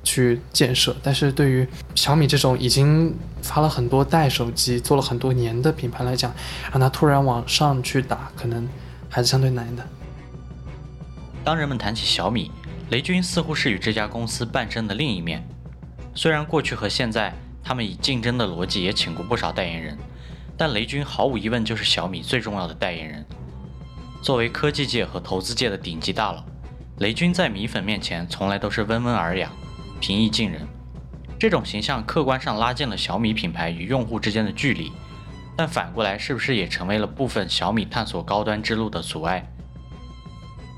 [0.05, 3.13] 去建设，但是对于小米这种已经
[3.43, 6.33] 发了很多代手机、做了很多年的品牌来讲，
[6.71, 8.69] 让它突然往上去打，可能
[9.09, 9.85] 还是相对难的。
[11.43, 12.51] 当人们谈起小米，
[12.91, 15.43] 雷军似乎是与这家公司半生的另一面。
[16.15, 19.99] 虽然过去和现在他们以竞争的逻辑也请过不少代言人，
[20.57, 23.25] 但雷军毫无疑问就是小米最重要的代言人。
[24.23, 26.45] 作为科技界和投资界的顶级大佬，
[26.99, 29.51] 雷军在米粉面前从来都是温文尔雅、
[30.07, 30.61] 平易近人。
[31.41, 34.93] 这种形象客观上拉近了小米品牌与用户之间的距离，
[35.57, 39.51] 但反过来是不是也成为了部分小米探索高端之路的阻碍？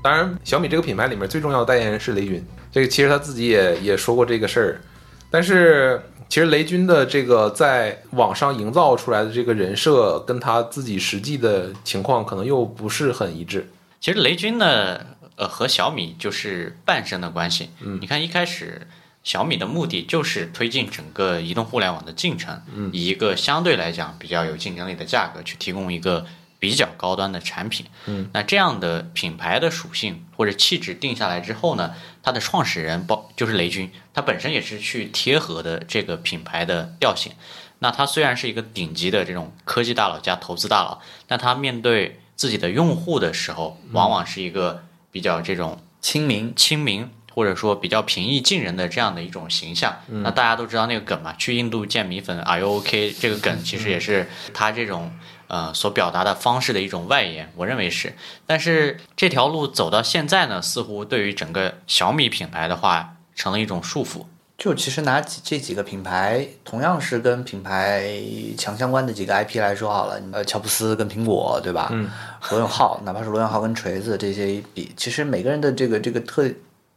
[0.01, 2.41] 当然，小米这个品牌里面最重要的代言人是雷军，
[2.71, 4.81] 这个其实他自己也也说过这个事儿。
[5.29, 13.69] 但是，其实雷军的这个在网上营造出来的这个人设，跟他自己实际的情况可能又不是很一致。
[13.99, 15.01] 其实雷军呢，
[15.35, 17.71] 呃，和小米就是半生的关系。
[17.81, 18.87] 嗯，你看一开始
[19.27, 26.25] 小米的目的就是推进整个移动互联网的进程，嗯，以一个相对来讲比较有竞争力的价格去提供一个
[26.59, 27.85] 比较高端的产品。
[28.05, 31.93] 嗯，那这样的品牌的属性或者气质定下来之后呢，
[32.23, 37.33] 它的创始人包就是雷军，他本身也是去贴合的这个品牌的调性。
[37.79, 49.95] 那他虽然是一个顶级的这种科技大佬加投资大佬，但他面对自己的用户的时候，往往是一个比较这种亲民，亲民或者说比较平易近人的这样的一种形象。
[50.07, 53.13] 那大家都知道那个梗嘛，去印度见米粉，Are you OK？
[53.19, 55.11] 这个梗其实也是他这种
[55.45, 58.15] 呃所表达的方式的一种外延，我认为是。
[58.47, 64.25] 但是这条路走到现在呢，似乎对于整个小米品牌的话，成了一种束缚。
[64.57, 68.09] 就其实拿几这几个品牌，同样是跟品牌
[68.57, 71.89] 强相关的几个 IP 来说好了，呃，乔布斯跟苹果，对吧？
[71.91, 72.09] 嗯。
[72.49, 76.49] 罗永浩，哪怕是罗永浩跟锤子这些一比，其实每个人的这个这个特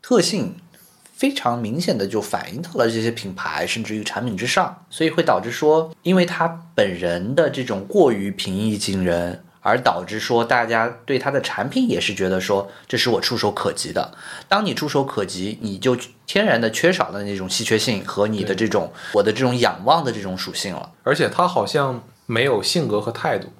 [0.02, 0.56] 特性
[1.14, 9.44] 非常明显的就反映到了这些品牌甚至于产品之上，所以会导致说，因为他本人的这种过于平易近人。
[9.62, 14.16] 而导致说，大家对他的产品也是觉得说，这是我触手可及的。
[14.48, 15.94] 当你触手可及，你就
[16.26, 20.90] 天然的缺少了那种稀缺性和你的这种我的这种仰望的这种属性了。
[21.02, 23.52] 而且他好像没有性格和态度，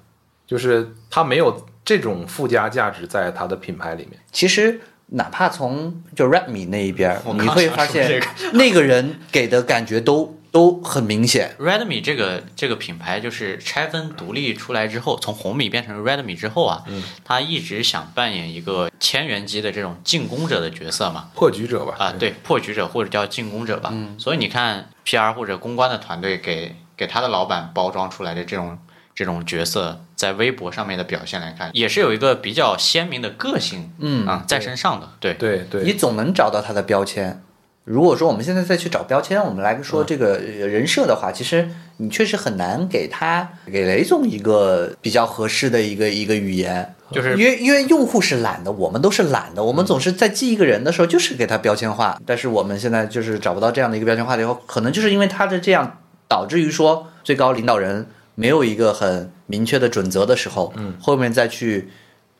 [0.47, 4.19] 就是他没有这种附加价值在他的品牌里面。
[4.31, 4.81] 其实，
[5.13, 8.21] 哪怕从就 Redmi 那一边， 我你会发现
[8.53, 11.53] 那个人给的感觉都都很明显。
[11.59, 21.95] Redmi 这个这个品牌就是拆分独立出来之后，从红米变成 Redmi 之后啊，嗯，他一直想扮演一个千元机的这种进攻者的角色嘛，破局者吧？
[21.99, 23.89] 啊，对，破局者或者叫进攻者吧。
[23.93, 28.77] 嗯所以你看 PR 或者公关的团队给给他的老板包装出来的这种
[29.13, 35.09] 这种角色，在微博上面的表现来看，也是有一个比较鲜明的个性，嗯啊，在身上的。
[35.19, 37.41] 对，对对，你总能找到他的标签。
[37.83, 41.67] 如果说我们现在再去找标签，我们来说这个呃人设的话，其实
[41.97, 47.23] 你确实很难给他给雷总一个比较合适的一个一个语言，就。
[47.23, 55.97] 是因为因为用户是懒的，我们都是懒的，我们总是在记一个人的时候就是给他标签化，但是我们现在就是找不到这样的一个标签化了以后，可能就是因为他的这样，
[56.27, 58.05] 导致于说最高领导人
[58.41, 61.89] 没有一个很明确的准则的时候，嗯，后面再去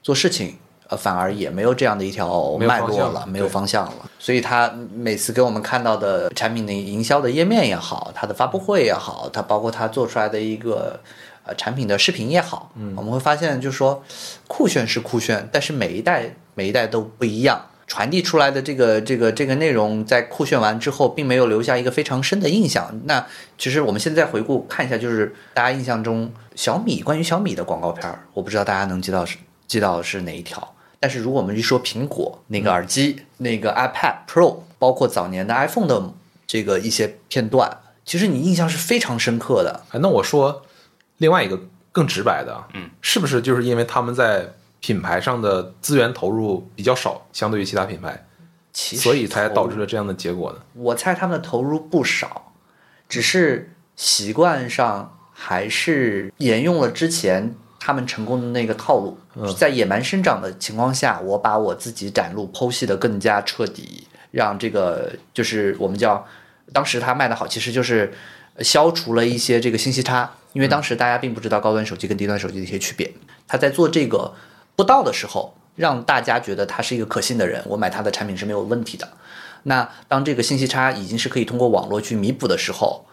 [0.01, 0.57] 做事情。
[0.89, 4.11] 呃，反而也没有这样的一条脉络了，没有对方向了。
[4.19, 10.99] 所以他每次给我们看到的产品的营销的页面也好，它的发布会也好，它包括它做出来的一个
[11.45, 14.03] 呃产品的视频也好，嗯，我们会发现就是说
[14.49, 17.61] 酷炫是酷炫，但是每一代每一代都不一样。
[17.91, 22.89] 传递出来的这个这个这个内容，在酷炫完之后，并没有留下一个非常深的印象。
[23.03, 23.27] 那
[23.57, 29.37] 其实我们现在回顾看一下，就是大家印象中小米关于小米的广告片儿，我不知道大家能记到是
[29.67, 30.73] 记到是哪一条。
[31.01, 36.13] 但是如果我们一说苹果那个耳机、那个 iPad Pro，包括早年的 iPhone 的
[36.47, 39.83] 这个一些片段，其实你印象是非常深刻的。
[39.89, 40.61] 哎，那我说
[41.17, 41.59] 另外一个
[41.91, 48.25] 更直白的，嗯，是不是就是因为他们在品牌上的资源投入比较少，相对于其他品牌，
[48.73, 50.59] 其所以才导致了这样的结果呢？
[50.73, 52.51] 我猜他们的投入不少，
[53.07, 59.17] 只是习惯上还是沿用了之前他们成功的那个套路。
[59.57, 66.25] 在野蛮生长的情况下，我把我自己展露剖析的更加彻底，让这个就是我们叫
[66.73, 68.11] 当时它卖的好，其实就是
[68.59, 73.09] 消除了一些这个信息差，因为当时大家并不知道高端手机跟低端手机的一些区别。
[73.47, 74.33] 他在做这个
[74.75, 79.07] 不到的时候，让大家觉得他是一个可信的人，我买他的产品是没有问题的。
[79.63, 83.05] 那当这个信息差已经是可以通过网络去弥补的时候，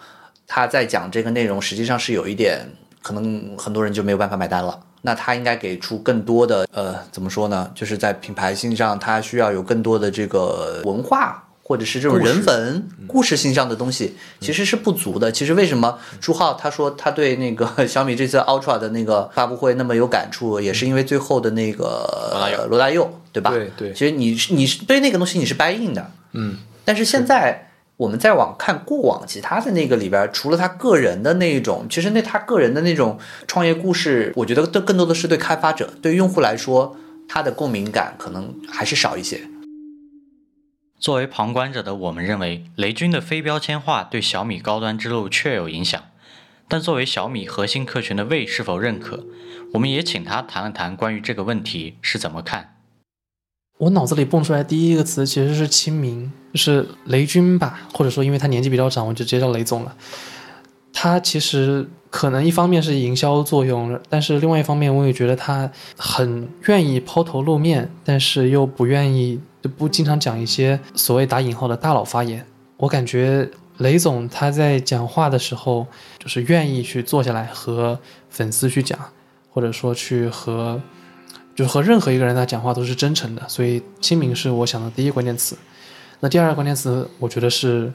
[0.47, 2.67] 他在讲这个内容，实际上是有一点
[3.03, 4.81] 可能很多人就没有办法买单了。
[5.03, 7.71] 那他应该给出更多的呃，怎么说呢？
[7.75, 11.48] 就是在品牌性上，他需要有更多的这个文化。
[11.69, 15.31] 或者是这种人文故事性上的东西，其实是不足的。
[15.31, 23.21] 其实为什么朱浩他说他对那个 小米这次 Ultra 的那个发布会那么有感触，也是因为最后的那个罗大佑。
[23.31, 23.51] 对吧？
[23.51, 23.93] 对对。
[23.93, 27.69] 其实你是你是对那个东西你是 buy in 的，嗯，但是现在
[27.99, 36.97] 我们再往看过往其他的那个里边，除了他个人的那种，其实那他个人的那种创业故事，我觉得更更多的是对开发者、对用户来说，
[37.29, 39.39] 他的共鸣感可能还是少一些。
[40.99, 46.03] 作为旁观者的我们认为，雷军的非标签化对小米高端之路确有影响。
[46.67, 49.25] 但作为小米核心客群的魏是否认可，
[49.73, 52.75] 我们也请他谈了谈关于这个问题是怎么看。
[53.79, 59.97] 我脑子里蹦出来第一个词其实是亲民，就是雷军吧，或者说因为他年纪比较长，我就直接叫雷总了。
[60.93, 72.45] 他其实可能一方面是营销作用，但是另外一方面我也觉得他很愿意抛头露面，但是又不愿意不经常讲一些所谓打引号的大佬发言。
[72.77, 75.87] 我感觉雷总他在讲话的时候，
[76.19, 77.99] 就是愿意去坐下来和
[78.31, 78.99] 粉丝去讲，
[79.51, 80.81] 或者说去和
[81.55, 85.57] 就和任何一个人他讲话都是真诚的，所以亲民是我想的第一个关键词。
[86.21, 87.93] 那第二个关键词，我觉得是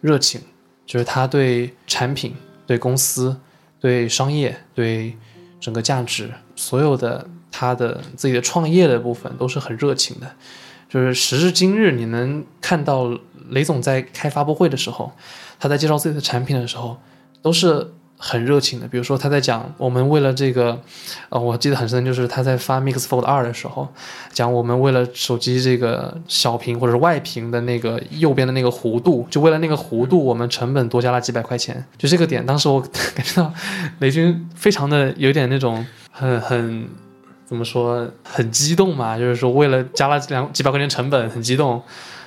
[0.00, 0.40] 热情，
[0.86, 2.34] 就是他对产品、
[2.66, 3.36] 对公司、
[3.80, 5.16] 对商业、对
[5.60, 10.30] 整个价值，所有的他的自己的创业的部分都是很热情的。
[10.94, 13.10] 就是时至今日，你能看到
[13.50, 15.10] 雷总在开发布会的时候，
[15.58, 16.96] 他在介绍自己的产品的时候，
[17.42, 18.86] 都是很热情的。
[18.86, 20.80] 比如说他在讲我们为了这个，
[21.30, 23.88] 呃，我记得很深，就是他在发 Mix Fold 二的时候，
[24.32, 31.84] 讲我们为了手机这个小屏或者外屏的那个右边的那个弧度，就为了那个弧度，我们成本多加了几百块钱。
[31.98, 32.80] 就这个点，当时我
[33.16, 33.52] 感觉到
[33.98, 36.88] 雷军非常的有点那种很很
[37.46, 41.82] 怎么说很激动嘛，就是说为了加了两几百块钱成本很激动。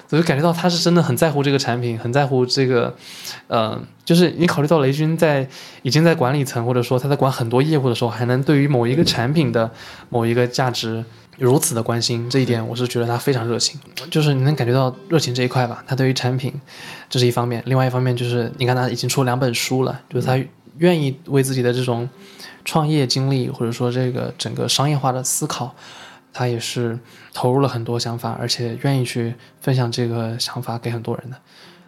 [0.10, 2.96] 我就感觉到他是真的很在乎这个产品，很在乎这个，
[3.48, 5.46] 呃，就是你考虑到雷军在
[5.82, 9.70] 已经在管理层，或者说他在管很多业务的时候，还能对于某一个产品的
[10.08, 11.04] 某一个价值
[11.38, 13.78] 如此的关心，这一点我是觉得他非常热情，
[14.10, 15.84] 就是你能感觉到热情这一块吧。
[15.86, 16.54] 他对于产品，
[17.10, 20.42] 这是一方面；另外一方面就是你看他已经出两本书了，就是他
[20.78, 22.08] 愿意为自己的这种
[22.68, 25.74] 创业经历，或者说这个整个商业化的思考。
[26.34, 27.00] 他也是
[27.34, 31.38] 投入了很多想法，而且愿意去分享这个想法给很多人的。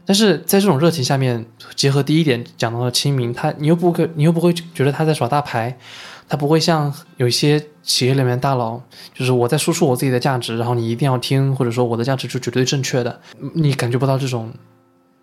[0.04, 1.46] 但是在这种热情下面，
[1.76, 5.78] 结合第一点讲到的亲民，他你又不可，你又不会觉得他在耍大牌，
[6.28, 8.82] 他不会像有一些企业里面大佬，
[9.14, 13.22] 就是我在输出我自己的价值，然后你一定要听，或者说我的价值是绝对正确的，
[13.54, 14.52] 你感觉不到这种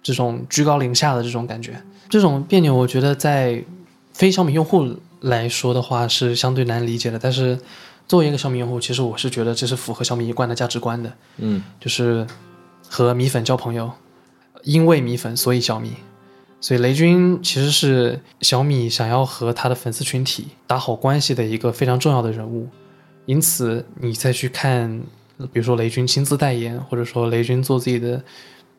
[0.04, 3.60] 这种居高临下的这种感觉，这种别扭，我觉得在
[4.12, 4.96] 非小米用户
[5.26, 7.58] 来说的话是相对难理解的，但是。
[8.08, 12.24] 作为一个小米用户，其实我是觉得这是符合小米一贯的价值观的，嗯，就是
[12.88, 13.90] 和米粉交朋友，
[14.62, 15.90] 因为米粉所以小米，
[16.60, 22.68] 所以雷军其实是小米想要和他的粉丝群体打好关系的一个非常重要的人物，
[23.24, 25.02] 因此你再去看，
[25.52, 28.22] 比如说雷军亲自代言，或者说雷军做自己的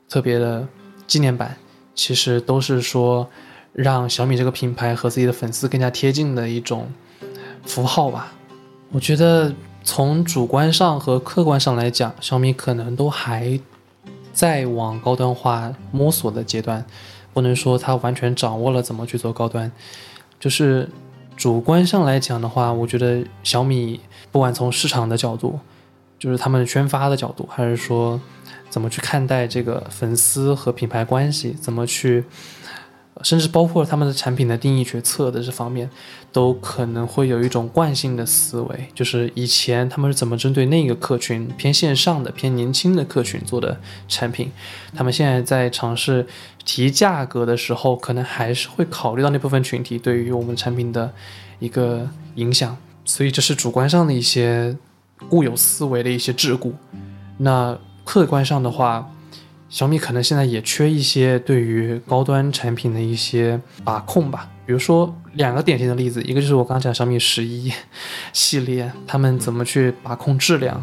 [0.07, 0.65] 特别的
[1.05, 1.57] 纪念版，
[1.93, 3.29] 其实都是说
[3.77, 6.91] 让小米这个品牌和自己的粉丝更加贴近的一种
[7.63, 8.33] 符号吧。
[8.89, 13.59] 我觉得从主观上和客观上来讲，小米可能都还
[14.33, 16.83] 在往高端化摸索的阶段，
[17.33, 19.71] 不能说它完全掌握了怎么去做高端。
[20.39, 20.89] 就是
[21.35, 23.99] 主观上来讲的话，我觉得小米
[24.31, 25.59] 不管从市场的角度，
[26.17, 28.19] 就是他们宣发的角度，还是说
[28.71, 32.25] 怎么去看待这个粉丝和品牌关系，怎么去。
[33.23, 35.89] 甚至包括他们的产品的定义决策的这方面，
[36.31, 44.51] 都可能会有一种惯性的思维，就是以前他们是怎么针对那个客群偏线上的、偏年轻的客群做的产品，
[44.95, 46.27] 他们现在在尝试
[46.65, 51.11] 提价格的时候，可能还是会考虑到那部分群体对于我们产品的
[51.59, 54.77] 一个影响，所以这是主观上的一些
[55.29, 56.71] 固有思维的一些桎梏。
[57.39, 59.11] 那客观上的话，
[59.69, 67.71] 小米可能现在也缺一些对于高端产品的一些把控吧，比如说两个典型的例子，一个就是我刚刚讲小米十一
[68.31, 70.81] 系列，他们怎么去把控质量，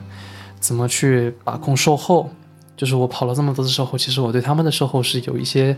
[0.61, 2.31] 怎么去把控售后，
[2.77, 5.75] 就是我跑了这么多次售后，其实我对他们的售后是有一些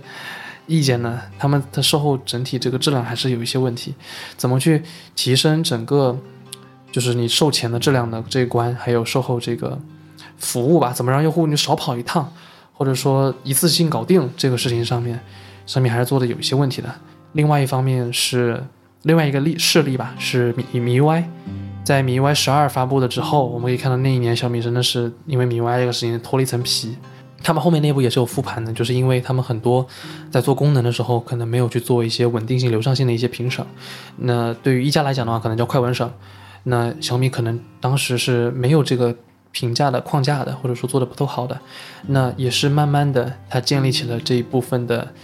[0.66, 3.94] 意见的，他们的售后整体这个质量还是有一些问题，
[4.36, 4.82] 怎么去
[5.14, 6.18] 提升整个
[6.90, 9.78] 就是你售前的质量的这一关，还有售后这个
[10.38, 12.32] 服务吧，怎么让用户你少跑一趟。
[12.76, 15.18] 或者说一次性搞定这个事情上面，
[15.66, 16.94] 上面还是做的有一些问题的。
[17.32, 18.62] 另外一方面是
[19.02, 21.24] 另外一个例事例吧，是米米 UI，
[21.82, 26.96] 在米 UI 十二发布了之后，我们可以看到那一年小米真的是因为米 UI 这个事情脱了一层皮。
[27.42, 29.86] 他们后面内部也是有复盘的，就是因为他们很多
[30.30, 33.64] 在做功能的时候，可能没有去做一些稳定性、流畅性的一些评审。
[34.16, 36.10] 那对于一加来讲的话，可能叫快稳审。
[36.64, 39.14] 那小米可能当时是没有这个。
[39.56, 41.58] 评价的框架的，或者说做的不够好的，
[42.08, 45.14] 那也是慢慢的它建立起了这一部分的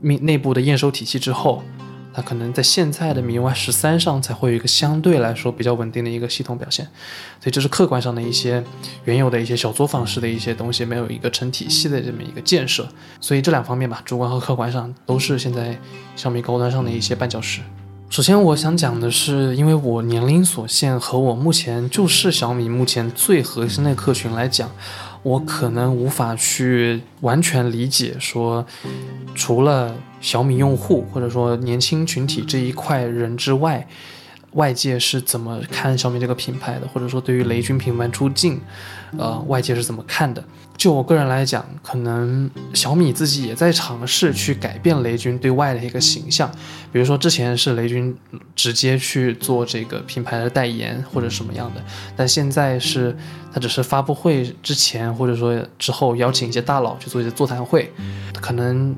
[0.00, 1.62] 内内部的验收体系之后。
[2.16, 6.82] 它可能在现在的米 UI 十三上才会有一个相对来说比较稳定的一个系统表现，
[7.42, 8.64] 所以这是客观上的一些
[9.04, 12.88] 原有的一些小作坊式的一些东西没有一个成体系的这么一个建设，
[13.20, 15.78] 所以这两方面吧，主观和客观上都是现在
[16.16, 17.60] 小米高端上的一些绊脚石。
[18.08, 24.70] 首先我想讲的是，因为我年龄所限和我目前就是小米目前最核心的客群来讲。
[25.22, 28.64] 我可能无法去完全理解，说
[29.34, 33.88] 除了小米用户或者说年轻群体这一块人之外，
[34.52, 38.60] 外界是怎么看小米这个品牌的，或者说对于雷军品牌出镜，
[39.18, 40.42] 呃，外界是怎么看的？
[40.76, 46.50] 就我个人来讲，可能小米自己也在尝试去改变雷军对外的一个形象。
[46.92, 48.14] 比如说之前是雷军
[48.54, 51.82] 直接去做这个品牌的代言或者什么样的，
[52.14, 53.16] 但现在是
[53.52, 57.90] 他只是发布会之前或者说之后邀请一些大佬去做一些座谈会，
[58.42, 58.94] 可能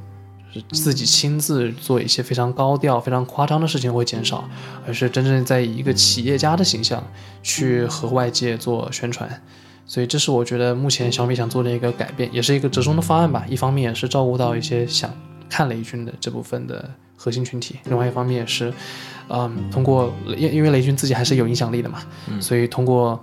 [0.52, 4.48] 是自己亲自做一些非常高调、非常夸张的事情会减少，
[4.84, 7.00] 而是真正在以一个企业家的形象
[7.40, 9.40] 去和外界做宣传。
[9.88, 13.44] 所以这是我觉得目前小米想做的一个改变，也是一个折中的方案吧。
[13.48, 15.10] 一方面也是照顾到一些想
[15.48, 18.72] 看雷军的这部分的核心群体，另外一方面也是，
[19.28, 22.02] 嗯，通过因因为雷军自己还是有影响力的嘛，
[22.38, 23.18] 所以通过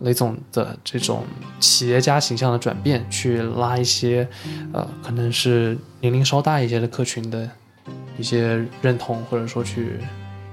[0.00, 1.24] 雷总的这种
[1.60, 4.28] 企业家形象的转变，去拉一些，
[4.72, 7.48] 呃，可能是年龄稍大一些的客群的
[8.18, 9.98] 一些认同，或者说去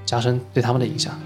[0.05, 1.19] 加深对他们的影响。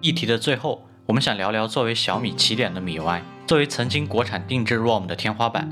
[0.00, 3.22] 议题的最后，我们想聊聊作为小米起点的米 UI。
[3.46, 5.66] 作为曾经国产定制 ROM 的天花板，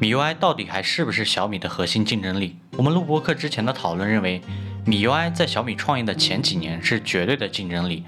[0.00, 2.56] 米 UI 到底还是不是小米的核心竞争力？
[2.76, 4.42] 我们录播课之前的讨论认为，
[4.84, 8.04] 米 UI 在小米创业的前几年是绝对的竞争力，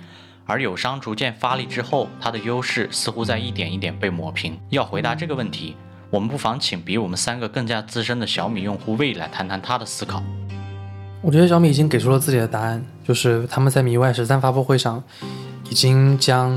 [0.47, 4.59] 而友商逐渐发力之后，它的优势似乎在一点一点被抹平。
[4.71, 5.77] 要回答这个问题，
[6.11, 10.21] 我们不妨请比我们三个更加资深的小米用户魏来谈谈他的思考。
[11.23, 15.05] 我觉得小米已经给出了自己的答案，就是他们在米 UI 十三发布会上
[15.75, 16.53] 已经将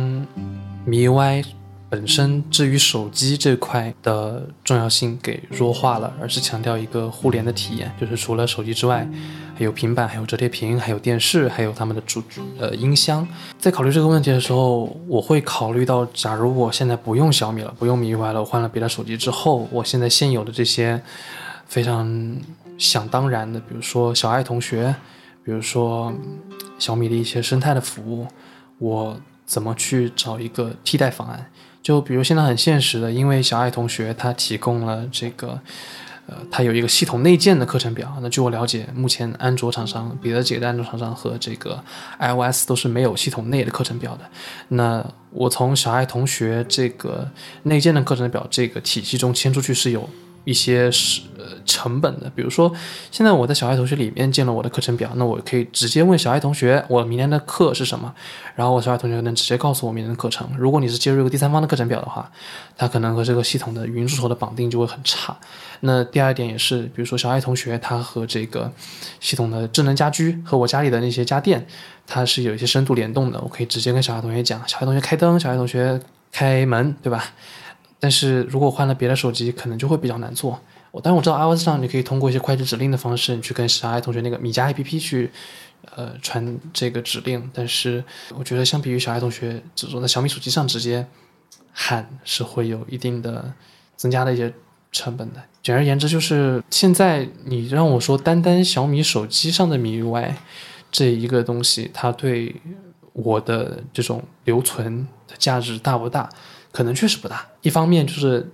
[0.85, 1.43] 米 UI。
[1.89, 9.09] 本身至于手机这块的重要性给弱化了，而是强调一个互联的体验，就是除了手机之外，
[9.57, 12.21] 还有平板，还有折叠屏，还有电视，还有他们的主
[12.59, 13.27] 呃音箱。
[13.57, 21.01] 在考虑这个问题的时候，我会考虑到，假如我现在不用小米了，不用米 UI 了，我换了别的手机之后，我现在现有的这些
[21.65, 22.37] 非常
[22.77, 24.93] 想当然的，比如说小爱同学，
[25.43, 26.13] 比如说
[26.77, 28.27] 小米的一些生态的服务，
[28.79, 31.49] 我怎么去找一个替代方案？
[31.81, 35.59] 就比如现在很现实的，因为小爱同学他提供了这个，
[36.27, 38.17] 呃，他有一个系统内建的课程表。
[38.21, 41.81] 那据我了解，目前安卓厂商别的几个安卓厂商和这个
[42.19, 44.29] iOS 都是没有系统内的课程表的。
[44.67, 47.29] 那我从小爱同学这个
[47.63, 50.09] 内建的课程表这个体系中迁出去是有。
[50.47, 52.73] 一些是呃成本的，比如说
[53.11, 58.15] 现在我在小爱同学里面建了我的课程表，那我可以直接问小爱同学我明天的课是什么，
[58.55, 60.49] 然后我小爱同学能直接告诉我明天的课程。
[60.57, 62.31] 如果你是接入一个第三方的课程表的话，
[62.77, 65.35] 它可能和这个系统的云助手的绑定就会很差。
[65.81, 68.71] 那第二点也是，比如说小爱同学他和这个
[69.19, 71.67] 系统的智能家居和我家里的那些家电，
[72.07, 75.99] 它是有一些深度联动的，我可以直接跟小爱同学讲，小爱同学开灯，小爱同学
[76.31, 77.25] 开门，对吧？
[77.99, 80.59] 但是如果换了别的手机，可能就会比较难做。
[80.91, 85.29] 我当然我知道 iOS 上你可以通过一些快捷指令的方式，你去跟小爱同学那个米家 APP 去，
[85.95, 87.49] 呃，传这个指令。
[87.53, 88.03] 但是
[88.35, 91.05] 我觉得相比于小爱同学只说在小米手机上直接
[91.71, 93.53] 喊，是会有一定的
[93.95, 94.51] 增加的一些
[94.91, 95.43] 成本的。
[95.61, 100.33] 简而言之，就是现在你让我说单单小米手机上的米 UI
[100.91, 102.55] 这一个东西，它对
[103.13, 106.29] 我的这种留存的价值大不大？
[106.77, 107.43] 可能确实不大。
[107.63, 108.51] 一方面就是，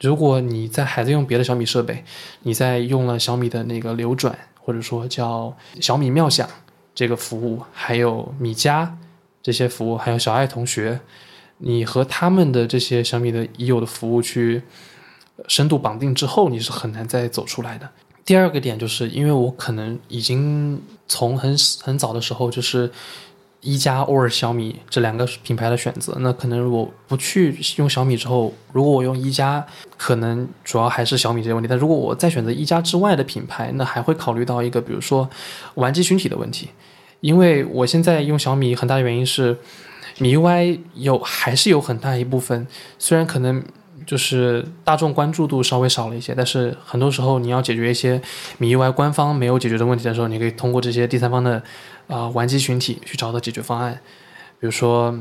[0.00, 2.02] 如果你在还在用别的小米设备，
[2.42, 6.48] 你在用了小米的那个流转，或者说叫小米妙享
[6.92, 8.98] 这个服务，还有米家
[9.40, 10.98] 这些服务，还有小爱同学，
[11.58, 14.60] 你和他们的这些小米的已有的服务去
[15.46, 17.88] 深度绑定之后，你是很难再走出来的。
[18.24, 22.90] 第二个点就是，因为我可能已经从很很早的时候就是。
[23.62, 29.64] 一加或者小米这两个品牌的选择，那可能我不去用小米之后，如果我用一加，
[29.96, 31.68] 可能主要还是小米这些问题。
[31.68, 35.30] 但如果我再选择一加之外的品牌，那还会考虑到一个，比如说
[35.74, 36.70] 玩机群体的问题。
[37.20, 39.56] 因为我现在用小米很大的原因是，
[40.18, 42.66] 米 UI 有还是有很大一部分，
[42.98, 43.62] 虽然可能
[44.04, 48.20] 就是大众关注度稍微少了一些，但是很多时候你要解决一些
[48.58, 51.62] 米 UI 官方没有解决的问题的时候，你可以通过这些第三方的。
[52.08, 53.92] 啊，玩机群体去找到解决方案，
[54.60, 55.14] 比如说，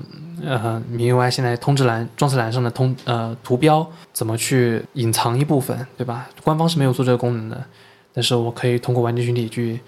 [0.43, 6.29] 呃，米 UI 现在通知栏、装饰栏上的通呃图标怎么去隐藏一部分，对吧？
[6.43, 7.65] 官方是没有做这个功能的，
[8.13, 9.79] 但是我可以通过玩家群体去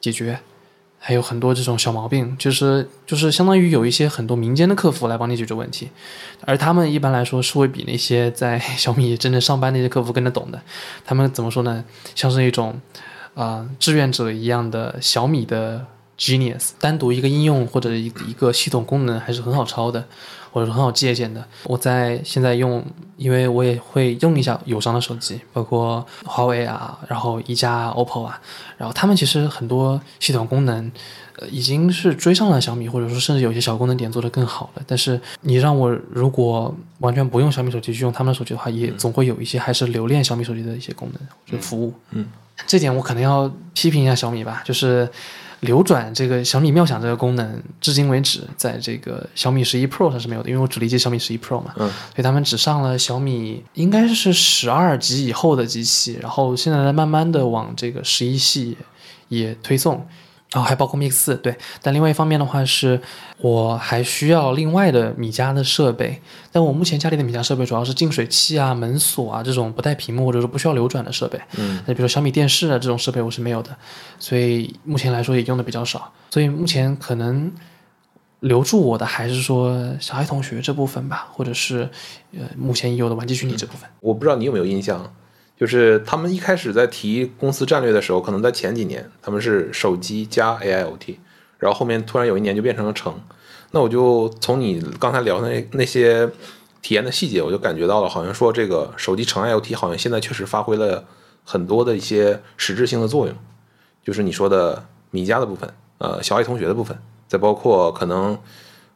[0.00, 0.38] 解决。
[1.04, 5.90] 还有很多这种小毛病，就是就是相当于有一些很多民间的客服来帮你解决问题，
[6.46, 10.62] 而他们一般来说是会比那些在 小米真正上班那些客服更加懂的。
[11.04, 11.84] 他们怎么说呢？
[12.14, 12.80] 像是一种
[13.34, 15.84] 啊、志愿者一样的小米的
[16.22, 20.04] genius，单独一个应用或者一一个系统功能还是很好抄的，
[20.52, 21.44] 或者说很好借鉴的。
[21.64, 22.84] 我在现在用，
[23.16, 28.40] 因为我也会用一下友商的手机，包括华为啊，然后一加啊、OPPO 啊，
[28.78, 30.92] 然后他们其实很多系统功能。
[31.38, 34.82] 呃，已经是追上了小米，或者说甚至有些小功能点做得更好了。
[34.86, 41.94] 但是你让我如果完全不用小米手机去用他们的手机的话，也总会有一些还是留恋小米手机的一些功能或者服务。
[42.10, 42.28] 嗯，
[42.66, 45.08] 这点我可能要批评一下小米吧，就是
[45.62, 58.76] 流转这个小米妙想这个功能，至今为止在这个小米十一 Pro 上是没有的，因为我只理解小米十一 Pro 嘛，嗯，所以他们只上了小米应该是十二级以后的机器，然后现在在慢慢的往这个十一系
[59.28, 60.04] 也推送。
[60.52, 61.56] 然后还包括 Mix 四，对。
[61.80, 63.00] 但另外一方面的话是，
[63.38, 66.20] 我还需要另外的米家的设备。
[66.50, 71.40] 但我目前家里的米家设备主要是净水器啊、门锁啊这种不带屏幕或者说不需要流转的设备。
[71.56, 73.74] 嗯，那比如说小米电视啊这种设备我是没有的，
[74.18, 76.12] 所以目前来说也用的比较少。
[76.30, 77.50] 所以目前可能
[78.40, 81.88] 留住我的还是说小爱同学这部分吧，或者是
[82.32, 83.88] 呃目前已有的玩具群体这部分。
[84.00, 85.14] 我不知道你有没有印象，
[85.58, 91.16] 就是他们一开始在提公司战略的时候，可能在前几年他们是手机加 AIoT，
[91.58, 93.14] 然后后面突然有一年就变成了城。
[93.70, 96.28] 那我就从你刚才聊的那那些
[96.82, 101.04] 体验的细节，我就感觉到了，好像说这个手机成 IoT 好像现在确实发挥了
[101.44, 103.34] 很多的一些实质性的作用，
[104.04, 106.98] 就是你说的米家的部分，呃，小爱同学的部分，
[107.28, 108.38] 再包括可能，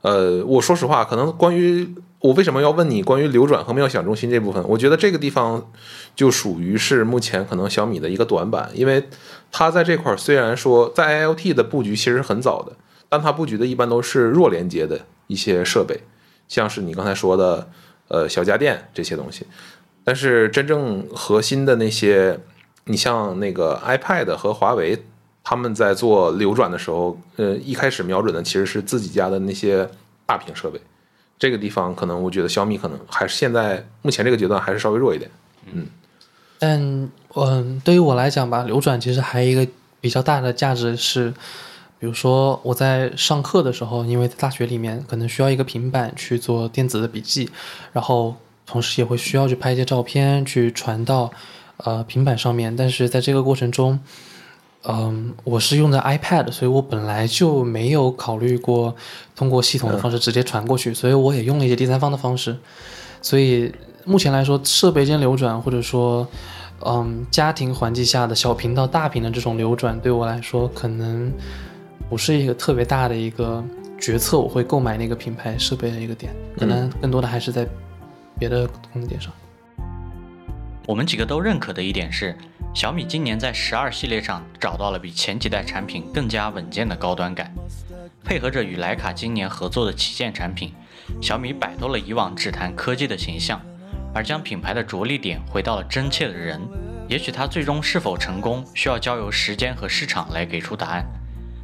[0.02, 5.70] 呃，我说实话，可能关于我为什么要问你关于流转和妙想中心这部分，我觉得这个地方
[6.14, 9.08] 就属于是目前可能小米的一个短板，因为
[9.52, 12.72] 它在这块虽然说在 IoT 的布局其实很早的，
[13.08, 16.00] 但它布局的一般都是弱连接的一些设备，
[16.48, 17.68] 像是你刚才说的
[18.08, 19.46] 呃小家电这些东西，
[20.02, 22.40] 但是真正核心的那些，
[22.84, 25.02] 你像那个 iPad 和华为。
[25.48, 29.88] 他们在做流转的时候，呃，一开始瞄准的其实是自己家的那些
[30.26, 30.80] 大屏设备，
[31.38, 35.30] 这个地方可能我觉得小米可能还是现在目前这个阶段还是稍微弱一点。
[35.72, 35.86] 嗯
[36.58, 41.30] 但嗯，对于我来讲吧，流转其实还有一个比较大的价值是，
[41.98, 47.50] 比如说我在上课的时候，因为在大学里面可能需要一个平板去做电子的笔记，
[47.92, 48.34] 然后
[48.64, 51.30] 同时也会需要去拍一些照片去传到
[51.76, 54.00] 呃平板上面，但是在这个过程中。
[54.88, 58.94] 嗯，我是用的 iPad，所以我本来就没有考虑过
[59.34, 62.56] 通过系统的方式直接传过去，所以我也用了一些第三方的方式。
[63.20, 63.72] 所以
[64.04, 66.26] 目前来说，设备间流转或者说，
[66.84, 71.32] 嗯，家庭环境下的小屏到大屏的这种流转，对我来说可能
[72.08, 73.64] 不是一个特别大的一个
[73.98, 77.66] 决策，我会购买那个品牌设备的一个点，可能更多的还是在
[78.38, 79.32] 别的功能点上。
[80.86, 82.36] 我们几个都认可的一点是，
[82.76, 87.50] 小米今年在十二系列上找到了比前几代产品更加稳健的高端感，
[88.22, 90.74] 配合着与徕卡今年合作的旗舰产品，
[91.22, 93.58] 小米摆脱了以往只谈科技的形象，
[94.12, 96.60] 而将品牌的着力点回到了真切的人。
[97.08, 101.02] 也许它最终是否成功，需要交由时间和市场来给出答案。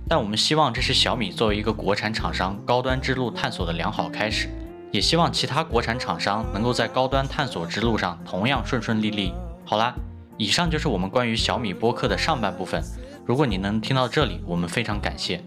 [0.09, 4.49] 但我们希望这是小米作为一个国产厂商高端之路探索的良好开始。
[4.91, 9.35] 也希望其他国产厂商能够在高端探索之路上同样顺顺利利。
[9.67, 9.95] 好啦，
[10.37, 12.83] 以上就是我们关于小米播客的上半部分。
[13.25, 15.41] 如果你能听到这里，我们非常感谢，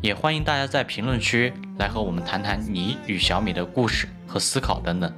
[0.00, 5.12] 也欢迎大家在评论区来和我们谈谈你与小米的故事和思考等等。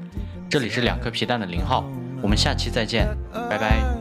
[0.48, 1.84] 这里是两颗皮蛋的零号，
[2.20, 3.99] 我们下期再见，拜拜。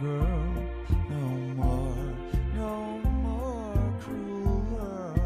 [0.00, 0.54] Girl.
[1.10, 1.26] No
[1.56, 2.14] more,
[2.54, 5.20] no more cruel world.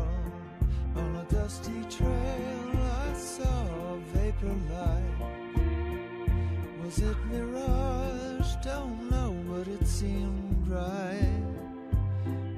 [0.97, 2.70] On a dusty trail,
[3.05, 5.19] I saw vapor light.
[6.82, 8.55] Was it mirage?
[8.65, 11.43] Don't know, but it seemed right.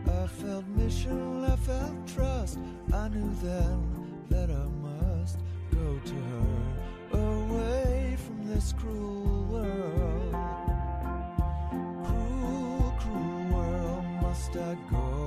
[0.06, 2.58] I felt mission, I felt trust.
[2.92, 3.82] I knew then
[4.28, 5.38] that I must
[5.72, 10.13] go to her, away from this cruel world.
[14.54, 15.23] Go?